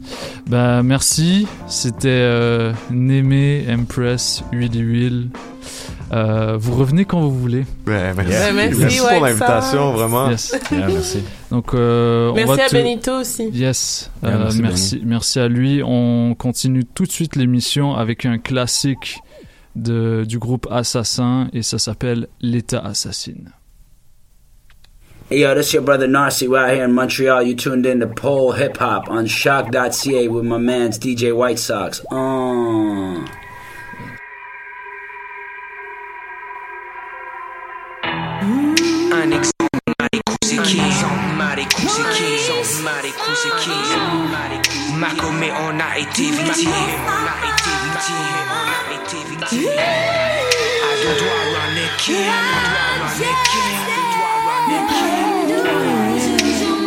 [0.48, 1.48] Bah, merci.
[1.68, 5.30] C'était euh, Némé, Empress, Huile et Huile.
[6.14, 7.66] Euh, vous revenez quand vous voulez.
[7.86, 8.32] Ben, merci.
[8.54, 10.30] Merci, Merci pour l'invitation, vraiment.
[10.30, 10.56] Yes.
[10.72, 11.24] Yeah, merci.
[11.52, 13.50] Donc, euh, on Merci va à te- Benito aussi.
[13.54, 15.82] Yes, Yeah, Euh, merci, merci, merci, à lui.
[15.84, 19.20] On continue tout de suite l'émission avec un classique
[19.76, 23.52] de, du groupe Assassin et ça s'appelle L'État assassine.
[25.30, 26.48] Hey yo, this your brother Narcy.
[26.48, 27.44] We're out here in Montreal.
[27.44, 32.02] You tuned in to Pole Hip Hop on Shock.ca with my man's DJ White Sox.
[32.10, 33.26] Uh.
[40.68, 46.70] Maricou c'est qui Maricou c'est qui Maricou c'est qui Macomé on a été victime
[47.08, 52.16] On a été victime On a été victime À deux doigts run it king
[53.18, 55.32] Deux doigts run it king Deux doigts run it king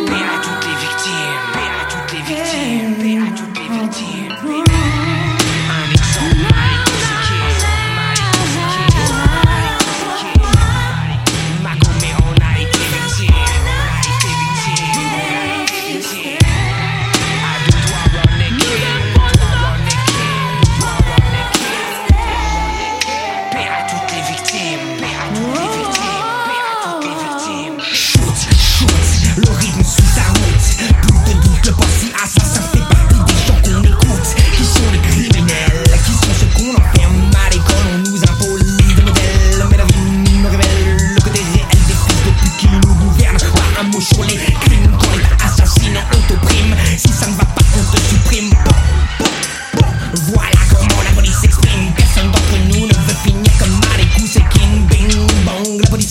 [0.05, 4.20] Paix à toutes les victimes Paix à toutes les victimes Paix à toutes les victimes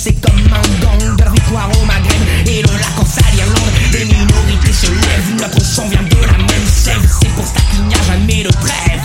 [0.03, 3.71] c'est comme un gang de la victoire au Maghreb et de la Corse à l'Irlande.
[3.93, 7.07] Les minorités se lèvent, notre sang vient de la même sève.
[7.21, 9.03] C'est pour ça qu'il n'y a jamais de trêve.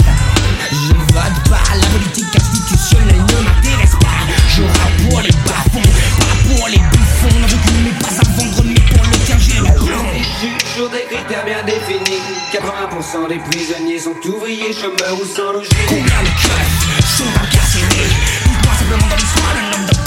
[0.71, 4.23] Je vote pas, la politique institutionnelle ne m'intéresse pas.
[4.55, 7.39] Je rappe pour les bas-fonds, pas pour les bouffons.
[7.41, 10.05] Non, je ne mets pas à vendre, mais pour le tien, j'ai le plomb.
[10.75, 12.23] Sur des critères bien définis,
[12.53, 15.69] 80% des prisonniers sont ouvriers, chômeurs ou sans logis.
[15.87, 18.07] Combien de keufs sont incarcérés?
[18.47, 20.04] Dites-moi simplement dans l'histoire d'un homme de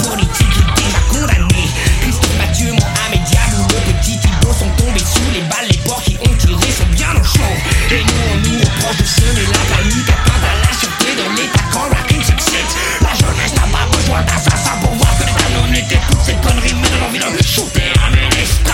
[9.09, 12.71] de semer la panique, atteinte à la sûreté de l'État quand la rime s'excite.
[13.01, 15.23] La jeunesse n'a pas besoin d'assassins pour voir que
[15.53, 18.73] non était toutes ces conneries, mais dans l'envie de shooter un ministre.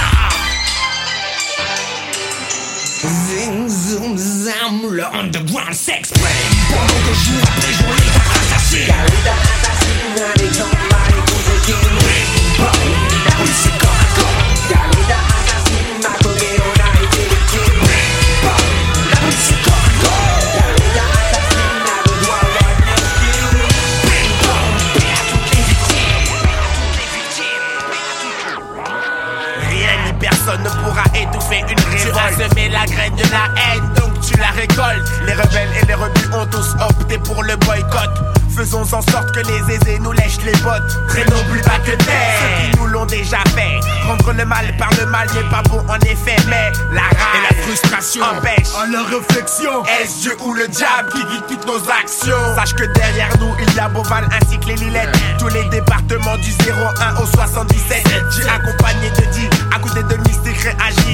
[3.06, 6.45] Zing, zoom, zam, le underground s'exprime
[35.26, 38.10] Les rebelles et les rebus ont tous opté pour le boycott.
[38.54, 41.08] Faisons en sorte que les aisés nous lèchent les bottes.
[41.08, 42.40] Très noble pas que terre.
[42.42, 43.80] Ceux qui nous l'ont déjà fait.
[44.06, 47.56] Rendre le mal par le mal n'est pas bon en effet, mais la rage et
[47.56, 49.84] la frustration empêchent à la réflexion.
[49.86, 52.56] Est-ce Dieu ou le diable qui guide toutes nos actions?
[52.56, 55.16] Sache que derrière nous il y a Beauval ainsi que les Lillettes.
[55.40, 58.04] Tous les départements du 01 au 77.
[58.32, 60.45] J'ai accompagné de 10 à côté de Mystique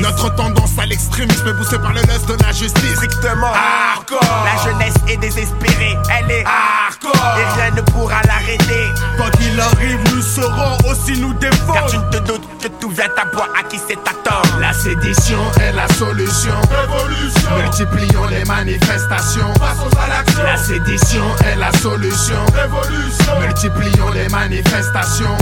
[0.01, 2.95] Notre tendance à l'extrémisme est poussée par le lust de la justice.
[2.95, 4.19] Strictement hardcore.
[4.45, 7.37] La jeunesse est désespérée, elle est hardcore.
[7.37, 8.87] Et rien ne pourra l'arrêter.
[9.17, 11.73] Quoi qu'il arrive, nous saurons aussi nous défendre.
[11.73, 14.43] Car tu ne te doutes que tout vient à boire à qui c'est tort.
[14.59, 16.53] La sédition est la solution.
[16.69, 17.57] Révolution.
[17.57, 19.53] Multiplions les manifestations.
[19.59, 20.43] Passons à l'action.
[20.43, 22.45] La sédition est la solution.
[22.53, 23.39] Révolution.
[23.41, 25.37] Multiplions les manifestations.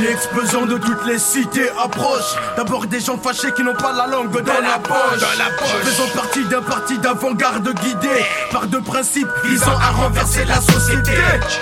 [0.00, 2.36] L'explosion de toutes les cités approche.
[2.56, 5.20] D'abord des gens fâchés qui n'ont pas la langue dans, la, poche.
[5.20, 5.68] Dans la poche.
[5.82, 11.12] Faisons partie d'un parti d'avant-garde guidé par deux principes visant à renverser la société.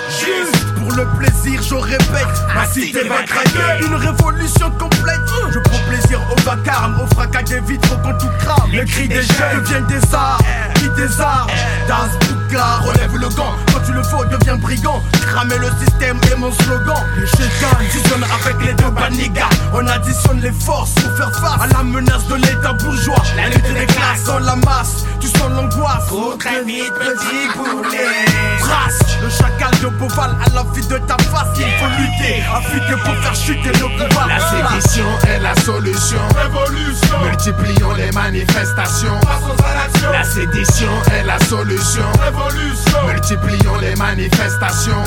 [0.09, 3.85] Juste pour le plaisir, je répète, ma cité va craquer.
[3.85, 5.19] Une révolution complète.
[5.51, 8.71] Je prends plaisir au vacarme, au fracas des vitres quand tout crame.
[8.71, 10.39] Le cri des jeunes devient des arts,
[10.75, 11.49] qui des armes.
[11.87, 13.55] Das Bouka, relève le gant.
[13.73, 15.01] Quand tu le faut, deviens brigand.
[15.27, 17.03] Cramer le système est mon slogan.
[17.17, 19.49] Le chétan fusionne avec les deux banigas.
[19.73, 23.23] On additionne les forces pour faire face à la menace de l'état bourgeois.
[23.35, 25.05] La lutte des classes dans la masse.
[25.19, 26.05] Tu sens l'angoisse
[26.39, 28.25] très vite, petit boulet.
[28.59, 31.47] Trace, le chacal de Beauval à la de ta face.
[31.57, 32.43] Il faut lutter,
[33.03, 34.27] pour faire chuter le pouvoir.
[34.27, 36.19] La sédition est la solution.
[36.35, 37.19] Révolution.
[37.23, 39.19] Multiplions les manifestations.
[40.11, 42.05] La sédition est la solution.
[42.21, 43.07] Révolution.
[43.07, 45.03] Multiplions les manifestations.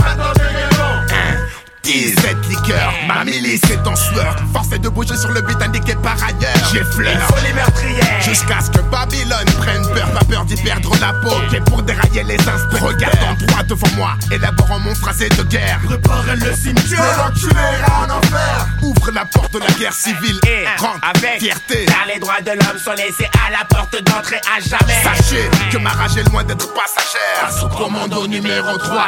[1.83, 4.37] 17 liqueurs, ma milice est en sueur.
[4.53, 6.71] Force est de bouger sur le but indiqué par ailleurs.
[6.73, 7.29] J'effleure.
[7.43, 8.23] Les meurtrières.
[8.23, 11.35] Jusqu'à ce que Babylone prenne peur, pas peur d'y perdre la peau.
[11.55, 15.81] Et pour dérailler les inspecteurs, regardant droit devant moi, élaborant mon phrasé de guerre.
[15.85, 18.67] Préparez le cimetière, ira en enfer.
[18.83, 21.85] Ouvre la porte de la guerre civile Et rentre avec fierté.
[21.87, 25.03] Car les droits de l'homme sont laissés à la porte d'entrée à jamais.
[25.03, 27.65] Sachez que ma rage est loin d'être passagère.
[27.65, 29.07] Au commando numéro 3.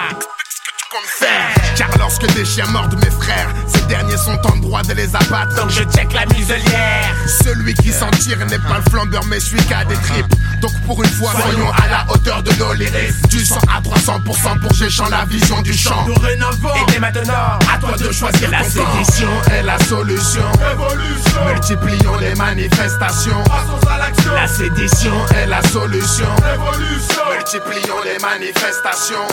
[1.77, 5.57] Car lorsque des chiens mordent mes frères, ces derniers sont en droit de les abattre.
[5.57, 7.15] Donc je check la muselière.
[7.27, 10.33] Celui qui s'en tire n'est pas le flambeur, mais celui qui a des tripes.
[10.61, 13.29] Donc pour une fois, soyons à la hauteur de nos lyrics.
[13.29, 16.07] Du 100 à 300% pour Géchant la vision du champ.
[16.07, 16.75] Dorénavant.
[16.77, 20.43] Et dès maintenant, À toi de choisir la sédition est la solution.
[20.61, 21.45] Révolution.
[21.47, 23.43] Multiplions les manifestations.
[23.45, 24.33] Passons à l'action.
[24.33, 26.29] La sédition est la solution.
[26.43, 27.23] Révolution.
[27.33, 29.27] Multiplions les manifestations.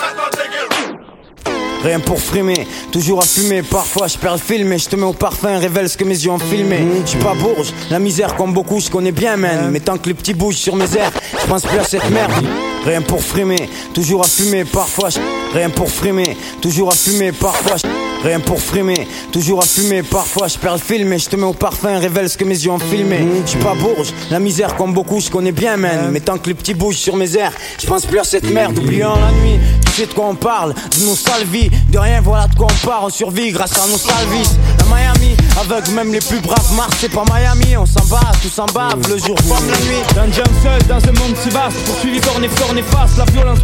[1.83, 3.63] Rien pour frimer, toujours à fumer.
[3.63, 6.23] Parfois je perds le film et je te mets au parfum, révèle ce que mes
[6.23, 6.79] yeux ont filmé.
[7.03, 9.69] Je suis pas bourge, la misère comme beaucoup je connais bien, man.
[9.71, 12.45] Mais tant que les petits bougent sur mes airs, je pense plus à cette merde.
[12.85, 14.65] Rien pour frimer, toujours à fumer.
[14.65, 15.09] Parfois.
[15.53, 17.31] Rien pour frimer, toujours à fumer.
[17.31, 17.77] Parfois.
[18.23, 20.03] Rien pour frimer, toujours à fumer.
[20.03, 22.53] Parfois je perds le film et je te mets au parfum, révèle ce que mes
[22.53, 23.25] yeux ont filmé.
[23.43, 26.11] Je suis pas bourge, la misère comme beaucoup je connais bien, man.
[26.11, 28.77] Mais tant que les petits bougent sur mes airs, je pense plus à cette merde.
[28.77, 31.71] Oubliant la nuit, tu sais de quoi on parle, de nos sales vies.
[31.89, 34.49] De rien, voilà de quoi on part, on survit grâce à nos sales vies.
[34.79, 37.75] À Miami, avec même les plus braves, Mars c'est pas Miami.
[37.75, 40.03] On s'en bat, tout s'en bave, le jour comme la nuit.
[40.13, 43.59] D'un jump seul dans un monde si vaste Poursuivi corne flore néfaste La violence,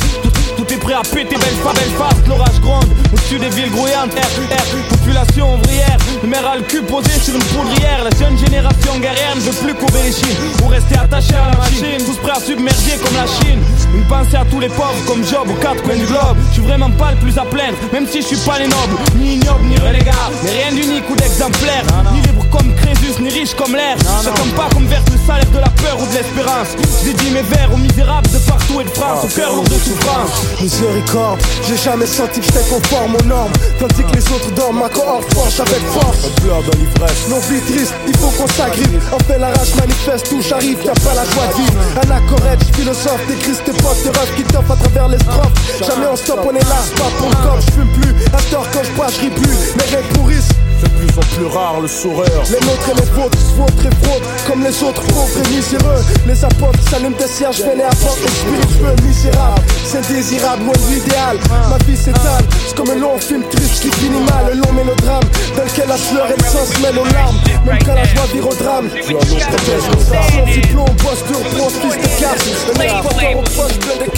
[0.56, 4.14] tout, est prêt à péter Belle pas belle face, l'orage gronde Au-dessus des villes grouillantes,
[4.16, 5.98] air, air, population ouvrière.
[6.24, 8.04] Le maire a le cul posé sur une poudrière.
[8.04, 11.58] La jeune génération guerrière ne veut plus courir les chines Ou rester attaché à la
[11.58, 12.06] machine.
[12.06, 13.62] Tous prêts à submerger comme la Chine
[13.94, 16.64] Une pensée à tous les pauvres comme Job aux quatre coins du globe Je suis
[16.64, 19.66] vraiment pas le plus à plaindre Même si je suis pas les nobles Ni ignoble,
[19.66, 21.84] ni relégat Mais rien d'unique ou d'exemplaire
[22.14, 25.52] Ni libre comme Crésus, ni riche comme l'air Je tombe pas comme verse le salaire
[25.52, 26.70] de la peur ou de l'espérance
[27.04, 29.80] J'ai dit mes vers aux misérables de partout et de France Au cœur lourd de
[29.80, 33.52] souffrance Miséricorde, j'ai jamais senti que j'étais conforme aux normes.
[33.80, 36.18] Tandis que les autres dorment, ma cohorte forge avec force.
[36.26, 37.30] On pleure dans l'ivresse.
[37.30, 39.02] Nos vies tristes, il faut qu'on s'agrippe.
[39.14, 41.80] En fait, la rage manifeste où j'arrive, y'a pas la joie de vivre.
[42.02, 45.88] Anacorette, philosophe, décris tes tes rêves qui t'offrent à travers les strophes.
[45.88, 48.14] Jamais on stop, on est là, pas pour le corps, je fume plus.
[48.34, 49.76] À heure, quand je bois, je plus.
[49.76, 50.67] Mes rêves pourrissent.
[50.82, 52.44] De plus en plus rare le sourire.
[52.50, 56.04] Les nôtres et les vôtres se vautrent et fraudes comme les autres pauvres et miséreux.
[56.28, 59.62] Les apôtres s'allument des cierges, les apportent les spiritueux misérables.
[59.86, 61.38] C'est indésirable, loin de l'idéal.
[61.70, 64.52] Ma vie s'étale, c'est comme un long film triste qui finit mal.
[64.54, 65.24] Un long mélodrame
[65.56, 67.40] dans lequel la sueur et le sang se mêlent aux larmes.
[67.66, 68.90] Même quand la joie vire au drame.
[68.94, 70.32] Tu protège nos armes.
[70.32, 72.46] Sans diplôme, bosse dur, bronze, fils de casse.
[72.76, 74.18] Un air porteur au poste plein de de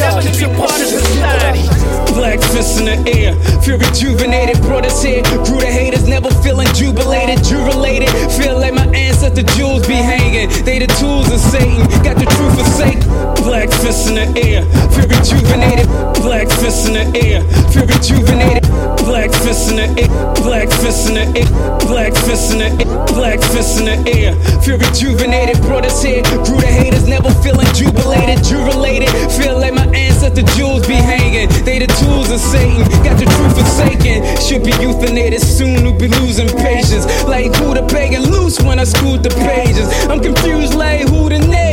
[2.14, 5.22] Black fists in the air, feel rejuvenated, brought us here.
[5.46, 8.10] Grew the haters, never feeling jubilated, jubilated.
[8.34, 10.50] Feel like my ancestor jewels be hanging.
[10.66, 13.00] They the tools of Satan, got the truth forsake.
[13.46, 15.86] Black fists in the air, feel rejuvenated.
[16.26, 18.66] Black fists in the air, feel rejuvenated.
[19.06, 20.10] Black fists in the air,
[20.42, 21.50] black fists in the air,
[21.86, 24.34] black fists in the air, black fists in the air.
[24.62, 26.24] Feel rejuvenated, brought us here.
[26.46, 29.10] Grew the haters, never feeling jubilated, jubilated.
[29.38, 31.50] Feel like my ancestor jewels be hanging.
[31.66, 34.26] They the tools of Satan, got the truth forsaken.
[34.42, 37.06] Should be euthanated soon we'll be losing patience.
[37.24, 39.88] Like who to pay and loose when I screwed the pages.
[40.10, 41.69] I'm confused like who the natives,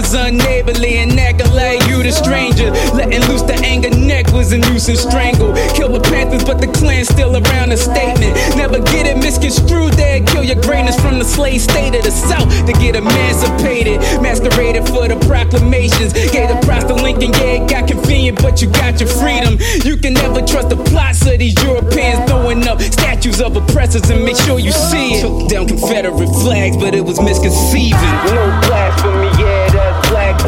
[0.00, 2.70] neighbors unneighborly and acting like you the stranger.
[2.96, 5.52] Letting loose the anger neck was a nuisance strangle.
[5.74, 8.34] Kill the Panthers, but the clan still around a statement.
[8.56, 9.94] Never get it misconstrued.
[9.94, 14.00] They kill your greatness from the slave state of the South to get emancipated.
[14.22, 16.12] Masqueraded for the proclamations.
[16.12, 19.58] Gave the prize to Lincoln, yeah, it got convenient, but you got your freedom.
[19.84, 24.24] You can never trust the plots of these Europeans throwing up statues of oppressors and
[24.24, 25.20] make sure you see it.
[25.20, 28.14] Took down Confederate flags, but it was misconceiving.
[28.32, 29.59] No blasphemy, yeah,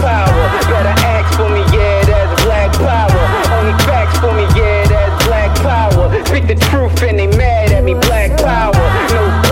[0.01, 0.45] power.
[0.71, 3.25] Better ask for me, yeah, that's black power.
[3.59, 6.09] Only facts for me, yeah, that's black power.
[6.27, 8.73] Speak the truth and they mad at me, black power.
[9.13, 9.43] No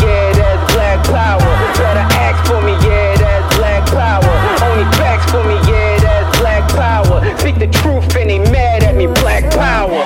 [0.00, 1.52] yeah, that's black power.
[1.76, 4.34] Better ask for me, yeah, that's black power.
[4.66, 7.38] Only facts for me, yeah, that's black power.
[7.38, 10.02] Speak the truth and they mad at me, black power.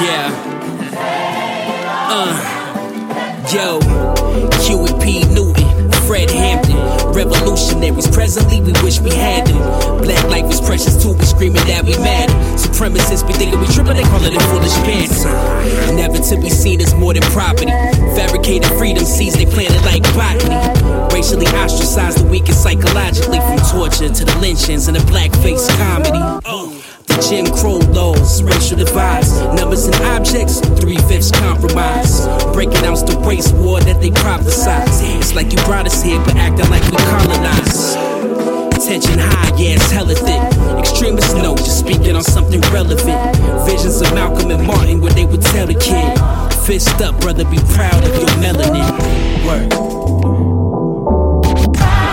[0.00, 0.30] Yeah.
[2.10, 2.52] Uh.
[3.52, 3.95] Yo.
[7.16, 8.12] Hampton.
[8.12, 9.58] presently we wish we had them.
[10.02, 12.28] Black life is precious too, we screaming that we mad.
[12.58, 15.94] Supremacists be thinking we tripping, they call it a foolish banter.
[15.94, 17.72] Never to be seen as more than property.
[18.16, 20.56] Fabricated freedom seeds, they planted like botany.
[21.14, 26.20] Racially ostracized the weak and psychologically from torture to the lynchings and the blackface comedy.
[26.44, 26.75] The
[27.20, 32.26] Jim Crow laws, racial divides, numbers and objects, three fifths compromise.
[32.52, 35.00] Breaking out the race war that they prophesize.
[35.18, 37.96] It's like you brought us here, but acting like we colonized.
[38.86, 40.40] Tension high, yeah, it's hella thick.
[40.78, 43.18] Extremists know, just speaking on something relevant.
[43.66, 46.14] Visions of Malcolm and Martin where they would tell the kid,
[46.66, 48.86] Fist up, brother, be proud of your melanin.
[49.46, 49.70] Word.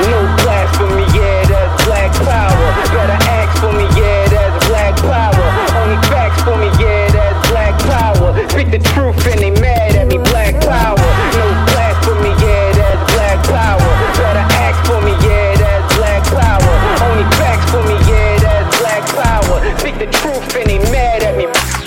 [0.04, 2.70] No blasphemy, yeah, that's black power.
[2.94, 5.48] Better ask for me, yeah, that's black power.
[5.80, 8.34] Only facts for me, yeah, that's black power.
[8.49, 10.98] Speak the truth and they mad at me, black power.
[10.98, 13.90] No blasphemy, yeah, that's black power.
[14.18, 16.73] Better ask for me, yeah, that's black power.
[17.07, 19.57] Only facts for me, yeah, that's black power.
[19.80, 21.83] Speak the truth and they mad at me.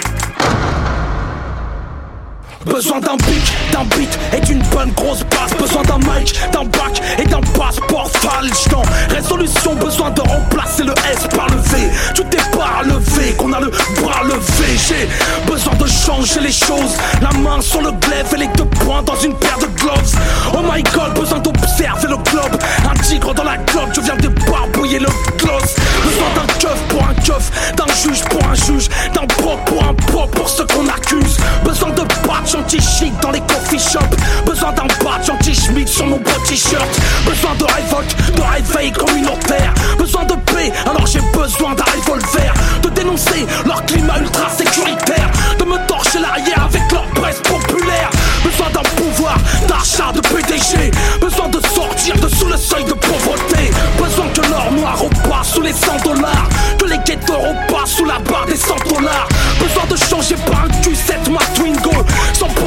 [2.67, 5.57] Besoin d'un pic, d'un beat et d'une bonne grosse basse.
[5.57, 10.93] Besoin d'un mic, d'un bac et d'un passeport falche Non, résolution, besoin de remplacer le
[11.13, 11.89] S par le V.
[12.15, 13.71] Tu t'es pas levé, qu'on a le
[14.01, 14.77] bras levé.
[14.89, 15.09] J'ai
[15.51, 16.97] besoin de changer les choses.
[17.23, 20.15] La main sur le glaive et les deux poings dans une paire de gloves.
[20.53, 22.61] Oh my god, besoin d'observer le globe.
[22.91, 25.77] Un tigre dans la globe, je viens de barbouiller le gloss.
[26.05, 29.95] Besoin d'un keuf pour un keuf, d'un juge pour un juge D'un proc pour un
[29.95, 31.37] proc pour ceux qu'on accuse.
[31.65, 34.17] Besoin de patch anti-shit dans les coffee shops.
[34.45, 36.89] Besoin d'un patch anti-schmidt sur mon beau t-shirt.
[37.27, 42.53] Besoin de révolte, de réveil communautaire Besoin de paix, alors j'ai besoin d'un revolver.
[42.83, 48.11] De dénoncer leur climat ultra sécuritaire De me torcher l'arrière avec leur presse populaire.
[48.45, 49.37] Besoin d'un pouvoir,
[49.69, 53.71] d'achat, de PDG Besoin de sortir de sous le seuil de pauvreté.
[53.99, 56.49] Besoin que l'or noir repasse sous les 100 dollars.
[56.79, 59.29] Que les ghettos repassent sous la barre des 100 dollars.
[59.61, 62.05] Besoin de changer par un Q7 ma Twingo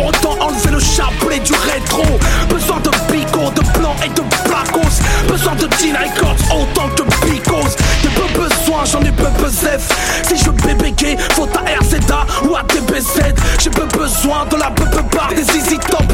[0.08, 2.04] autant enlever le chapelet du rétro.
[2.50, 7.76] Besoin de bigot, de blanc et de blacos Besoin de Teen Records autant que Picos.
[8.02, 9.88] J'ai peu besoin, j'en ai peu bezef
[10.28, 14.70] Si je bébé gay, faut ta RZA ou à DBZ J'ai peu besoin de la
[14.70, 16.06] bebe bar des Easy Top.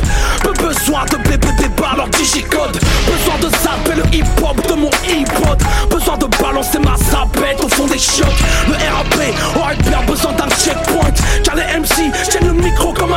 [0.44, 2.80] Peu besoin de bébé débat leur digicode.
[3.06, 7.64] Besoin de zapper le hip hop de mon hip hop Besoin de balancer ma sapette
[7.64, 8.28] au fond des chiottes
[8.68, 11.14] Le RAP aurait bien besoin d'un checkpoint.
[11.44, 12.12] Car les MC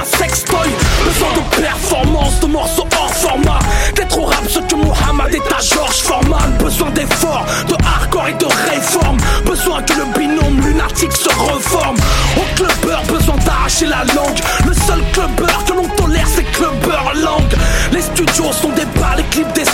[0.04, 0.68] sextoy
[1.04, 3.58] Besoin de performance, de morceaux hors format.
[3.94, 6.56] D'être au rap ce que Mohamed est à George Foreman.
[6.58, 9.18] Besoin d'efforts, de hardcore et de réforme.
[9.44, 11.96] Besoin que le binôme lunatique se reforme.
[12.36, 14.38] Au clubbeur, besoin d'arracher la langue.
[14.66, 17.54] Le seul clubbeur que l'on tolère c'est clubbeur langue.
[17.92, 19.64] Les studios sont des bars, les clips des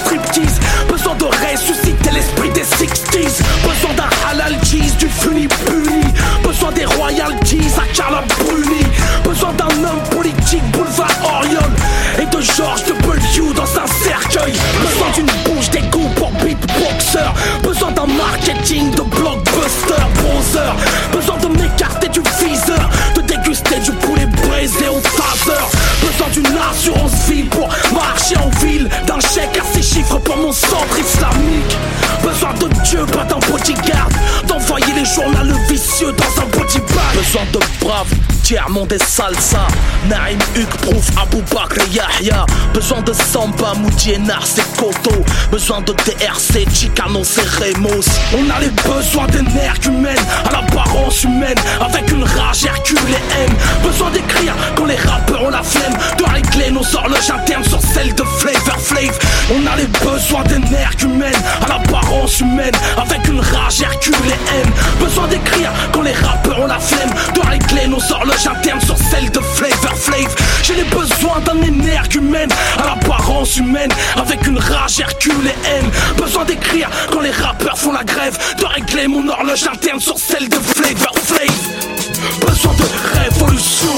[28.24, 31.76] marcher en ville D'un chèque à six chiffres pour mon centre islamique.
[32.22, 34.08] Besoin de Dieu, pas d'un bodyguard.
[34.46, 38.14] D'envoyer les journaux vicieux dans un body bag Besoin de braves,
[38.50, 39.66] et salsa.
[40.08, 42.44] Naïm, Hugues, Prouf, Abou Bakr Yahya.
[42.74, 45.24] Besoin de Samba, Moudi et Nars et Koto.
[45.50, 48.04] Besoin de DRC, Chicanos et Remos
[48.36, 51.56] On a les besoins d'énergumènes À l'apparence humaine.
[51.80, 55.96] Avec une rage Hercule et haine Besoin d'écrire quand les rappeurs ont la flemme.
[56.18, 59.18] De régler nos horloges internes sur celles de Flavor Flav.
[59.54, 61.32] On a les besoins d'énergumènes
[61.64, 62.74] À l'apparence humaine.
[62.98, 67.10] Avec une rage Hercule et haine Besoin d'écrire quand les rappeurs ont la flemme.
[67.34, 70.34] De régler nos horloges internes sur celles de Flavor Flav.
[70.62, 76.44] J'ai les besoins d'un énergumène À l'apparence humaine Avec une rage Hercule et haine Besoin
[76.44, 79.64] d'écrire quand les rappeurs font la grève De régler mon horloge.
[79.72, 82.46] Interne sur celle de Flavor Flav.
[82.46, 83.96] Besoin de révolution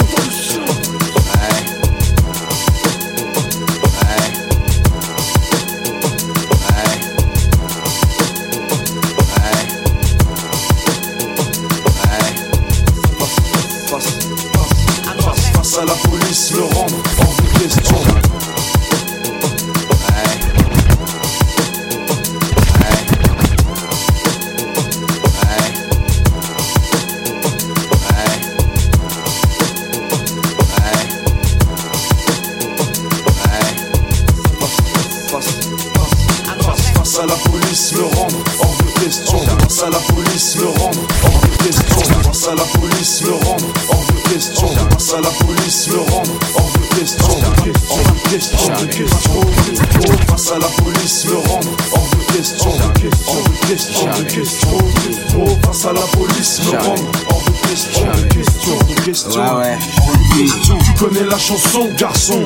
[61.47, 62.44] chanson, garçon,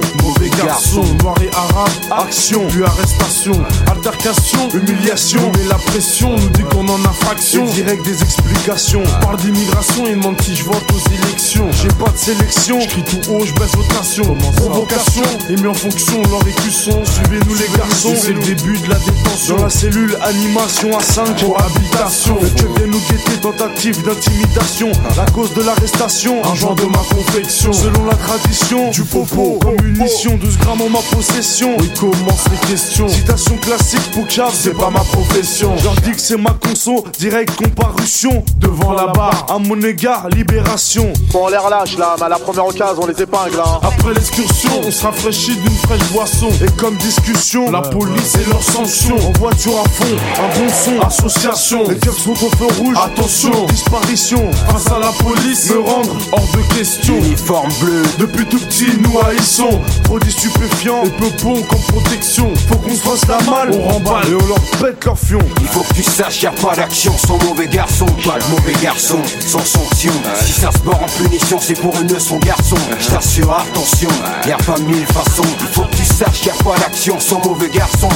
[0.64, 3.52] garçon, noir et arabe, action, puis arrestation,
[3.90, 9.02] altercation, humiliation, mais la pression nous dit qu'on en a fraction, et direct des explications,
[9.20, 13.04] parle d'immigration et demande si je vote aux élections, j'ai pas de sélection, je crie
[13.04, 18.14] tout haut, je baisse nation, provocation, et mis en fonction, leur écusson, suivez-nous les garçons,
[18.16, 22.48] c'est le début de la détention, dans la cellule, animation à 5 pour habitation, le
[22.48, 27.72] que vient nous guetter, tentative d'intimidation, la cause de l'arrestation, un genre de ma confection,
[27.72, 32.68] selon la tradition, du popo, comme munition, 12 grammes en ma possession, oui commence les
[32.68, 37.04] questions, citation classique, Pouchard, c'est pas ma profession, je leur dis que c'est ma conso,
[37.18, 41.12] direct comparution, devant la barre, à mon égard, libération.
[41.32, 43.80] Bon, l'air lâche là, mais à la première occasion, on les épingle hein.
[43.82, 46.48] Après l'excursion, on se rafraîchit d'une fraîche boisson.
[46.64, 49.16] Et comme discussion, la police et leurs sanctions.
[49.16, 51.88] En voiture à fond, un bon son, association.
[51.88, 54.50] Les keufs sont au feu rouge, attention, disparition.
[54.68, 57.16] Face à la police, me rendre hors de question.
[57.18, 59.80] Uniforme bleu, depuis tout petit, nous haïssons.
[60.04, 62.50] Produits stupéfiants et peu bons comme protection.
[62.68, 65.38] Faut qu'on se fasse la malle, on remballe et on leur pète leur fion.
[65.60, 68.72] Il faut que tu saches, y a pas d'action sans mauvais garçon, pas de mauvais
[68.82, 70.12] garçon, sans sanction.
[70.42, 72.76] Si ça se barre en punition, c'est pour une leçon garçon.
[72.98, 74.08] Je t'assure, attention,
[74.46, 75.42] y a pas mille façons.
[75.60, 78.08] Il faut que tu saches, y a pas d'action sans mauvais garçon.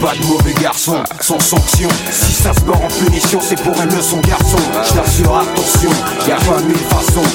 [0.00, 1.88] Pas de mauvais garçon, sans sanction.
[2.10, 4.58] Si ça se barre en punition, c'est pour une leçon garçon.
[4.88, 5.90] Je t'assure, attention,
[6.26, 7.28] y a pas mille façons.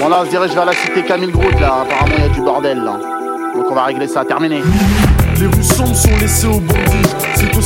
[0.00, 1.82] Bon, là, on se dirige vers la cité Camille Groot là.
[1.82, 3.17] Apparemment, il y a du bordel là.
[3.58, 4.24] Donc, on va régler ça.
[4.24, 4.62] Terminé.
[5.40, 7.57] Les rues sombres sont laissées aux bandits.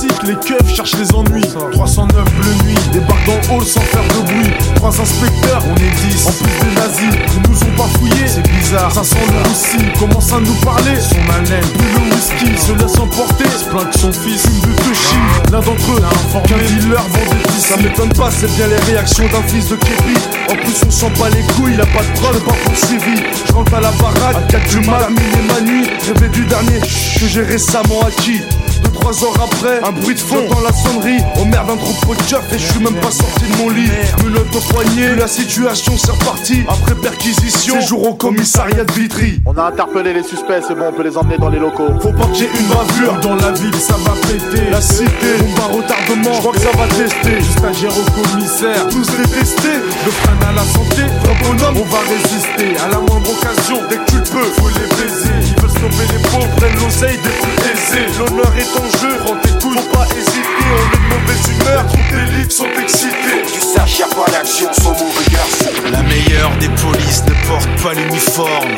[0.00, 1.42] C'est que les keufs cherchent les ennuis.
[1.72, 4.52] 309 bleu nuit, débarque dans le hall sans faire de bruit.
[4.76, 6.26] Trois inspecteurs, on est 10.
[6.26, 8.26] En plus des nazis, ils nous ont pas fouillé.
[8.26, 9.98] C'est bizarre, ça sent le.
[9.98, 10.96] Commence à nous parler.
[11.00, 13.44] Son haleine, plus le whisky, se laisse emporter.
[13.44, 15.16] Se plaint que son fils, une de Toshi.
[15.50, 16.02] L'un d'entre eux,
[16.46, 17.60] qu'un dealer vend des.
[17.60, 20.14] Ça m'étonne pas, c'est bien les réactions d'un fils de Képi.
[20.50, 23.22] En plus, on sent pas les couilles, il a pas de preuve, pas poursuivi.
[23.46, 25.88] Je rentre à la baraque, à 4 du mal, minuit ma nuit.
[26.06, 28.42] Rêver du dernier que j'ai récemment acquis.
[28.82, 31.22] Deux, trois heures après, un bruit de fond dans la sonnerie.
[31.40, 33.90] Oh merde, un troupeau de keufs et je suis même pas sorti de mon lit.
[34.24, 36.64] Menotte au poignet, la situation c'est reparti.
[36.68, 39.40] Après perquisition, séjour au commissariat de Vitry.
[39.46, 41.88] On a interpellé les suspects, c'est bon, on peut les emmener dans les locaux.
[42.00, 44.70] Faut pas qu'il y ait une bavure dans la ville, ça va péter.
[44.70, 47.36] La cité, on va retardement, je crois que ça va tester.
[47.40, 49.78] Juste stagiaire au commissaire, tous détestés.
[50.04, 52.76] Le frein à la santé, vrai bonhomme, on va résister.
[52.84, 55.59] À la moindre occasion, dès que tu le peux, faut les baiser.
[55.80, 58.18] Stopper les pauvres, prennent l'oseille des plus aisés.
[58.18, 60.42] L'honneur est en jeu, prends tes couilles, faut pas hésiter.
[60.68, 63.40] On est de mauvaise humeur, toutes les livres sont excités.
[63.50, 65.70] Tu saches, y a pas d'action sans mauvais garçon.
[65.90, 68.76] La meilleure des polices ne porte pas l'uniforme.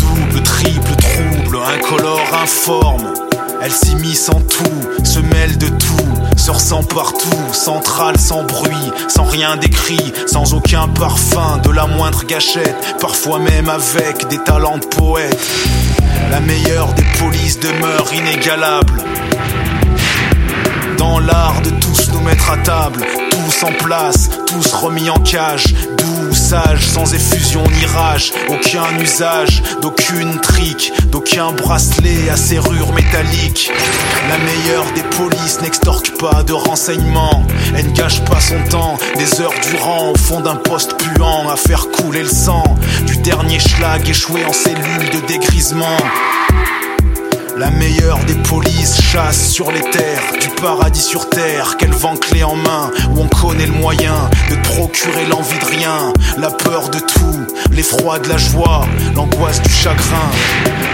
[0.00, 3.27] Double, triple, trouble, incolore, informe.
[3.60, 9.24] Elle s'immisce en tout, se mêle de tout, se ressent partout, centrale sans bruit, sans
[9.24, 14.86] rien d'écrit, sans aucun parfum, de la moindre gâchette, parfois même avec des talents de
[14.86, 15.38] poète.
[16.30, 19.02] La meilleure des polices demeure inégalable.
[20.96, 23.04] Dans l'art de tous nous mettre à table,
[23.58, 30.38] tous place, tous remis en cage, doux, sage, sans effusion ni rage, aucun usage, d'aucune
[30.40, 33.72] trique, d'aucun bracelet à serrure métallique.
[34.28, 37.44] La meilleure des polices n'extorque pas de renseignements,
[37.74, 41.56] elle ne gâche pas son temps, des heures durant au fond d'un poste puant à
[41.56, 42.64] faire couler le sang
[43.06, 45.98] du dernier schlag échoué en cellule de dégrisement.
[47.58, 52.44] La meilleure des polices chasse sur les terres du paradis sur terre, qu'elle vend clé
[52.44, 54.14] en main, où on connaît le moyen
[54.48, 58.86] de procurer l'envie de rien, la peur de tout, l'effroi de la joie,
[59.16, 60.30] l'angoisse du chagrin.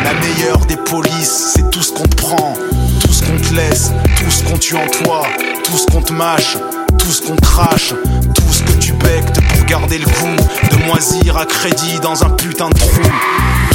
[0.04, 2.54] La meilleure des polices, c'est tout ce qu'on te prend,
[3.02, 5.26] tout ce qu'on te laisse, tout ce qu'on tue en toi,
[5.64, 6.56] tout ce qu'on te mâche,
[6.98, 7.92] tout ce qu'on crache,
[8.34, 10.36] tout ce que tu bectes pour garder le goût
[10.70, 13.02] de moisir à crédit dans un putain de trou.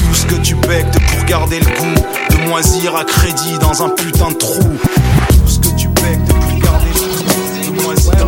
[0.09, 3.89] Tout ce que tu bectes pour garder le goût de moisir à crédit dans un
[3.89, 4.63] putain de trou.
[4.63, 8.25] Tout ce que tu bectes pour garder le goût de moisir à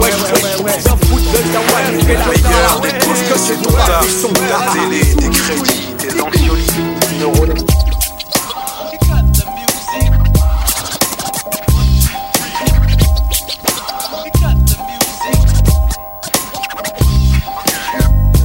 [1.97, 4.05] Meilleur des tout ce que c'est ton taf,
[4.47, 6.75] ta télé, tes crédits, tes anxiolytiques.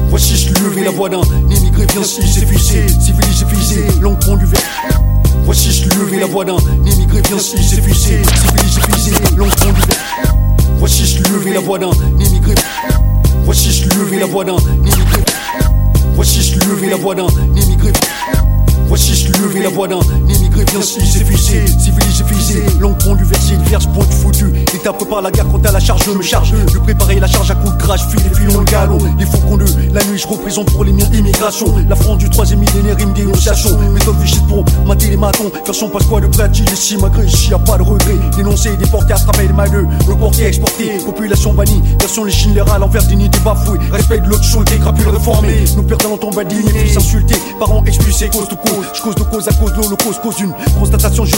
[0.09, 1.21] Voici je levé la voix d'un
[1.85, 4.61] bien si c'est fusé, civilisé fusé, long pont du verre.
[5.45, 9.81] Voici je levé la voix d'un immigré viens si c'est fusé, civilisé, l'on prend du
[10.79, 12.55] Voici je lever la voix d'un immigré.
[13.45, 15.23] Voici je lever la voix d'un immigré.
[16.15, 17.93] Voici je lever la voix d'un immigré.
[18.89, 23.25] Voici je lever la voix d'un immigré bien si c'est fusé, civilisé, fusé, longue du
[23.25, 24.47] verset, vierge point foutu.
[24.73, 27.51] L'État prépare la guerre quand à la charge, je me charge de préparer la charge
[27.51, 28.99] à coup de crash, file et filons le galop.
[29.19, 31.67] Les faucons de la nuit, je représente pour les miens immigration.
[31.89, 33.71] La France du troisième millénaire, une dénonciation.
[33.93, 35.51] Méthode fichiste pour mater les matons.
[35.65, 38.17] Version Pasqua de Plati, les si malgré ici, y'a pas de regret.
[38.37, 40.99] Dénoncer, déporter, attraper les maleux, reporter, exporter.
[41.05, 43.79] Population bannie, version les Schindler à l'envers, dignité bafouée.
[43.91, 45.65] Respect de l'autre chose, crapule réformé.
[45.77, 48.76] Nous perdons ton badine, fils insultés, parents expulsés, cause de cause.
[48.83, 51.37] Je cause de cause à cause de l'Holocauste, cause d'une constatation, je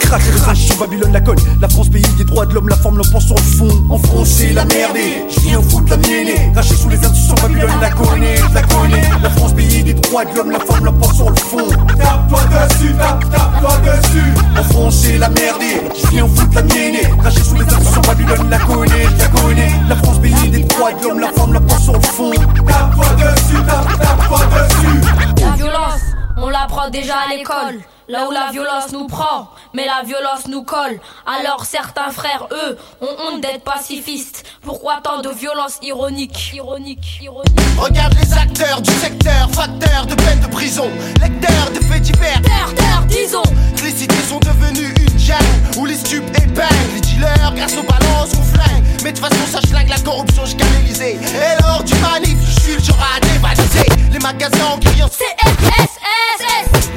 [0.00, 1.38] crache le crash sur Babylone la cogne.
[1.60, 3.86] La France, pays des droits de l'homme, la forme, l'enfant sur le fond.
[3.90, 4.96] En France, la merde.
[5.28, 6.52] Je viens foutre la mienne.
[6.52, 9.10] Craché sous les institutions, Babylone la connaît, la connaît.
[9.22, 11.68] La France, pays des droits de l'homme, la forme, l'enfant sur le fond.
[11.98, 14.34] Tape-toi dessus, tape, tape-toi dessus.
[14.58, 15.62] En France, la merde.
[16.02, 17.18] Je viens foutre la mienne.
[17.20, 19.72] Craché sous les institutions, Babylone la connaît, la connaît.
[19.88, 22.30] La France, pays des droits de l'homme, la forme, l'enfant sur le fond.
[22.30, 25.00] Tape-toi dessus, tape, tape-toi dessus.
[25.42, 26.00] La violence,
[26.36, 27.80] on l'apprend déjà à l'école.
[28.10, 30.98] Là où la violence nous prend, mais la violence nous colle.
[31.26, 34.44] Alors certains frères, eux, ont honte d'être pacifistes.
[34.62, 36.52] Pourquoi tant de violence ironique?
[36.52, 37.60] Ironique, ironique.
[37.78, 42.42] Regarde les acteurs du secteur, facteurs de peine de prison, lecteurs de faits divers.
[42.42, 43.42] Terre, terre, disons.
[43.84, 45.44] Les cités sont devenues une jungle
[45.78, 48.84] où les stupes épinglent les dealers grâce aux balances ou flingues.
[49.02, 51.16] Mais de toute façon, ça schlingue la corruption jusqu'à l'Elysée.
[51.16, 55.90] Et lors du manif, je suis le genre à dévaliser les magasins en criant CFSSS.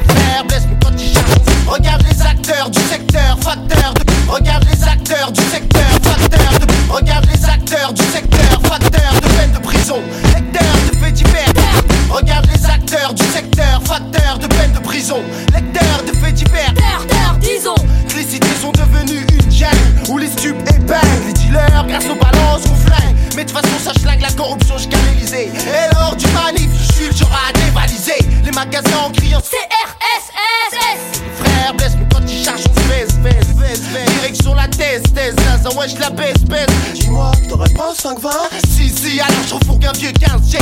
[0.07, 0.43] Frère,
[0.81, 1.25] quand il charge.
[1.67, 4.01] Regarde les acteurs du secteur, facteurs de.
[4.30, 6.93] Regarde les acteurs du secteur, facteurs de.
[6.93, 10.01] Regarde les acteurs du secteur, facteurs de peine de prison,
[10.35, 10.93] de
[11.34, 11.84] divers.
[12.10, 15.22] Regarde les acteurs du secteur, facteurs de peine de prison,
[15.53, 16.73] lecteurs de faits divers.
[16.76, 17.76] Terre, terre, disons.
[18.15, 19.77] Les cités sont devenues une jungle
[20.10, 23.15] où les stupes épinglent les dealers grâce aux balances ou flingues.
[23.35, 25.49] Mais de toute façon, ça schlingue la corruption jusqu'à l'Elysée.
[25.49, 31.23] Et lors du manif, je suis le genre à dévaliser les magasins en criant CRSSS.
[31.39, 34.14] Frère, blesse-moi quand il charge, on se baisse, baisse, baisse, baisse.
[34.19, 36.68] Direction la thèse, thèse, ça ouais, je la baisse, baisse.
[36.93, 38.30] Dis-moi, t'aurais pas 5-20
[38.69, 40.57] Si, si, alors je refourgue un vieux 15G.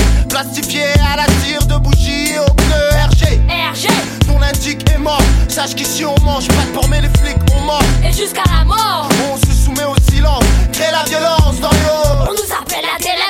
[0.62, 3.42] Plastifié à la tire de bougie au pneu RG.
[3.50, 3.88] RG.
[4.28, 5.22] Ton indique est mort.
[5.48, 7.82] Sache qu'ici on mange pas de mais les flics on mort.
[8.04, 9.10] Et jusqu'à la mort.
[9.32, 12.30] On se soumet au silence, crée la violence dans les hauts.
[12.30, 13.21] On nous appelle la délinquance.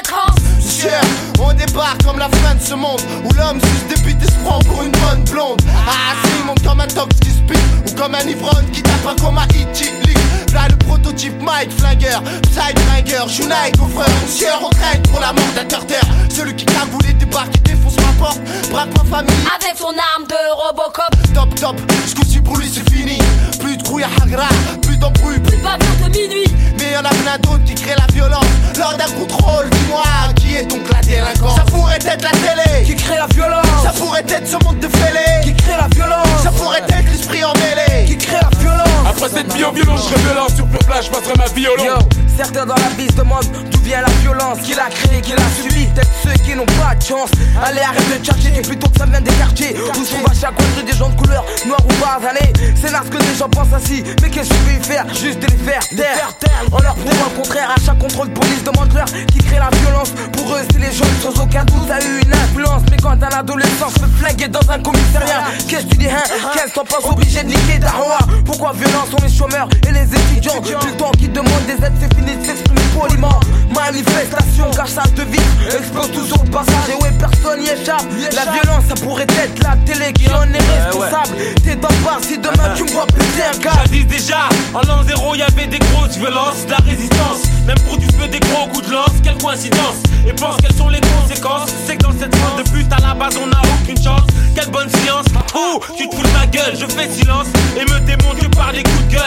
[1.39, 4.59] On débarque comme la fin de ce monde Où l'homme se dépite et se prend
[4.59, 5.61] pour une bonne blonde.
[5.87, 9.15] Ah si, monte comme un tox qui se Ou comme un ivrogne qui tape un
[9.21, 10.17] coma itilique
[10.53, 15.45] Là le prototype Mike Flingueur, Flingueur, Junai au frère Sieur, on traîne pour la mort
[15.55, 17.01] d'un terre Celui qui cagoule
[17.31, 18.39] débarque, qui défonce ma porte.
[18.69, 19.35] Braque ma famille.
[19.55, 21.33] Avec son arme de Robocop.
[21.33, 21.75] Top top,
[22.07, 23.17] ce coup-ci pour lui c'est fini.
[23.59, 24.47] Plus de couilles à Hagra,
[24.81, 26.45] plus d'embrouille, plus de minuit.
[26.80, 28.45] Mais y'en a plein d'autres qui créent la violence.
[28.77, 30.03] Lors d'un contrôle, dis-moi
[30.35, 31.55] qui est donc la délinquance.
[31.55, 33.65] Ça pourrait être la télé Qui crée la violence.
[33.84, 35.43] Ça pourrait être ce monde de fêlés.
[35.43, 36.27] Qui crée la violence.
[36.43, 38.05] Ça pourrait être l'esprit emmêlé.
[38.07, 41.05] Qui crée la violence Après cette vie en violence, je serai violent Sur pure plage,
[41.05, 41.93] je passerai ma vie au long Yo,
[42.38, 45.49] certains dans la vie se demandent d'où vient la violence, qui l'a créée, qui l'a
[45.61, 45.85] subie.
[45.93, 47.29] Peut-être ceux qui n'ont pas de chance.
[47.61, 49.75] Allez, arrête de chercher, dis plutôt que ça vient des quartiers.
[49.75, 52.53] Où se trouve à chaque côté des gens de couleur, noir ou basanés.
[52.81, 54.03] C'est là ce que les gens pensent ainsi.
[54.21, 55.05] Mais qu'est-ce que je vais y faire?
[55.13, 56.29] Juste de les faire taire.
[56.71, 60.11] On leur prouve le contraire à chaque contrôle de police, demande-leur qui crée la violence.
[60.33, 62.83] Pour eux, c'est les jeunes, sans aucun doute, ça a eu une influence.
[62.89, 66.23] Mais quand un adolescent se fait flinguer dans un commissariat, qu'est-ce que tu dis, hein?
[66.53, 70.61] Qu'est-ce qu'on pense obligé de niquer roi Pourquoi violence sont les chômeurs et les étudiants
[70.61, 73.40] Tout le temps qui demandent des aides, c'est fini de s'exprimer poliment.
[73.73, 78.03] Manifestation, cache ça de vie, explose toujours au passage et ouais, personne n'y échappe.
[78.36, 81.36] La violence, ça pourrait être la télé qui en est responsable.
[81.64, 83.72] T'es dans le bar si demain tu me vois péter un gars.
[83.86, 87.44] Jadis déjà, en l'an zéro, y avait des grosses violences, de la résistance.
[87.65, 90.03] Même pour du feu, des gros coups de lance, quelle coïncidence.
[90.28, 91.69] Et pense quelles sont les conséquences.
[91.88, 94.28] C'est que dans cette bande de pute, à la base, on n'a aucune chance.
[94.53, 95.26] Quelle bonne science.
[95.56, 97.48] Ouh, tu te fous de ma gueule, je fais silence.
[97.78, 98.84] Et me démonte par des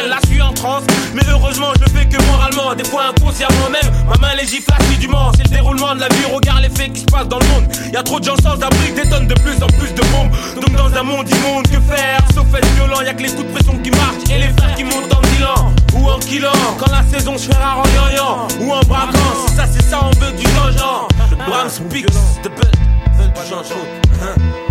[0.08, 0.82] Là, je suis en transe.
[1.14, 2.74] Mais heureusement, je le fais que moralement.
[2.74, 3.90] Des fois, inconsciemment même.
[4.08, 5.32] Ma main les assidûment.
[5.36, 6.24] C'est le déroulement de la vie.
[6.32, 7.64] Regarde les faits qui se passent dans le monde.
[7.92, 10.30] Y a trop de gens sans abri, des tonnes de plus en plus de bombes.
[10.56, 12.20] Donc, dans un monde immonde, que faire?
[12.34, 14.30] Sauf être violent, y a que les coups de pression qui marchent.
[14.30, 16.52] Et les frères qui montent en bilan ou en killant.
[16.78, 19.46] Quand la saison se fera en yan ou en braquant.
[19.46, 21.08] Si ça, c'est ça, on veut du changement.
[21.46, 22.06] Bram speaks,
[22.42, 24.63] de belle du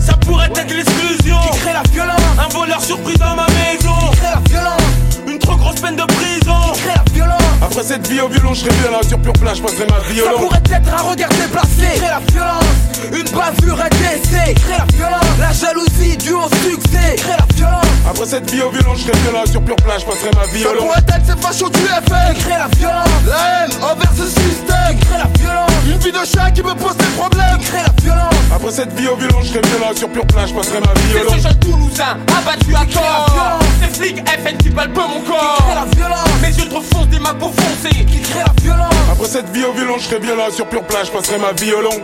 [0.00, 4.16] Ça pourrait être l'exclusion Qui crée la violence Un voleur surpris dans ma maison Qui
[4.18, 4.82] crée la violence
[5.28, 8.54] Une trop grosse peine de prison Qui crée la violence Après cette vie au violon,
[8.54, 11.28] je serais là sur pure plage, je passerai ma au Ça pourrait être un regard
[11.28, 12.64] déplacé Créer la violence
[13.12, 17.86] Une bavure, un décès Créer la violence La jalousie due au succès Créer la violence
[18.10, 20.62] Après cette vie au violon, je serais là sur pure plage, je passerai ma vie
[20.64, 24.98] Ça pourrait être ces fachos du FN Créer la violence La haine envers ce système
[25.06, 28.34] Créer la violence Une vie de chat qui me pose des problèmes Créer la violence
[28.54, 30.92] Après cette vie au violon, je serais bien là sur pure plage, je passerai ma
[30.94, 35.20] vie au C'est ce jeune Toulousain abattu à tort Ces flics FN qui palpent mon
[35.20, 38.62] corps crée la violence Mes yeux trop foncent des mains pour foncer Qui crée la
[38.62, 41.38] violence Après cette vie au violon, je serais bien là sur pure plage, je passerai
[41.38, 42.00] ma vie au long.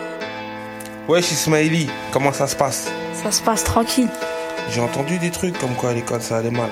[1.09, 2.89] Wesh Ismaili, comment ça se passe?
[3.23, 4.09] Ça se passe tranquille.
[4.71, 6.71] J'ai entendu des trucs comme quoi à l'école ça allait mal.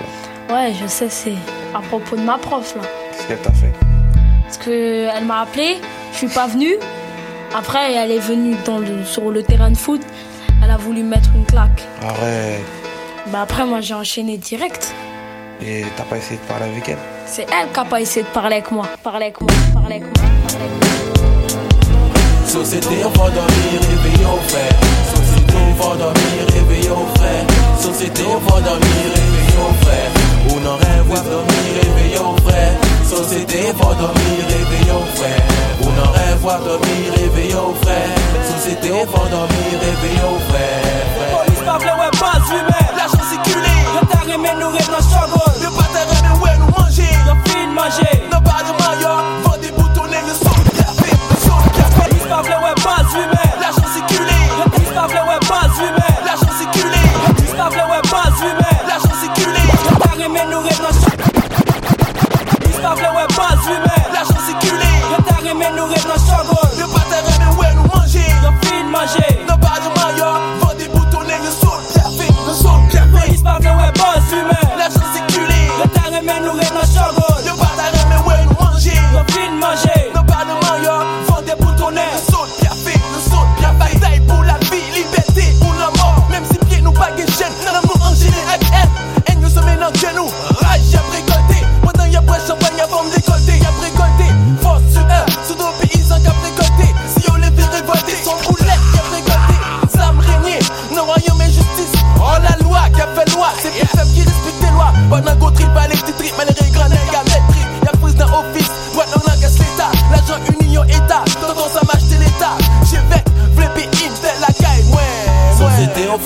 [0.50, 1.34] Ouais, je sais, c'est
[1.74, 2.82] à propos de ma prof là.
[3.12, 3.72] Qu'est-ce qu'elle t'a fait?
[4.44, 5.78] Parce que elle m'a appelé,
[6.12, 6.76] je suis pas venu.
[7.56, 10.02] Après, elle est venue dans le, sur le terrain de foot.
[10.62, 11.82] Elle a voulu mettre une claque.
[12.02, 12.62] Arrête.
[13.28, 14.94] Bah après, moi j'ai enchaîné direct.
[15.60, 16.98] Et t'as pas essayé de parler avec elle?
[17.26, 18.86] C'est elle qui a pas essayé de parler avec moi.
[19.02, 20.28] Parler avec moi, parler avec moi.
[22.46, 24.72] Société, on va dormir, réveillez au frère.
[25.14, 27.44] Société, on va dormir, réveillez au frère.
[27.78, 30.10] Société, on va dormir, réveillez au frère.
[30.50, 32.87] On en rêve, dormir, réveillez au frère.
[33.08, 35.42] Société, va dormir, réveillez au frère.
[35.80, 38.14] On rêve, ouais, dormir, réveillez au frère.
[38.44, 40.98] Société, va dormir, réveillez au frère.
[41.32, 44.88] Police pas vle ouais pas humain L'argent circulé Yo t'as remé nous rêve
[45.62, 48.77] Yo pas t'as remé ouais nous manger Yo fin manger Non pas
[62.94, 64.34] Vle ouais pas humain L'argent
[65.48, 68.28] remé nous rêve dans struggle Yo pas t'as remé ouais nous manger?
[68.42, 69.44] Yo fin manger.
[69.48, 69.97] Non pas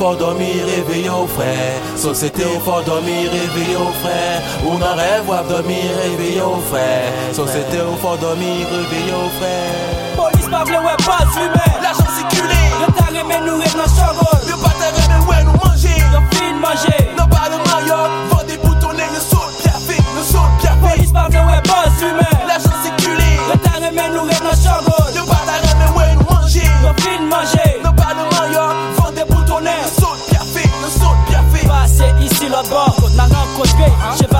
[0.03, 1.79] faut dormir, réveillez au frère.
[1.97, 4.39] Société, on faut dormir, réveillez au frère.
[4.67, 7.07] On en rêve, voir dormir, réveillez au frère.
[7.33, 9.79] Société, on faut dormir, réveillez au frère.
[10.19, 14.57] Police pas vle ouais pas humain L'argent circulé Yo t'as remé nous rêve dans Yo
[14.63, 15.99] pas t'as remé ouais nous manger.
[16.35, 17.01] Fin manger.
[17.17, 20.97] Non pas de maillot Vend des boutonnets le son café Le son café.
[20.97, 25.25] Police pas vle ouais pas humain L'argent circulé Yo t'as remé nous rêve dans Yo
[25.25, 26.69] pas t'as remé ouais nous manger.
[27.31, 27.62] Manger
[32.53, 33.03] l'autre bord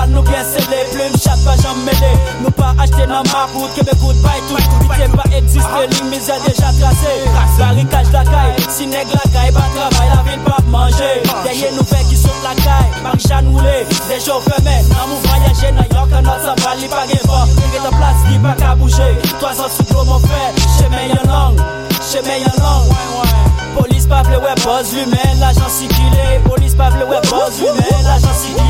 [0.03, 3.73] a nous bien scellé Plume chaque pas j'en mêlé Nous pas acheté dans ma route
[3.75, 4.55] Québec goodbye tout.
[4.55, 7.19] Pitié pas existé Ligne misère déjà tracée
[7.57, 11.21] Barricage la caille Si nègre la caille Pas travail la ville pas manger.
[11.43, 13.51] Derrière nous fait qui saute la caille Marie-Jeanne
[14.09, 17.47] Des jours fermés Dans mon voyage Dans York en notre ça va Li pas vent
[17.83, 19.17] ta place Li pas qu'à bouger.
[19.39, 20.53] Toi sans sous mon frère.
[20.77, 21.61] Chemin y'en langue
[22.11, 27.21] Chemin y'en langue Police pas vle ouais buzz l'humain L'agent circulé Police pas vle ouais
[27.21, 28.63] buzz l'humain L'agent circulé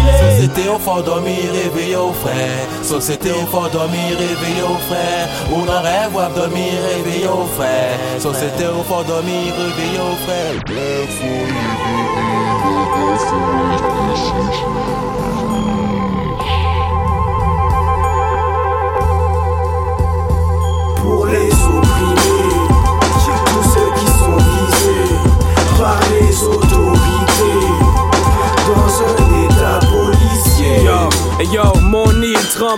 [0.43, 2.67] Société, on faut dormir, réveillez au frère.
[2.81, 5.27] Société, on faut dormir, réveillez au frère.
[5.51, 7.97] On en rêve, voir dormir, réveillez au frère.
[8.19, 10.53] Société, on faut dormir, réveillez au frère.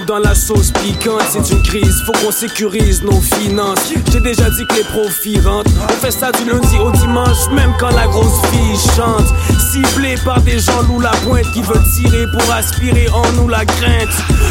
[0.07, 1.23] Dans la sauce piquante.
[1.29, 3.79] C'est une crise, faut qu'on sécurise nos finances.
[4.11, 5.71] J'ai déjà dit que les profits rentrent.
[5.83, 9.25] On fait ça du lundi au dimanche, même quand la grosse fille chante.
[9.71, 13.65] Ciblé par des gens loup la pointe qui veulent tirer pour aspirer en nous la
[13.65, 14.09] crainte.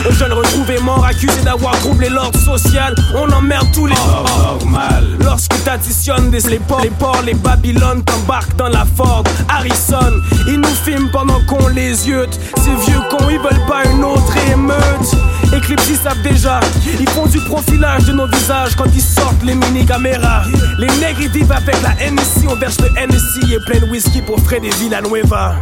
[0.09, 2.95] Un jeune retrouvé mort, accusé d'avoir troublé l'ordre social.
[3.15, 5.05] On emmerde tous les normal.
[5.21, 10.13] Lorsque t'additionnes des les ports, les ports, les Babylone t'embarquent dans la Ford Harrison.
[10.47, 12.27] Ils nous filment pendant qu'on les yeux.
[12.57, 15.15] Ces vieux cons, ils veulent pas une autre émeute.
[15.57, 16.61] Éclipse savent déjà.
[16.99, 20.43] Ils font du profilage de nos visages quand ils sortent les mini-caméras.
[20.79, 24.21] Les nègres ils vivent avec la NSI, on verse le NSI et plein de whisky
[24.23, 25.55] pour Freddy Villanueva.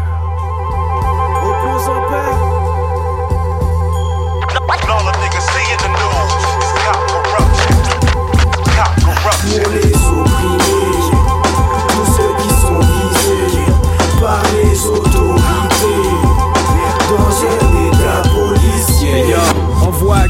[4.93, 6.33] All the niggas see in the news,
[8.77, 10.02] cop corruption.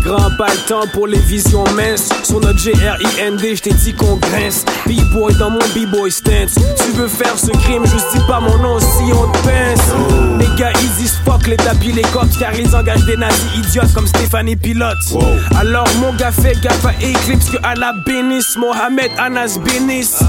[0.05, 2.09] Pas le temps pour les visions minces.
[2.25, 4.65] Sur notre G-R-I-N-D, je t'ai dit qu'on grince.
[4.87, 6.55] B-boy dans mon B-boy stance.
[6.85, 9.93] Tu veux faire ce crime, je dis pas mon nom si on te pince.
[10.39, 13.93] Les gars, ils disent fuck les tapis, les cops, car ils engagent des nazis idiotes
[13.95, 14.99] comme Stéphanie Pilote.
[15.59, 20.21] Alors mon gars fait gaffe à Eclipse que Allah bénisse, Mohamed Anas bénisse.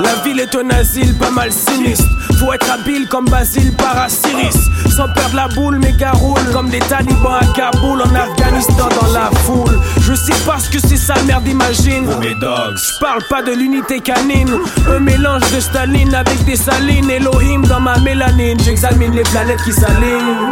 [0.00, 2.04] La ville est un asile pas mal sinistre.
[2.44, 4.68] Faut être habile comme Basile Parasiris.
[4.94, 9.12] Sans perdre la boule, mes gars roulent comme des talibans à Kaboul en Afghanistan dans
[9.12, 9.80] la foule.
[10.00, 12.06] Je sais pas ce que c'est ça, merde, imagine.
[12.20, 12.76] Mes dogs.
[12.76, 14.58] Je parle pas de l'unité canine.
[14.94, 17.08] Un mélange de Staline avec des salines.
[17.10, 18.58] Elohim dans ma mélanine.
[18.60, 20.50] J'examine les planètes qui s'alignent.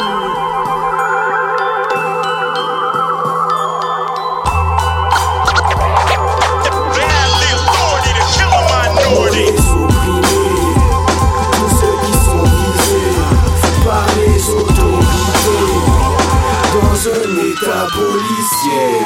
[17.62, 19.00] État policier.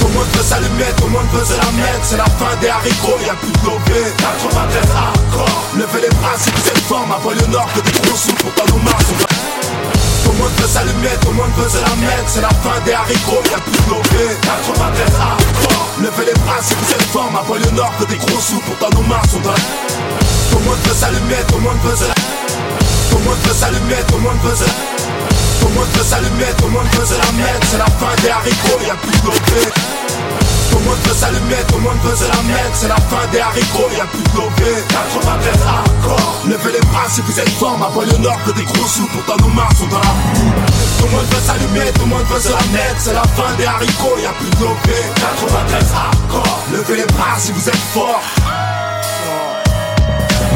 [0.00, 2.02] Tout le monde veut s'allumer, tout le monde veut se la mettre.
[2.02, 5.64] C'est la fin des haricots, y'a plus de lobé 93 hardcore.
[5.76, 8.64] Levez les bras si vous êtes fort Ma banlieue nord que des gros sous Pourtant
[8.68, 9.14] nos marques sont
[10.24, 12.28] Tout le monde veut s'allumer, tout le monde veut se la mettre.
[12.28, 15.63] C'est la fin des haricots, y'a plus de lobé 93 hardcore
[16.00, 18.60] Levez les bras vous êtes fort Ma banlieue nord que des gros sous.
[18.60, 22.14] Pourtant nos marques sont dans le monde veut s'allumer, le monde veut se la
[23.12, 24.72] le monde veut s'allumer, le monde veut se la
[25.62, 27.66] le monde veut s'allumer, le monde veut se la mettre.
[27.70, 30.03] C'est la fin des haricots, y'a plus de
[30.74, 32.74] le le monde veut se la mettre.
[32.74, 37.20] C'est la fin des haricots, y'a plus de lobé 93 hardcore Levez les bras si
[37.20, 37.78] vous êtes fort.
[37.78, 40.52] Ma banlieue nord que des gros sous Pourtant nos marques sont dans la boue
[41.04, 42.98] le le monde veut se la mettre.
[42.98, 47.52] C'est la fin des haricots, y'a plus de lobé 93 hardcore Levez les bras si
[47.52, 48.20] vous êtes fort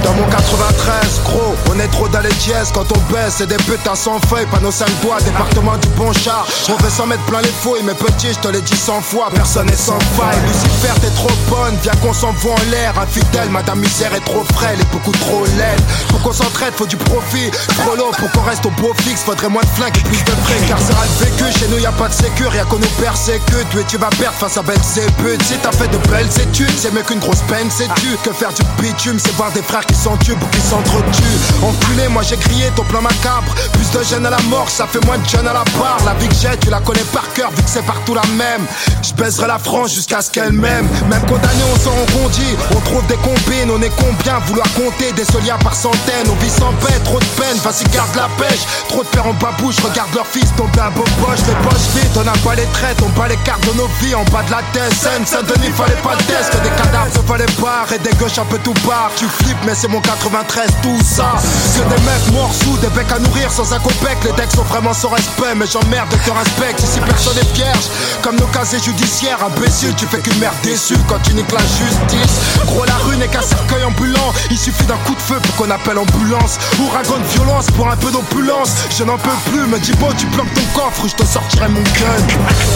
[0.08, 3.34] Dans mon 93, gros, on est trop dans les dièses quand on baisse.
[3.36, 6.46] C'est des putains sans feuilles, panneaux 5 doigts, département du bon char.
[6.70, 9.28] On veut s'en mettre plein les fouilles, mais petit, je te l'ai dit 100 fois,
[9.34, 10.38] personne n'est sans faille.
[10.46, 12.98] Lucifer, t'es trop bonne, viens qu'on s'envoie en l'air.
[12.98, 15.82] Infidèle, madame misère est trop frêle et beaucoup trop laide.
[16.08, 17.50] Pour qu'on s'entraide, faut du profit.
[17.76, 20.30] Trop long pour qu'on reste au beau fixe, faudrait moins de flingues et plus de
[20.30, 20.66] frais.
[20.66, 23.74] Carcéral vécu, chez nous y a pas de sécure, y'a qu'on nous persécute.
[23.78, 25.42] Et tu vas perdre face à Belzébuth.
[25.42, 28.16] Si t'as fait de belles études, c'est mieux qu'une grosse peine, c'est tu.
[28.24, 31.38] Que faire du bitume, c'est voir des frères qui s'entubent ou qui s'entretuent.
[31.62, 33.52] Enculé, moi j'ai crié ton plan macabre.
[33.72, 35.98] Plus de jeunes à la mort, ça fait moins de jeunes à la barre.
[36.06, 38.64] La vie que j'ai, tu la connais par cœur, vu que c'est partout la même.
[39.02, 40.86] Je baiserai la France jusqu'à ce qu'elle m'aime.
[41.10, 42.56] Même condamné, on s'en rebondit.
[42.76, 46.28] On trouve des combines, on est combien Vouloir compter des soliens par centaines?
[46.30, 48.62] On vit sans paix, trop de peine, vas-y garde la pêche.
[48.88, 51.40] Trop de pères en babouche, regarde leur fils tomber à beau poche.
[51.48, 54.14] Les poches vides, on n'a pas les traites, on bat les cartes de nos vies
[54.14, 54.94] en bas de la tête.
[54.94, 57.84] Seine, Saint-Denis, fallait pas de test, des cadavres fallait pas.
[57.94, 59.10] Et des gauches un peu tout part.
[59.16, 61.34] Tu flippes, mais c'est mon 93, tout ça.
[61.74, 64.18] Que des mecs sous, des becs à nourrir sans un copec.
[64.24, 66.82] Les decks sont vraiment sans respect, mais j'emmerde de te respecte.
[66.82, 67.86] Ici personne est vierge,
[68.22, 69.38] comme nos casiers judiciaires.
[69.44, 72.40] Imbécile, tu fais qu'une mère déçue quand tu niques la justice.
[72.66, 74.32] Gros, la rue n'est qu'un cercueil ambulant.
[74.50, 76.58] Il suffit d'un coup de feu pour qu'on appelle ambulance.
[76.80, 78.72] Ouragan de violence pour un peu d'opulence.
[78.98, 81.82] Je n'en peux plus, me dis bon, tu planques ton coffre, je te sortirai mon
[81.82, 82.18] gun.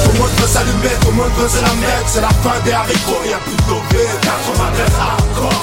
[0.07, 3.23] Le monde veut s'allumer, le monde veut se la mettre C'est la fin des haricots,
[3.29, 5.63] y'a plus de lobé 93 hardcore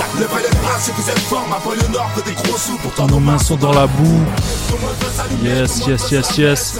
[0.69, 3.39] Bras si vous êtes fort Ma banlieue nord que des gros sous Pourtant Nos mains
[3.39, 4.23] sont dans la boue.
[5.43, 6.79] Yes, yes, yes, yes.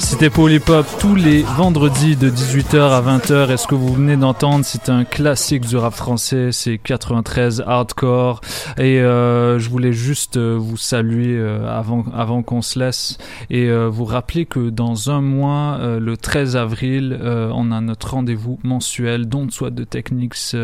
[0.00, 3.52] C'était Polypop tous les vendredis de 18h à 20h.
[3.52, 6.48] Et ce que vous venez d'entendre, c'est un classique du rap français.
[6.52, 8.40] C'est 93 hardcore.
[8.78, 13.18] Et euh, je voulais juste euh, vous saluer euh, avant, avant qu'on se laisse
[13.50, 17.80] et euh, vous rappeler que dans un mois, euh, le 13 avril, euh, on a
[17.80, 20.54] notre rendez-vous mensuel, dont soit de Technics,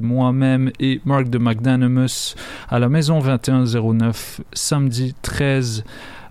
[0.00, 2.34] moi-même et Mark de McDanimus
[2.68, 5.84] à la maison 2109, samedi 13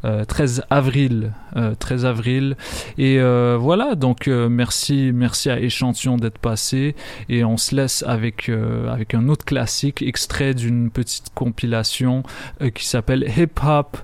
[0.06, 2.56] euh, 13 avril, euh, 13 avril.
[2.98, 6.95] Et euh, voilà, donc euh, merci, merci à Échantillon d'être passé.
[7.27, 12.23] Et on se laisse avec, euh, avec un autre classique, extrait d'une petite compilation
[12.61, 13.98] euh, qui s'appelle Hip Hop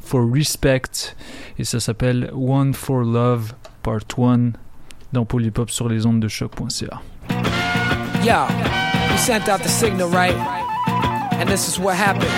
[0.00, 1.14] for Respect.
[1.58, 3.52] Et ça s'appelle One for Love
[3.82, 4.52] Part 1
[5.12, 7.02] dans Polypop sur les ondes de choc.ca.
[8.24, 8.46] Yo,
[9.10, 10.36] we sent out the signal, right?
[11.40, 12.30] And this is what happened.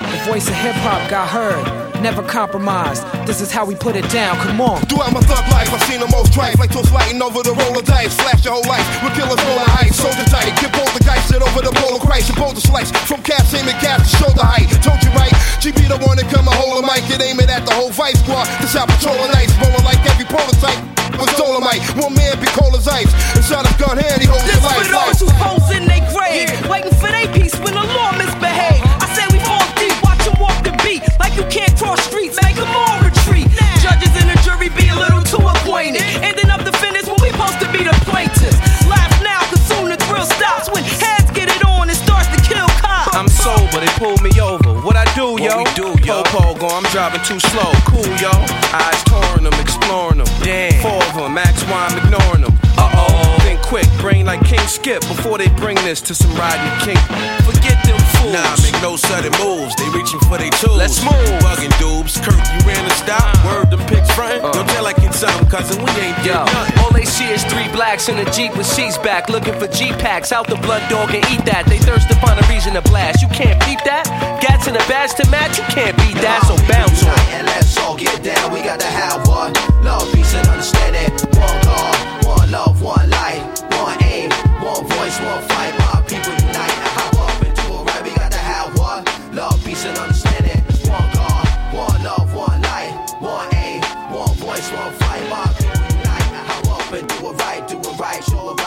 [0.00, 1.87] The voice of hip hop got heard.
[2.00, 3.02] never compromise.
[3.26, 4.80] This is how we put it down, come on.
[4.86, 7.78] Throughout my thug life, I've seen the most strife, like toast lighting over the roll
[7.78, 8.14] of dice.
[8.16, 9.96] Slash your whole life, we're killers rolling ice.
[9.96, 12.90] Soldier tight, get both the guys sit over the bowl of Christ, and the slice.
[13.06, 14.70] From caps, same to cap, to shoulder height.
[14.82, 17.50] Told you right, GP the one that come and hold a mic and aim it
[17.50, 18.46] at the whole vice squad.
[18.60, 20.78] This how patrolling ice, rolling like every prototype
[21.18, 21.82] With dolomite.
[21.98, 23.10] One man be cold as ice.
[23.44, 24.78] shot his gun hand, he holds this his life.
[24.78, 26.70] This for those who pose in their grave, yeah.
[26.70, 28.57] waiting for their peace when the law misbehaves.
[31.88, 33.48] Cross streets, make them all retreat.
[33.56, 33.80] Now.
[33.80, 36.04] Judges and the jury be a little too acquainted.
[36.20, 38.60] Ending up the finish when we supposed to be the plaintiffs.
[38.84, 42.36] Laugh now, cause soon the thrill stops when heads get it on and starts to
[42.44, 43.16] kill cops.
[43.16, 44.76] I'm sober, they pull me over.
[44.84, 45.56] What I do, what yo?
[45.56, 46.20] We do, yo.
[46.28, 47.72] Popo go, I'm driving too slow.
[47.88, 48.36] Cool, yo.
[48.76, 50.28] Eyes touring them, exploring them.
[50.44, 50.76] Damn.
[50.84, 52.52] Four of them, Max Wine ignoring them.
[52.76, 53.40] Uh oh.
[53.40, 57.00] Think quick, brain like King Skip before they bring this to some riding king.
[57.48, 58.32] Forget them fools.
[58.34, 59.74] Nah, make no sudden moves.
[59.76, 60.76] They reaching for their tools.
[60.76, 61.30] Let's move.
[61.42, 62.18] Bugging dubes.
[62.20, 63.22] Kirk, you ran the stop.
[63.22, 63.46] Uh.
[63.46, 64.42] Word them pics front.
[64.44, 64.52] Uh.
[64.52, 65.82] Don't tell like it's something, cousin.
[65.82, 66.78] We ain't Yo, nothing.
[66.80, 69.92] all they see is three blacks in a Jeep with seats back, looking for G
[69.92, 70.32] packs.
[70.32, 71.66] Out the blood dog and eat that.
[71.66, 73.22] They thirst to find a reason to blast.
[73.22, 74.04] You can't beat that.
[74.42, 75.58] Gats in a badge to match.
[75.58, 76.44] You can't beat that.
[76.46, 77.18] So bounce on.
[77.34, 78.52] And let's all get down.
[78.52, 79.52] We got to have one
[79.84, 81.10] love, peace, and understanding.
[81.38, 83.18] One God, one love, one life.